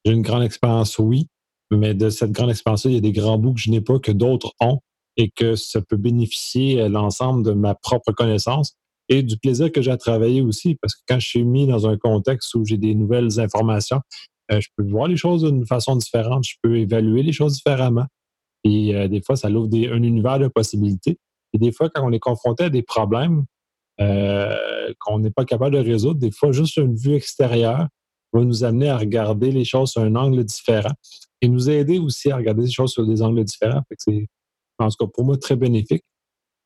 j'ai 0.04 0.12
une 0.12 0.22
grande 0.22 0.42
expérience, 0.42 0.98
oui, 0.98 1.26
mais 1.70 1.94
de 1.94 2.08
cette 2.08 2.32
grande 2.32 2.50
expérience-là, 2.50 2.90
il 2.90 2.94
y 2.94 2.98
a 2.98 3.00
des 3.00 3.12
grands 3.12 3.38
bouts 3.38 3.54
que 3.54 3.60
je 3.60 3.70
n'ai 3.70 3.80
pas, 3.80 3.98
que 3.98 4.12
d'autres 4.12 4.52
ont, 4.60 4.80
et 5.16 5.30
que 5.30 5.56
ça 5.56 5.80
peut 5.82 5.96
bénéficier 5.96 6.80
à 6.80 6.88
l'ensemble 6.88 7.44
de 7.44 7.52
ma 7.52 7.74
propre 7.74 8.12
connaissance 8.12 8.74
et 9.08 9.22
du 9.22 9.36
plaisir 9.36 9.70
que 9.70 9.82
j'ai 9.82 9.90
à 9.90 9.96
travailler 9.96 10.40
aussi, 10.40 10.76
parce 10.80 10.94
que 10.94 11.02
quand 11.06 11.20
je 11.20 11.28
suis 11.28 11.44
mis 11.44 11.66
dans 11.66 11.86
un 11.86 11.98
contexte 11.98 12.54
où 12.54 12.64
j'ai 12.64 12.78
des 12.78 12.94
nouvelles 12.94 13.40
informations, 13.40 14.00
euh, 14.50 14.60
je 14.60 14.68
peux 14.76 14.88
voir 14.88 15.08
les 15.08 15.16
choses 15.16 15.42
d'une 15.44 15.66
façon 15.66 15.96
différente, 15.96 16.44
je 16.46 16.54
peux 16.62 16.78
évaluer 16.78 17.22
les 17.22 17.32
choses 17.32 17.54
différemment. 17.54 18.06
Et 18.64 18.94
euh, 18.94 19.08
des 19.08 19.20
fois, 19.20 19.36
ça 19.36 19.50
ouvre 19.50 19.68
des, 19.68 19.88
un 19.88 20.02
univers 20.02 20.38
de 20.38 20.48
possibilités. 20.48 21.18
Et 21.52 21.58
des 21.58 21.72
fois, 21.72 21.90
quand 21.90 22.06
on 22.06 22.12
est 22.12 22.18
confronté 22.18 22.64
à 22.64 22.70
des 22.70 22.82
problèmes 22.82 23.44
euh, 24.00 24.56
qu'on 25.00 25.18
n'est 25.18 25.30
pas 25.30 25.44
capable 25.44 25.76
de 25.76 25.80
résoudre, 25.80 26.18
des 26.18 26.30
fois, 26.30 26.52
juste 26.52 26.76
une 26.76 26.96
vue 26.96 27.14
extérieure 27.14 27.88
va 28.32 28.44
nous 28.44 28.64
amener 28.64 28.88
à 28.88 28.96
regarder 28.96 29.50
les 29.50 29.64
choses 29.64 29.90
sur 29.90 30.02
un 30.02 30.16
angle 30.16 30.44
différent 30.44 30.92
et 31.40 31.48
nous 31.48 31.68
aider 31.68 31.98
aussi 31.98 32.30
à 32.30 32.36
regarder 32.36 32.62
les 32.62 32.70
choses 32.70 32.92
sur 32.92 33.06
des 33.06 33.20
angles 33.20 33.44
différents. 33.44 33.82
c'est, 33.98 34.26
en 34.78 34.88
tout 34.88 35.06
cas, 35.06 35.10
pour 35.12 35.24
moi, 35.24 35.36
très 35.36 35.56
bénéfique. 35.56 36.04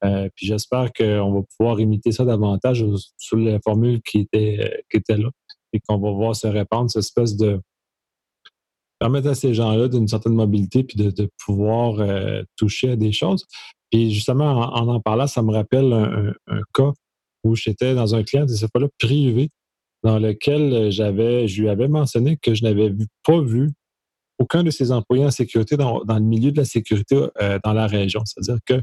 Euh, 0.05 0.29
puis 0.35 0.47
j'espère 0.47 0.93
qu'on 0.93 1.33
va 1.33 1.41
pouvoir 1.57 1.81
imiter 1.81 2.13
ça 2.13 2.25
davantage 2.25 2.85
sur 3.17 3.39
la 3.39 3.59
formule 3.61 4.03
qui 4.03 4.21
était, 4.21 4.85
qui 4.91 4.99
était 4.99 5.17
là 5.17 5.31
et 5.73 5.81
qu'on 5.81 5.99
va 5.99 6.11
voir 6.11 6.37
se 6.37 6.47
répandre 6.47 6.91
cette 6.91 7.01
espèce 7.01 7.37
de 7.37 7.61
permettre 8.99 9.29
à 9.29 9.35
ces 9.35 9.55
gens-là 9.55 9.89
d'une 9.89 10.09
certaine 10.09 10.35
mobilité 10.35 10.85
puis 10.85 10.97
de, 10.97 11.29
pouvoir 11.45 12.01
euh, 12.01 12.43
toucher 12.57 12.91
à 12.91 12.97
des 12.97 13.13
choses. 13.13 13.47
Et 13.93 14.11
justement, 14.11 14.51
en 14.75 14.89
en, 14.89 15.01
parlant, 15.01 15.27
ça 15.27 15.43
me 15.43 15.53
rappelle 15.53 15.93
un, 15.93 16.61
cas 16.75 16.93
où 17.45 17.55
j'étais 17.55 17.95
dans 17.95 18.15
un 18.15 18.25
client, 18.25 18.47
c'est 18.49 18.71
pas 18.73 18.81
là 18.81 18.89
privé, 18.99 19.51
dans 20.03 20.19
lequel 20.19 20.91
j'avais, 20.91 21.47
je 21.47 21.63
lui 21.63 21.69
avais 21.69 21.89
mentionné 21.89 22.37
que 22.37 22.55
je 22.55 22.65
n'avais 22.65 22.93
pas 23.25 23.41
vu 23.41 23.73
aucun 24.39 24.63
de 24.63 24.71
ses 24.71 24.93
employés 24.93 25.25
en 25.25 25.31
sécurité 25.31 25.77
dans, 25.77 26.03
le 26.07 26.21
milieu 26.21 26.53
de 26.53 26.59
la 26.59 26.65
sécurité 26.65 27.27
euh, 27.41 27.59
dans 27.65 27.73
la 27.73 27.87
région. 27.87 28.23
C'est-à-dire 28.25 28.61
que 28.67 28.75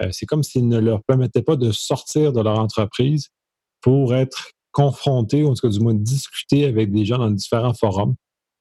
euh, 0.00 0.08
c'est 0.12 0.26
comme 0.26 0.42
s'ils 0.42 0.68
ne 0.68 0.78
leur 0.78 1.02
permettaient 1.04 1.42
pas 1.42 1.56
de 1.56 1.72
sortir 1.72 2.32
de 2.32 2.40
leur 2.40 2.58
entreprise 2.58 3.28
pour 3.80 4.14
être 4.14 4.50
confrontés, 4.72 5.44
ou 5.44 5.48
en 5.48 5.54
tout 5.54 5.68
cas 5.68 5.72
du 5.72 5.80
moins 5.80 5.94
discuter 5.94 6.64
avec 6.64 6.90
des 6.90 7.04
gens 7.04 7.18
dans 7.18 7.30
différents 7.30 7.74
forums. 7.74 8.14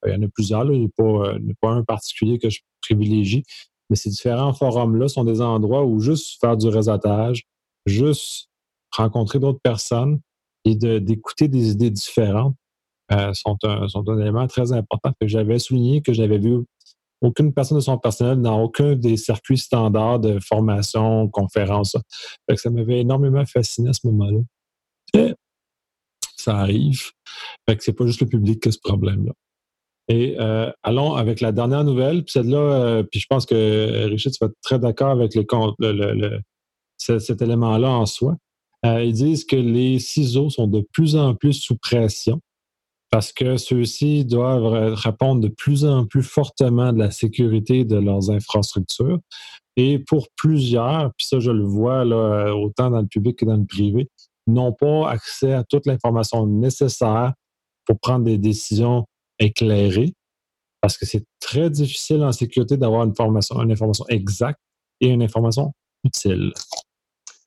Euh, 0.05 0.09
il 0.09 0.13
y 0.13 0.17
en 0.17 0.23
a 0.23 0.29
plusieurs, 0.29 0.65
il 0.71 0.79
n'y 0.79 0.85
a, 0.85 1.55
pas 1.61 1.69
un 1.69 1.83
particulier 1.83 2.39
que 2.39 2.49
je 2.49 2.59
privilégie, 2.81 3.43
mais 3.89 3.95
ces 3.95 4.09
différents 4.09 4.53
forums-là 4.53 5.07
sont 5.07 5.23
des 5.23 5.41
endroits 5.41 5.85
où 5.85 5.99
juste 5.99 6.39
faire 6.39 6.57
du 6.57 6.67
réseautage, 6.67 7.43
juste 7.85 8.49
rencontrer 8.91 9.39
d'autres 9.39 9.61
personnes 9.61 10.19
et 10.65 10.75
d'écouter 10.75 11.47
des 11.47 11.71
idées 11.71 11.91
différentes 11.91 12.55
euh, 13.11 13.33
sont, 13.33 13.57
un, 13.63 14.19
élément 14.19 14.47
très 14.47 14.71
important 14.71 15.11
que 15.19 15.27
j'avais 15.27 15.59
souligné, 15.59 16.01
que 16.01 16.13
j'avais 16.13 16.37
vu 16.37 16.63
aucune 17.21 17.53
personne 17.53 17.77
de 17.77 17.83
son 17.83 17.97
personnel 17.97 18.41
dans 18.41 18.61
aucun 18.61 18.95
des 18.95 19.17
circuits 19.17 19.57
standards 19.57 20.19
de 20.19 20.39
formation, 20.39 21.27
conférence. 21.29 21.97
ça 22.55 22.69
m'avait 22.69 22.99
énormément 23.01 23.45
fasciné 23.45 23.89
à 23.89 23.93
ce 23.93 24.07
moment-là. 24.07 25.33
Ça 26.35 26.57
arrive. 26.57 27.11
Fait 27.67 27.77
que 27.77 27.83
c'est 27.83 27.93
pas 27.93 28.05
juste 28.05 28.21
le 28.21 28.27
public 28.27 28.61
qui 28.61 28.69
a 28.69 28.71
ce 28.71 28.79
problème-là. 28.83 29.31
Et 30.09 30.35
euh, 30.39 30.69
allons 30.83 31.13
avec 31.13 31.39
la 31.41 31.51
dernière 31.51 31.83
nouvelle. 31.83 32.23
Puis 32.23 32.33
celle-là, 32.33 32.57
euh, 32.57 33.03
puis 33.03 33.19
je 33.19 33.27
pense 33.27 33.45
que 33.45 34.07
Richard, 34.09 34.33
tu 34.33 34.37
vas 34.41 34.47
être 34.47 34.61
très 34.61 34.79
d'accord 34.79 35.11
avec 35.11 35.33
le, 35.35 36.39
cet 36.97 37.41
élément-là 37.41 37.89
en 37.89 38.05
soi. 38.05 38.35
Euh, 38.85 39.03
ils 39.03 39.13
disent 39.13 39.45
que 39.45 39.55
les 39.55 39.99
ciseaux 39.99 40.49
sont 40.49 40.67
de 40.67 40.85
plus 40.91 41.15
en 41.15 41.35
plus 41.35 41.53
sous 41.53 41.77
pression 41.77 42.41
parce 43.11 43.31
que 43.31 43.57
ceux-ci 43.57 44.25
doivent 44.25 44.95
répondre 44.95 45.39
de 45.39 45.47
plus 45.47 45.85
en 45.85 46.05
plus 46.05 46.23
fortement 46.23 46.91
de 46.91 46.99
la 46.99 47.11
sécurité 47.11 47.85
de 47.85 47.95
leurs 47.95 48.31
infrastructures. 48.31 49.19
Et 49.77 49.99
pour 49.99 50.27
plusieurs, 50.35 51.11
puis 51.15 51.27
ça 51.27 51.39
je 51.39 51.51
le 51.51 51.63
vois 51.63 52.03
là, 52.05 52.53
autant 52.55 52.89
dans 52.89 53.01
le 53.01 53.07
public 53.07 53.37
que 53.37 53.45
dans 53.45 53.55
le 53.55 53.65
privé, 53.65 54.09
n'ont 54.47 54.73
pas 54.73 55.09
accès 55.09 55.53
à 55.53 55.63
toute 55.63 55.85
l'information 55.85 56.45
nécessaire 56.47 57.33
pour 57.85 57.99
prendre 57.99 58.25
des 58.25 58.37
décisions 58.37 59.05
éclairées, 59.39 60.13
parce 60.81 60.97
que 60.97 61.05
c'est 61.05 61.23
très 61.39 61.69
difficile 61.69 62.23
en 62.23 62.31
sécurité 62.31 62.77
d'avoir 62.77 63.03
une, 63.03 63.13
une 63.17 63.71
information 63.71 64.05
exacte 64.09 64.59
et 65.01 65.07
une 65.07 65.23
information 65.23 65.73
utile. 66.03 66.53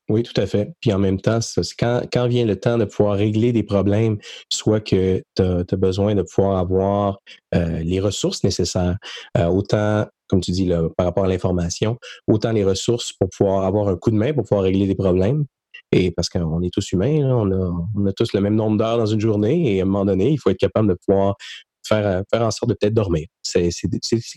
Oui, 0.09 0.23
tout 0.23 0.41
à 0.41 0.47
fait. 0.47 0.73
Puis 0.81 0.93
en 0.93 0.99
même 0.99 1.21
temps, 1.21 1.41
quand, 1.79 2.03
quand 2.13 2.29
vient 2.29 2.45
le 2.45 2.59
temps 2.59 2.79
de 2.79 2.85
pouvoir 2.85 3.17
régler 3.17 3.53
des 3.53 3.65
problèmes, 3.65 4.19
soit 4.53 4.81
que 4.81 5.23
tu 5.35 5.43
as, 5.43 5.77
besoin 5.77 6.15
de 6.15 6.23
pouvoir 6.23 6.59
avoir 6.59 7.19
euh, 7.55 7.81
les 7.81 7.99
ressources 7.99 8.45
nécessaires, 8.45 8.97
euh, 9.37 9.47
autant, 9.47 10.07
comme 10.29 10.41
tu 10.41 10.53
dis, 10.53 10.65
là, 10.65 10.89
par 10.97 11.07
rapport 11.07 11.25
à 11.25 11.29
l'information, 11.29 11.99
autant 12.29 12.53
les 12.53 12.63
ressources 12.63 13.13
pour 13.13 13.29
pouvoir 13.37 13.65
avoir 13.65 13.89
un 13.89 13.97
coup 13.97 14.13
de 14.13 14.17
main, 14.17 14.33
pour 14.33 14.45
pouvoir 14.45 14.63
régler 14.63 14.87
des 14.87 14.95
problèmes. 14.95 15.45
Et 15.93 16.11
parce 16.11 16.29
qu'on 16.29 16.63
est 16.63 16.73
tous 16.73 16.93
humains, 16.93 17.23
on, 17.25 17.51
a, 17.51 17.87
on 17.97 18.07
a 18.07 18.13
tous 18.13 18.33
le 18.33 18.41
même 18.41 18.55
nombre 18.55 18.77
d'heures 18.79 18.99
dans 18.99 19.07
une 19.07 19.21
journée 19.21 19.75
et 19.75 19.81
à 19.81 19.83
un 19.83 19.87
moment 19.87 20.05
donné, 20.05 20.31
il 20.31 20.39
faut 20.39 20.51
être 20.51 20.59
capable 20.59 20.89
de 20.89 20.97
pouvoir 21.07 21.37
faire, 21.87 22.23
faire 22.33 22.43
en 22.43 22.51
sorte 22.51 22.71
de 22.71 22.75
peut-être 22.75 22.95
dormir. 22.95 23.27
C'est 23.43 23.71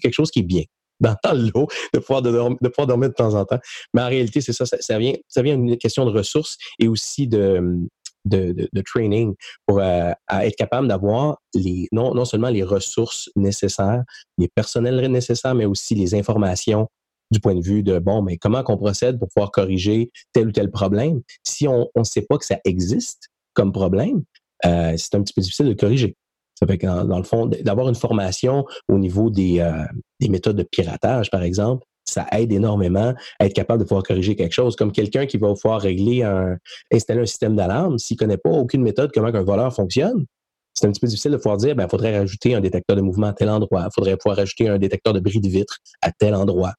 quelque 0.02 0.14
chose 0.14 0.32
qui 0.32 0.40
est 0.40 0.44
bien 0.44 0.64
dans 1.00 1.16
l'eau, 1.34 1.68
de 1.94 2.00
pouvoir, 2.00 2.22
de, 2.22 2.32
de, 2.32 2.68
pouvoir 2.70 2.88
dormir 2.88 3.10
de 3.10 3.14
temps 3.14 3.34
en 3.34 3.46
temps. 3.46 3.60
Mais 3.94 4.02
en 4.02 4.08
réalité, 4.08 4.42
c'est 4.42 4.54
ça, 4.54 4.66
ça, 4.66 5.00
vient, 5.00 5.14
ça 5.28 5.42
vient 5.42 5.58
d'une 5.58 5.78
question 5.78 6.06
de 6.06 6.12
ressources 6.12 6.58
et 6.78 6.88
aussi 6.88 7.28
de, 7.28 7.80
de, 8.26 8.70
de, 8.72 8.82
training 8.82 9.34
pour 9.66 9.80
euh, 9.80 10.12
être 10.30 10.56
capable 10.56 10.88
d'avoir 10.88 11.38
les 11.54 11.88
non, 11.92 12.14
non 12.14 12.26
seulement 12.26 12.50
les 12.50 12.64
ressources 12.64 13.30
nécessaires, 13.36 14.04
les 14.38 14.50
personnels 14.50 15.00
nécessaires, 15.12 15.56
mais 15.56 15.66
aussi 15.66 15.96
les 15.96 16.16
informations 16.16 16.88
du 17.32 17.40
point 17.40 17.54
de 17.54 17.62
vue 17.62 17.84
de 17.84 18.00
bon, 18.00 18.24
mais 18.24 18.38
comment 18.38 18.64
qu'on 18.64 18.78
procède 18.78 19.20
pour 19.20 19.30
pouvoir 19.30 19.52
corriger 19.52 20.12
tel 20.34 20.48
ou 20.48 20.52
tel 20.52 20.72
problème. 20.72 21.22
Si 21.44 21.68
on 21.68 21.88
ne 21.96 22.04
sait 22.04 22.24
pas 22.24 22.38
que 22.40 22.46
ça 22.46 22.58
existe 22.66 23.30
comme 23.54 23.72
problème, 23.72 24.24
euh, 24.66 24.94
c'est 24.98 25.16
un 25.16 25.22
petit 25.22 25.34
peu 25.34 25.42
difficile 25.42 25.68
de 25.68 25.74
corriger. 25.74 26.16
Ça 26.60 26.67
fait 26.67 26.78
que 26.78 26.86
dans, 26.86 27.17
le 27.17 27.24
fond, 27.24 27.45
d'avoir 27.45 27.88
une 27.88 27.95
formation 27.95 28.65
au 28.89 28.98
niveau 28.98 29.30
des, 29.30 29.60
euh, 29.60 29.86
des 30.19 30.28
méthodes 30.28 30.58
de 30.58 30.63
piratage, 30.63 31.32
par 31.32 31.43
exemple, 31.43 31.86
ça 32.04 32.26
aide 32.34 32.52
énormément 32.52 33.13
à 33.39 33.45
être 33.45 33.54
capable 33.54 33.84
de 33.84 33.88
pouvoir 33.88 34.04
corriger 34.04 34.36
quelque 34.36 34.54
chose. 34.54 34.76
Comme 34.76 34.91
quelqu'un 34.91 35.26
qui 35.26 35.38
va 35.38 35.54
pouvoir 35.54 35.80
régler 35.80 36.24
un, 36.24 36.58
installer 36.91 37.22
un 37.22 37.26
système 37.26 37.56
d'alarme, 37.56 37.98
s'il 37.98 38.15
ne 38.15 38.19
connaît 38.19 38.38
pas 38.38 38.50
aucune 38.50 38.82
méthode 38.82 39.12
comment 39.13 39.28
un 39.28 39.43
voleur 39.43 39.74
fonctionne, 39.74 40.26
c'est 40.74 40.88
un 40.88 40.91
petit 40.91 41.00
peu 41.00 41.08
difficile 41.08 41.32
de 41.32 41.38
pouvoir 41.38 41.58
dire, 41.58 41.76
ben, 41.76 41.86
il 41.86 41.89
faudrait 41.89 42.17
rajouter 42.17 42.56
un 42.56 42.62
détecteur 42.62 42.95
de 42.98 43.02
mouvement 43.02 43.28
à 43.28 43.34
tel 43.34 43.50
endroit, 43.50 43.86
il 43.86 43.93
faudrait 43.93 44.17
pouvoir 44.17 44.38
rajouter 44.38 44.67
un 44.67 44.78
détecteur 44.78 45.13
de 45.13 45.19
bris 45.19 45.39
de 45.39 45.48
vitre 45.48 45.78
à 46.02 46.12
tel 46.12 46.36
endroit. 46.36 46.74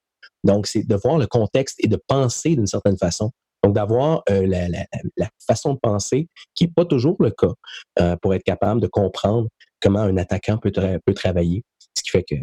Donc, 0.45 0.67
c'est 0.67 0.87
de 0.87 0.95
voir 0.97 1.19
le 1.19 1.27
contexte 1.27 1.77
et 1.83 1.89
de 1.89 1.99
penser 2.07 2.57
d'une 2.57 2.67
certaine 2.67 2.97
façon. 2.97 3.31
Donc, 3.63 3.75
d'avoir 3.75 4.23
euh, 4.31 4.47
la, 4.47 5.29
façon 5.47 5.75
de 5.75 5.79
penser, 5.79 6.29
qui 6.55 6.65
n'est 6.65 6.73
pas 6.75 6.87
toujours 6.87 7.17
le 7.21 7.31
cas, 7.31 7.53
euh, 8.01 8.17
pour 8.23 8.35
être 8.35 8.43
capable 8.43 8.81
de 8.81 8.87
comprendre 8.87 9.49
comment 9.81 10.01
un 10.01 10.17
attaquant 10.17 10.59
peut, 10.59 10.73
travailler. 11.15 11.65
Ce 11.97 12.03
qui 12.03 12.11
fait 12.11 12.25
que 12.25 12.37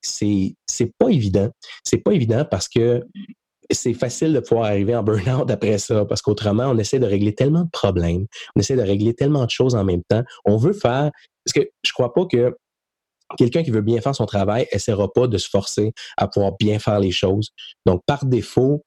c'est, 0.00 0.92
pas 0.98 1.08
évident. 1.08 1.50
C'est 1.84 1.98
pas 1.98 2.12
évident 2.12 2.44
parce 2.50 2.68
que 2.68 3.04
c'est 3.70 3.94
facile 3.94 4.32
de 4.32 4.40
pouvoir 4.40 4.66
arriver 4.66 4.94
en 4.94 5.02
burn-out 5.02 5.50
après 5.50 5.78
ça, 5.78 6.04
parce 6.04 6.20
qu'autrement, 6.20 6.66
on 6.66 6.78
essaie 6.78 6.98
de 6.98 7.06
régler 7.06 7.34
tellement 7.34 7.62
de 7.62 7.70
problèmes, 7.70 8.26
on 8.54 8.60
essaie 8.60 8.76
de 8.76 8.82
régler 8.82 9.14
tellement 9.14 9.44
de 9.44 9.50
choses 9.50 9.74
en 9.74 9.84
même 9.84 10.02
temps. 10.08 10.22
On 10.44 10.56
veut 10.56 10.72
faire, 10.72 11.10
parce 11.44 11.52
que 11.54 11.70
je 11.82 11.92
crois 11.92 12.12
pas 12.12 12.26
que 12.26 12.54
quelqu'un 13.38 13.62
qui 13.62 13.70
veut 13.70 13.80
bien 13.80 14.00
faire 14.00 14.14
son 14.14 14.26
travail 14.26 14.66
essaiera 14.72 15.10
pas 15.12 15.26
de 15.26 15.38
se 15.38 15.48
forcer 15.48 15.92
à 16.16 16.28
pouvoir 16.28 16.52
bien 16.58 16.78
faire 16.78 17.00
les 17.00 17.12
choses. 17.12 17.50
Donc, 17.86 18.02
par 18.06 18.24
défaut, 18.26 18.84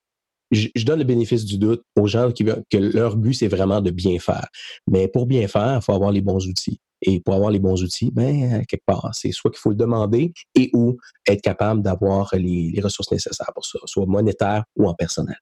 je, 0.51 0.69
donne 0.85 0.99
le 0.99 1.05
bénéfice 1.05 1.45
du 1.45 1.57
doute 1.57 1.83
aux 1.95 2.07
gens 2.07 2.31
qui 2.31 2.45
que 2.45 2.77
leur 2.77 3.17
but, 3.17 3.33
c'est 3.33 3.47
vraiment 3.47 3.81
de 3.81 3.91
bien 3.91 4.19
faire. 4.19 4.47
Mais 4.89 5.07
pour 5.07 5.25
bien 5.25 5.47
faire, 5.47 5.79
il 5.81 5.83
faut 5.83 5.93
avoir 5.93 6.11
les 6.11 6.21
bons 6.21 6.45
outils. 6.47 6.79
Et 7.01 7.19
pour 7.19 7.35
avoir 7.35 7.51
les 7.51 7.59
bons 7.59 7.83
outils, 7.83 8.11
ben, 8.11 8.65
quelque 8.65 8.85
part, 8.85 9.09
c'est 9.13 9.31
soit 9.31 9.51
qu'il 9.51 9.59
faut 9.59 9.69
le 9.69 9.75
demander 9.75 10.33
et 10.55 10.69
ou 10.73 10.97
être 11.27 11.41
capable 11.41 11.81
d'avoir 11.81 12.29
les, 12.33 12.79
ressources 12.81 13.11
nécessaires 13.11 13.51
pour 13.53 13.65
ça, 13.65 13.79
soit 13.85 14.05
monétaire 14.05 14.63
ou 14.75 14.87
en 14.87 14.93
personnel. 14.93 15.37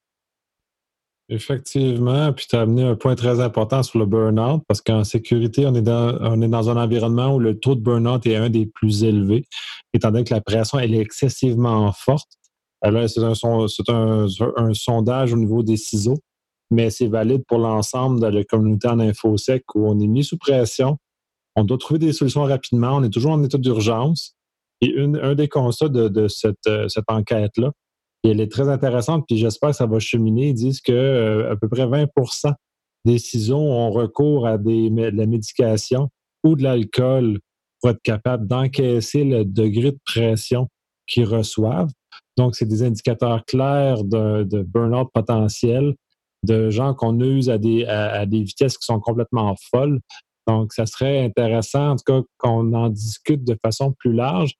Effectivement, 1.30 2.34
puis 2.34 2.45
tu 2.49 2.56
as 2.56 2.62
amené 2.62 2.84
un 2.84 2.95
point 2.95 3.16
très 3.16 3.39
important 3.39 3.82
sur 3.82 3.97
le 3.97 4.06
burn-out, 4.06 4.62
parce 4.68 4.82
qu'en 4.82 5.06
sécurité, 5.06 5.66
on 5.66 5.74
est, 5.74 5.82
dans, 5.82 6.18
on 6.20 6.41
est 6.41 6.47
dans 6.49 6.70
un 6.70 6.76
environnement 6.76 7.34
où 7.34 7.39
le 7.39 7.58
taux 7.60 7.76
de 7.76 7.82
burn-out 7.82 8.26
est 8.28 8.36
un 8.36 8.49
des 8.49 8.66
plus 8.66 9.04
élevés, 9.04 9.45
étant 9.93 10.12
donné 10.12 10.26
que 10.26 10.34
la 10.34 10.41
pression 10.41 10.80
elle 10.80 10.93
est 10.93 10.99
excessivement 10.99 11.91
forte. 11.93 12.30
Alors, 12.82 13.08
c'est 13.10 13.22
un, 13.22 13.34
un, 13.88 14.28
un, 14.58 14.74
sondage 14.74 15.34
au 15.34 15.38
niveau 15.38 15.64
des 15.64 15.78
ciseaux, 15.78 16.20
mais 16.70 16.89
c'est 16.89 17.08
valide 17.08 17.43
pour 17.47 17.60
l'ensemble 17.60 18.20
de 18.20 18.28
la 18.28 18.43
communauté 18.43 18.89
en 18.89 18.99
InfoSec 18.99 19.64
où 19.76 19.88
on 19.88 19.97
est 20.01 20.08
mis 20.08 20.26
sous 20.26 20.38
pression. 20.38 20.97
On 21.56 21.64
doit 21.64 21.78
trouver 21.78 21.99
des 21.99 22.14
solutions 22.14 22.43
rapidement. 22.43 22.95
On 22.95 23.04
est 23.04 23.10
toujours 23.10 23.32
en 23.32 23.43
état 23.43 23.58
d'urgence. 23.58 24.36
Et 24.82 24.95
un 24.99 25.36
des 25.36 25.47
constats 25.47 25.88
de, 25.88 26.28
euh, 26.68 26.88
cette 26.88 27.10
enquête-là, 27.10 27.72
elle 28.24 28.39
est 28.41 28.51
très 28.51 28.70
intéressante, 28.70 29.26
puis 29.28 29.38
j'espère 29.38 29.72
que 29.72 29.76
ça 29.76 29.86
va 29.86 29.99
cheminer. 29.99 30.49
Ils 30.49 30.54
disent 30.54 30.82
que 30.82 30.91
euh, 30.91 31.51
à 31.51 31.56
peu 31.56 31.68
près 31.68 31.86
20% 31.86 32.54
des 33.06 33.18
ciseaux 33.18 33.58
ont 33.58 33.91
recours 33.91 34.47
à 34.47 34.58
de 34.58 35.16
la 35.16 35.26
médication 35.26 36.10
ou 36.43 36.56
de 36.56 36.64
l'alcool 36.64 37.39
pour 37.82 37.91
être 37.91 38.01
capable 38.01 38.47
d'encaisser 38.47 39.26
le 39.26 39.43
degré 39.43 39.91
de 39.91 39.99
pression 40.06 40.70
qu'ils 41.06 41.26
reçoivent. 41.26 41.91
Donc, 42.38 42.56
c'est 42.56 42.66
des 42.66 42.84
indicateurs 42.84 43.43
clairs 43.45 44.04
de, 44.04 44.64
burn-out 44.64 45.10
potentiel, 45.14 45.93
de 46.43 46.70
gens 46.70 46.93
qu'on 46.93 47.20
use 47.20 47.49
à, 47.49 47.58
des 47.58 48.43
vitesses 48.43 48.78
qui 48.78 48.86
sont 48.86 48.99
complètement 48.99 49.56
folles. 49.70 49.99
Donc, 50.48 50.74
ça 50.74 50.86
serait 50.86 51.24
intéressant, 51.24 51.91
en 51.91 51.96
tout 51.96 52.04
cas, 52.06 52.22
qu'on 52.38 52.74
en 52.74 52.89
discute 52.89 53.44
de 53.44 53.58
façon 53.64 53.94
plus 53.94 54.14
large. 54.14 54.56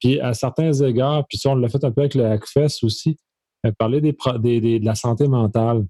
Puis 0.00 0.20
à 0.20 0.34
certains 0.34 0.72
égards, 0.72 1.26
puis 1.26 1.38
ça, 1.38 1.50
on 1.50 1.54
l'a 1.54 1.68
fait 1.68 1.84
un 1.84 1.90
peu 1.90 2.02
avec 2.02 2.14
le 2.14 2.26
Hackfest 2.26 2.84
aussi, 2.84 3.16
euh, 3.66 3.72
parler 3.78 4.00
de 4.00 4.84
la 4.84 4.94
santé 4.94 5.26
mentale. 5.28 5.86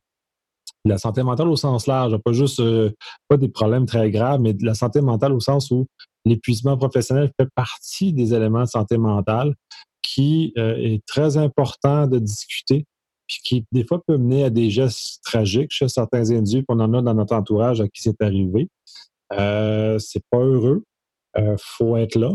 la 0.84 0.98
santé 0.98 1.22
mentale 1.22 1.48
au 1.48 1.56
sens 1.56 1.86
large, 1.86 2.16
pas 2.18 2.32
juste 2.32 2.60
euh, 2.60 2.90
pas 3.28 3.36
des 3.36 3.48
problèmes 3.48 3.86
très 3.86 4.10
graves, 4.10 4.40
mais 4.40 4.52
de 4.52 4.64
la 4.64 4.74
santé 4.74 5.00
mentale 5.00 5.32
au 5.32 5.40
sens 5.40 5.70
où 5.70 5.86
l'épuisement 6.24 6.76
professionnel 6.76 7.32
fait 7.38 7.48
partie 7.54 8.12
des 8.12 8.34
éléments 8.34 8.62
de 8.62 8.68
santé 8.68 8.98
mentale 8.98 9.54
qui 10.02 10.52
euh, 10.56 10.76
est 10.76 11.04
très 11.06 11.36
important 11.36 12.06
de 12.06 12.18
discuter, 12.20 12.86
puis 13.26 13.38
qui 13.42 13.64
des 13.72 13.84
fois 13.84 14.00
peut 14.06 14.16
mener 14.16 14.44
à 14.44 14.50
des 14.50 14.70
gestes 14.70 15.22
tragiques 15.24 15.72
chez 15.72 15.88
certains 15.88 16.30
individus, 16.30 16.64
qu'on 16.68 16.78
en 16.78 16.94
a 16.94 17.02
dans 17.02 17.14
notre 17.14 17.34
entourage 17.34 17.80
à 17.80 17.88
qui 17.88 18.02
c'est 18.02 18.22
arrivé. 18.22 18.68
Euh, 19.32 19.98
c'est 19.98 20.22
pas 20.30 20.38
heureux. 20.38 20.84
Euh, 21.36 21.56
faut 21.58 21.96
être 21.96 22.16
là 22.16 22.32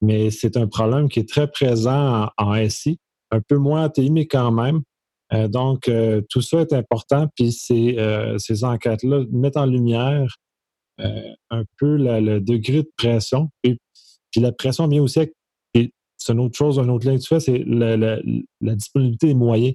mais 0.00 0.30
c'est 0.30 0.56
un 0.56 0.66
problème 0.66 1.08
qui 1.08 1.20
est 1.20 1.28
très 1.28 1.48
présent 1.48 2.28
en, 2.36 2.68
SI, 2.68 2.98
un 3.30 3.40
peu 3.40 3.56
moins 3.56 3.86
en 3.86 4.10
mais 4.10 4.26
quand 4.26 4.52
même. 4.52 4.82
Euh, 5.34 5.48
donc, 5.48 5.88
euh, 5.88 6.22
tout 6.30 6.40
ça 6.40 6.60
est 6.60 6.72
important, 6.72 7.28
puis 7.34 7.52
ces, 7.52 8.64
enquêtes-là 8.64 9.24
mettent 9.30 9.56
en 9.56 9.66
lumière 9.66 10.36
un 11.00 11.62
peu 11.78 11.96
le 11.96 12.40
degré 12.40 12.82
de 12.82 12.90
pression. 12.96 13.50
Puis 13.62 13.78
la 14.36 14.50
pression 14.50 14.88
vient 14.88 15.02
aussi 15.02 15.20
avec, 15.20 15.32
c'est 16.16 16.32
une 16.32 16.40
autre 16.40 16.58
chose, 16.58 16.80
un 16.80 16.88
autre 16.88 17.06
lien 17.06 17.16
que 17.16 17.22
tu 17.22 17.28
fais, 17.28 17.38
c'est 17.38 17.62
la, 17.64 17.96
la, 17.96 18.74
disponibilité 18.74 19.28
des 19.28 19.34
moyens. 19.34 19.74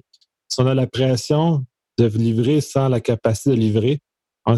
Si 0.50 0.60
on 0.60 0.66
a 0.66 0.74
la 0.74 0.86
pression 0.86 1.64
de 1.98 2.06
livrer 2.06 2.60
sans 2.60 2.88
la 2.88 3.00
capacité 3.00 3.50
de 3.50 3.54
livrer, 3.54 4.00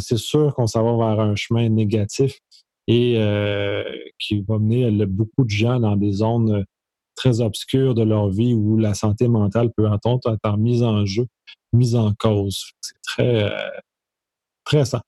c'est 0.01 0.19
sûr 0.19 0.55
qu'on 0.55 0.67
s'en 0.67 0.97
va 0.97 1.15
vers 1.15 1.25
un 1.25 1.37
chemin 1.37 1.69
négatif 1.69 2.41
et 2.87 3.15
euh, 3.19 3.85
qui 4.19 4.41
va 4.43 4.59
mener 4.59 5.07
beaucoup 5.07 5.45
de 5.45 5.51
gens 5.51 5.81
dans 5.81 5.97
des 5.97 6.13
zones 6.13 6.53
euh, 6.53 6.65
très 7.15 7.41
obscures 7.41 7.95
de 7.95 8.03
leur 8.03 8.29
vie 8.29 8.55
où 8.55 8.77
la 8.77 8.95
santé 8.95 9.29
mentale 9.29 9.71
peut 9.77 9.89
entendre 9.89 10.33
être 10.33 10.57
mise 10.59 10.83
en 10.83 11.05
jeu, 11.05 11.27
mise 11.73 11.97
en 11.97 12.13
cause. 12.15 12.73
C'est 12.81 13.03
très, 13.03 13.45
euh, 13.45 13.71
très 14.65 14.85
ça. 14.85 15.03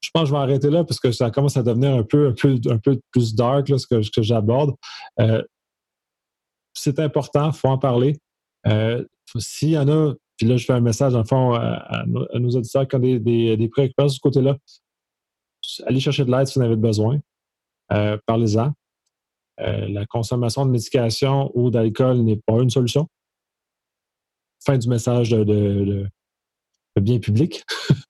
Je 0.00 0.10
pense 0.12 0.22
que 0.22 0.28
je 0.28 0.32
vais 0.32 0.38
arrêter 0.38 0.70
là 0.70 0.84
parce 0.84 0.98
que 0.98 1.12
ça 1.12 1.30
commence 1.30 1.56
à 1.56 1.62
devenir 1.62 1.94
un 1.94 2.02
peu, 2.02 2.34
plus 2.34 3.34
dark 3.34 3.68
là, 3.68 3.78
ce 3.78 3.86
que, 3.86 4.22
j'aborde. 4.22 4.74
C'est 6.72 6.98
important, 6.98 7.50
il 7.50 7.56
faut 7.56 7.68
en 7.68 7.76
parler. 7.76 8.16
S'il 9.36 9.70
y 9.70 9.78
en 9.78 9.88
a, 9.88 10.14
puis 10.40 10.48
là, 10.48 10.56
je 10.56 10.64
fais 10.64 10.72
un 10.72 10.80
message, 10.80 11.14
en 11.14 11.22
fond, 11.22 11.52
à, 11.52 12.04
nos, 12.06 12.56
auditeurs 12.56 12.88
qui 12.88 12.96
ont 12.96 12.98
des, 12.98 13.18
des, 13.18 13.58
des 13.58 13.68
préoccupations 13.68 14.06
de 14.06 14.14
ce 14.14 14.20
côté-là 14.20 14.56
allez 15.86 16.00
chercher 16.00 16.24
de 16.24 16.30
l'aide 16.30 16.46
si 16.46 16.58
vous 16.58 16.64
en 16.64 16.66
avez 16.66 16.76
besoin. 16.76 17.20
Euh, 17.92 18.16
parlez-en. 18.26 18.72
Euh, 19.60 19.88
la 19.88 20.06
consommation 20.06 20.64
de 20.64 20.70
médication 20.70 21.50
ou 21.54 21.70
d'alcool 21.70 22.18
n'est 22.18 22.40
pas 22.46 22.60
une 22.62 22.70
solution. 22.70 23.08
Fin 24.64 24.78
du 24.78 24.88
message 24.88 25.30
de, 25.30 26.06
bien 27.00 27.18
public. 27.18 27.64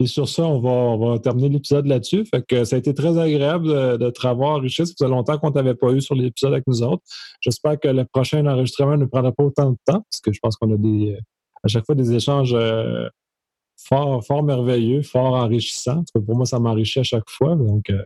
Et 0.00 0.06
sur 0.06 0.28
ça, 0.28 0.44
on 0.44 0.98
va, 0.98 1.18
terminer 1.18 1.48
l'épisode 1.48 1.86
là-dessus. 1.86 2.26
Ça 2.26 2.76
a 2.76 2.78
été 2.78 2.94
très 2.94 3.18
agréable 3.18 3.98
de, 3.98 4.10
te 4.10 4.26
revoir, 4.26 4.60
Richard. 4.60 4.86
Ça 4.86 4.94
faisait 4.98 5.10
longtemps 5.10 5.38
qu'on 5.38 5.48
ne 5.48 5.54
t'avait 5.54 5.74
pas 5.74 5.90
eu 5.90 6.00
sur 6.00 6.14
l'épisode 6.14 6.52
avec 6.52 6.66
nous 6.66 6.82
autres. 6.82 7.02
J'espère 7.40 7.78
que 7.78 7.88
le 7.88 8.04
prochain 8.04 8.44
enregistrement 8.46 8.96
ne 8.96 9.04
prendra 9.04 9.32
pas 9.32 9.44
autant 9.44 9.70
de 9.70 9.76
temps, 9.84 10.04
parce 10.10 10.20
que 10.22 10.32
je 10.32 10.38
pense 10.40 10.56
qu'on 10.56 10.72
a 10.72 10.76
des, 10.76 11.18
à 11.62 11.68
chaque 11.68 11.84
fois 11.86 11.94
des 11.94 12.12
échanges 12.12 12.54
euh, 12.54 13.08
fort, 13.76 14.24
fort 14.24 14.42
merveilleux, 14.42 15.02
fort 15.02 15.34
enrichissant. 15.34 16.02
pour 16.12 16.36
moi, 16.36 16.46
ça 16.46 16.58
m'enrichit 16.58 17.00
à 17.00 17.04
chaque 17.04 17.28
fois. 17.28 17.56
Euh, 17.56 18.04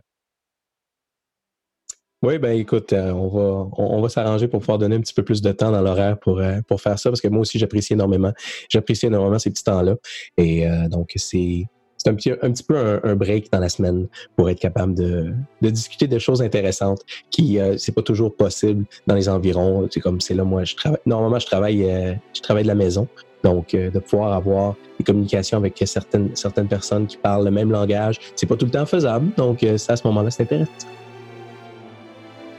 Oui, 2.25 2.39
ben 2.39 2.57
écoute, 2.57 2.91
euh, 2.93 3.11
on 3.11 3.27
va, 3.27 3.67
on, 3.77 4.01
va 4.01 4.09
s'arranger 4.09 4.47
pour 4.47 4.59
pouvoir 4.59 4.77
donner 4.77 4.95
un 4.95 5.01
petit 5.01 5.13
peu 5.13 5.23
plus 5.23 5.41
de 5.41 5.51
temps 5.51 5.71
dans 5.71 5.81
l'horaire 5.81 6.17
pour, 6.17 6.39
euh, 6.39 6.59
pour 6.67 6.81
faire 6.81 6.97
ça, 6.97 7.09
parce 7.09 7.21
que 7.21 7.27
moi 7.27 7.41
aussi, 7.41 7.59
j'apprécie 7.59 7.93
énormément. 7.93 8.33
J'apprécie 8.69 9.05
énormément 9.05 9.37
ces 9.37 9.51
petits 9.51 9.63
temps-là. 9.63 9.95
Et 10.37 10.67
donc, 10.89 11.11
c'est. 11.15 11.65
un 12.07 12.13
petit, 12.15 12.31
un 12.31 12.51
petit 12.51 12.63
peu 12.63 12.99
un, 13.03 13.15
break 13.15 13.51
dans 13.51 13.59
la 13.59 13.69
semaine 13.69 14.07
pour 14.35 14.49
être 14.49 14.59
capable 14.59 14.95
de, 14.95 15.33
de 15.61 15.69
discuter 15.69 16.07
de 16.07 16.19
choses 16.19 16.41
intéressantes 16.41 17.01
qui, 17.29 17.59
c'est 17.77 17.93
pas 17.93 18.01
toujours 18.01 18.35
possible 18.35 18.85
dans 19.07 19.15
les 19.15 19.29
environs. 19.29 19.87
C'est 19.91 19.99
comme, 19.99 20.19
c'est 20.19 20.33
là, 20.33 20.43
moi, 20.43 20.63
je 20.63 20.75
travaille. 20.75 20.99
Normalement, 21.05 21.39
je 21.39 21.45
travaille, 21.45 22.19
je 22.33 22.41
travaille 22.41 22.63
de 22.63 22.67
la 22.67 22.75
maison. 22.75 23.07
Donc, 23.45 23.75
euh, 23.75 23.91
de 23.91 23.99
pouvoir 23.99 24.33
avoir 24.33 24.73
des 24.97 25.03
communications 25.03 25.59
avec 25.59 25.79
certaines, 25.85 26.35
certaines 26.35 26.67
personnes 26.67 27.05
qui 27.05 27.15
parlent 27.15 27.45
le 27.45 27.51
même 27.51 27.71
langage, 27.71 28.19
c'est 28.35 28.47
pas 28.47 28.55
tout 28.55 28.65
le 28.65 28.71
temps 28.71 28.87
faisable. 28.87 29.29
Donc, 29.37 29.63
euh, 29.63 29.77
ça, 29.77 29.93
à 29.93 29.97
ce 29.97 30.07
moment-là, 30.07 30.31
c'est 30.31 30.43
intéressant. 30.43 30.71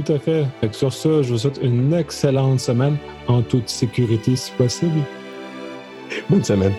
Tout 0.05 0.13
à 0.13 0.19
fait. 0.19 0.45
Sur 0.73 0.93
ça, 0.93 1.23
je 1.23 1.33
vous 1.33 1.39
souhaite 1.39 1.59
une 1.63 1.93
excellente 1.95 2.61
semaine 2.61 2.97
en 3.29 3.43
toute 3.43 3.69
sécurité 3.69 4.37
si 4.37 4.53
possible. 4.53 5.01
Bonne 6.29 6.45
semaine. 6.45 6.75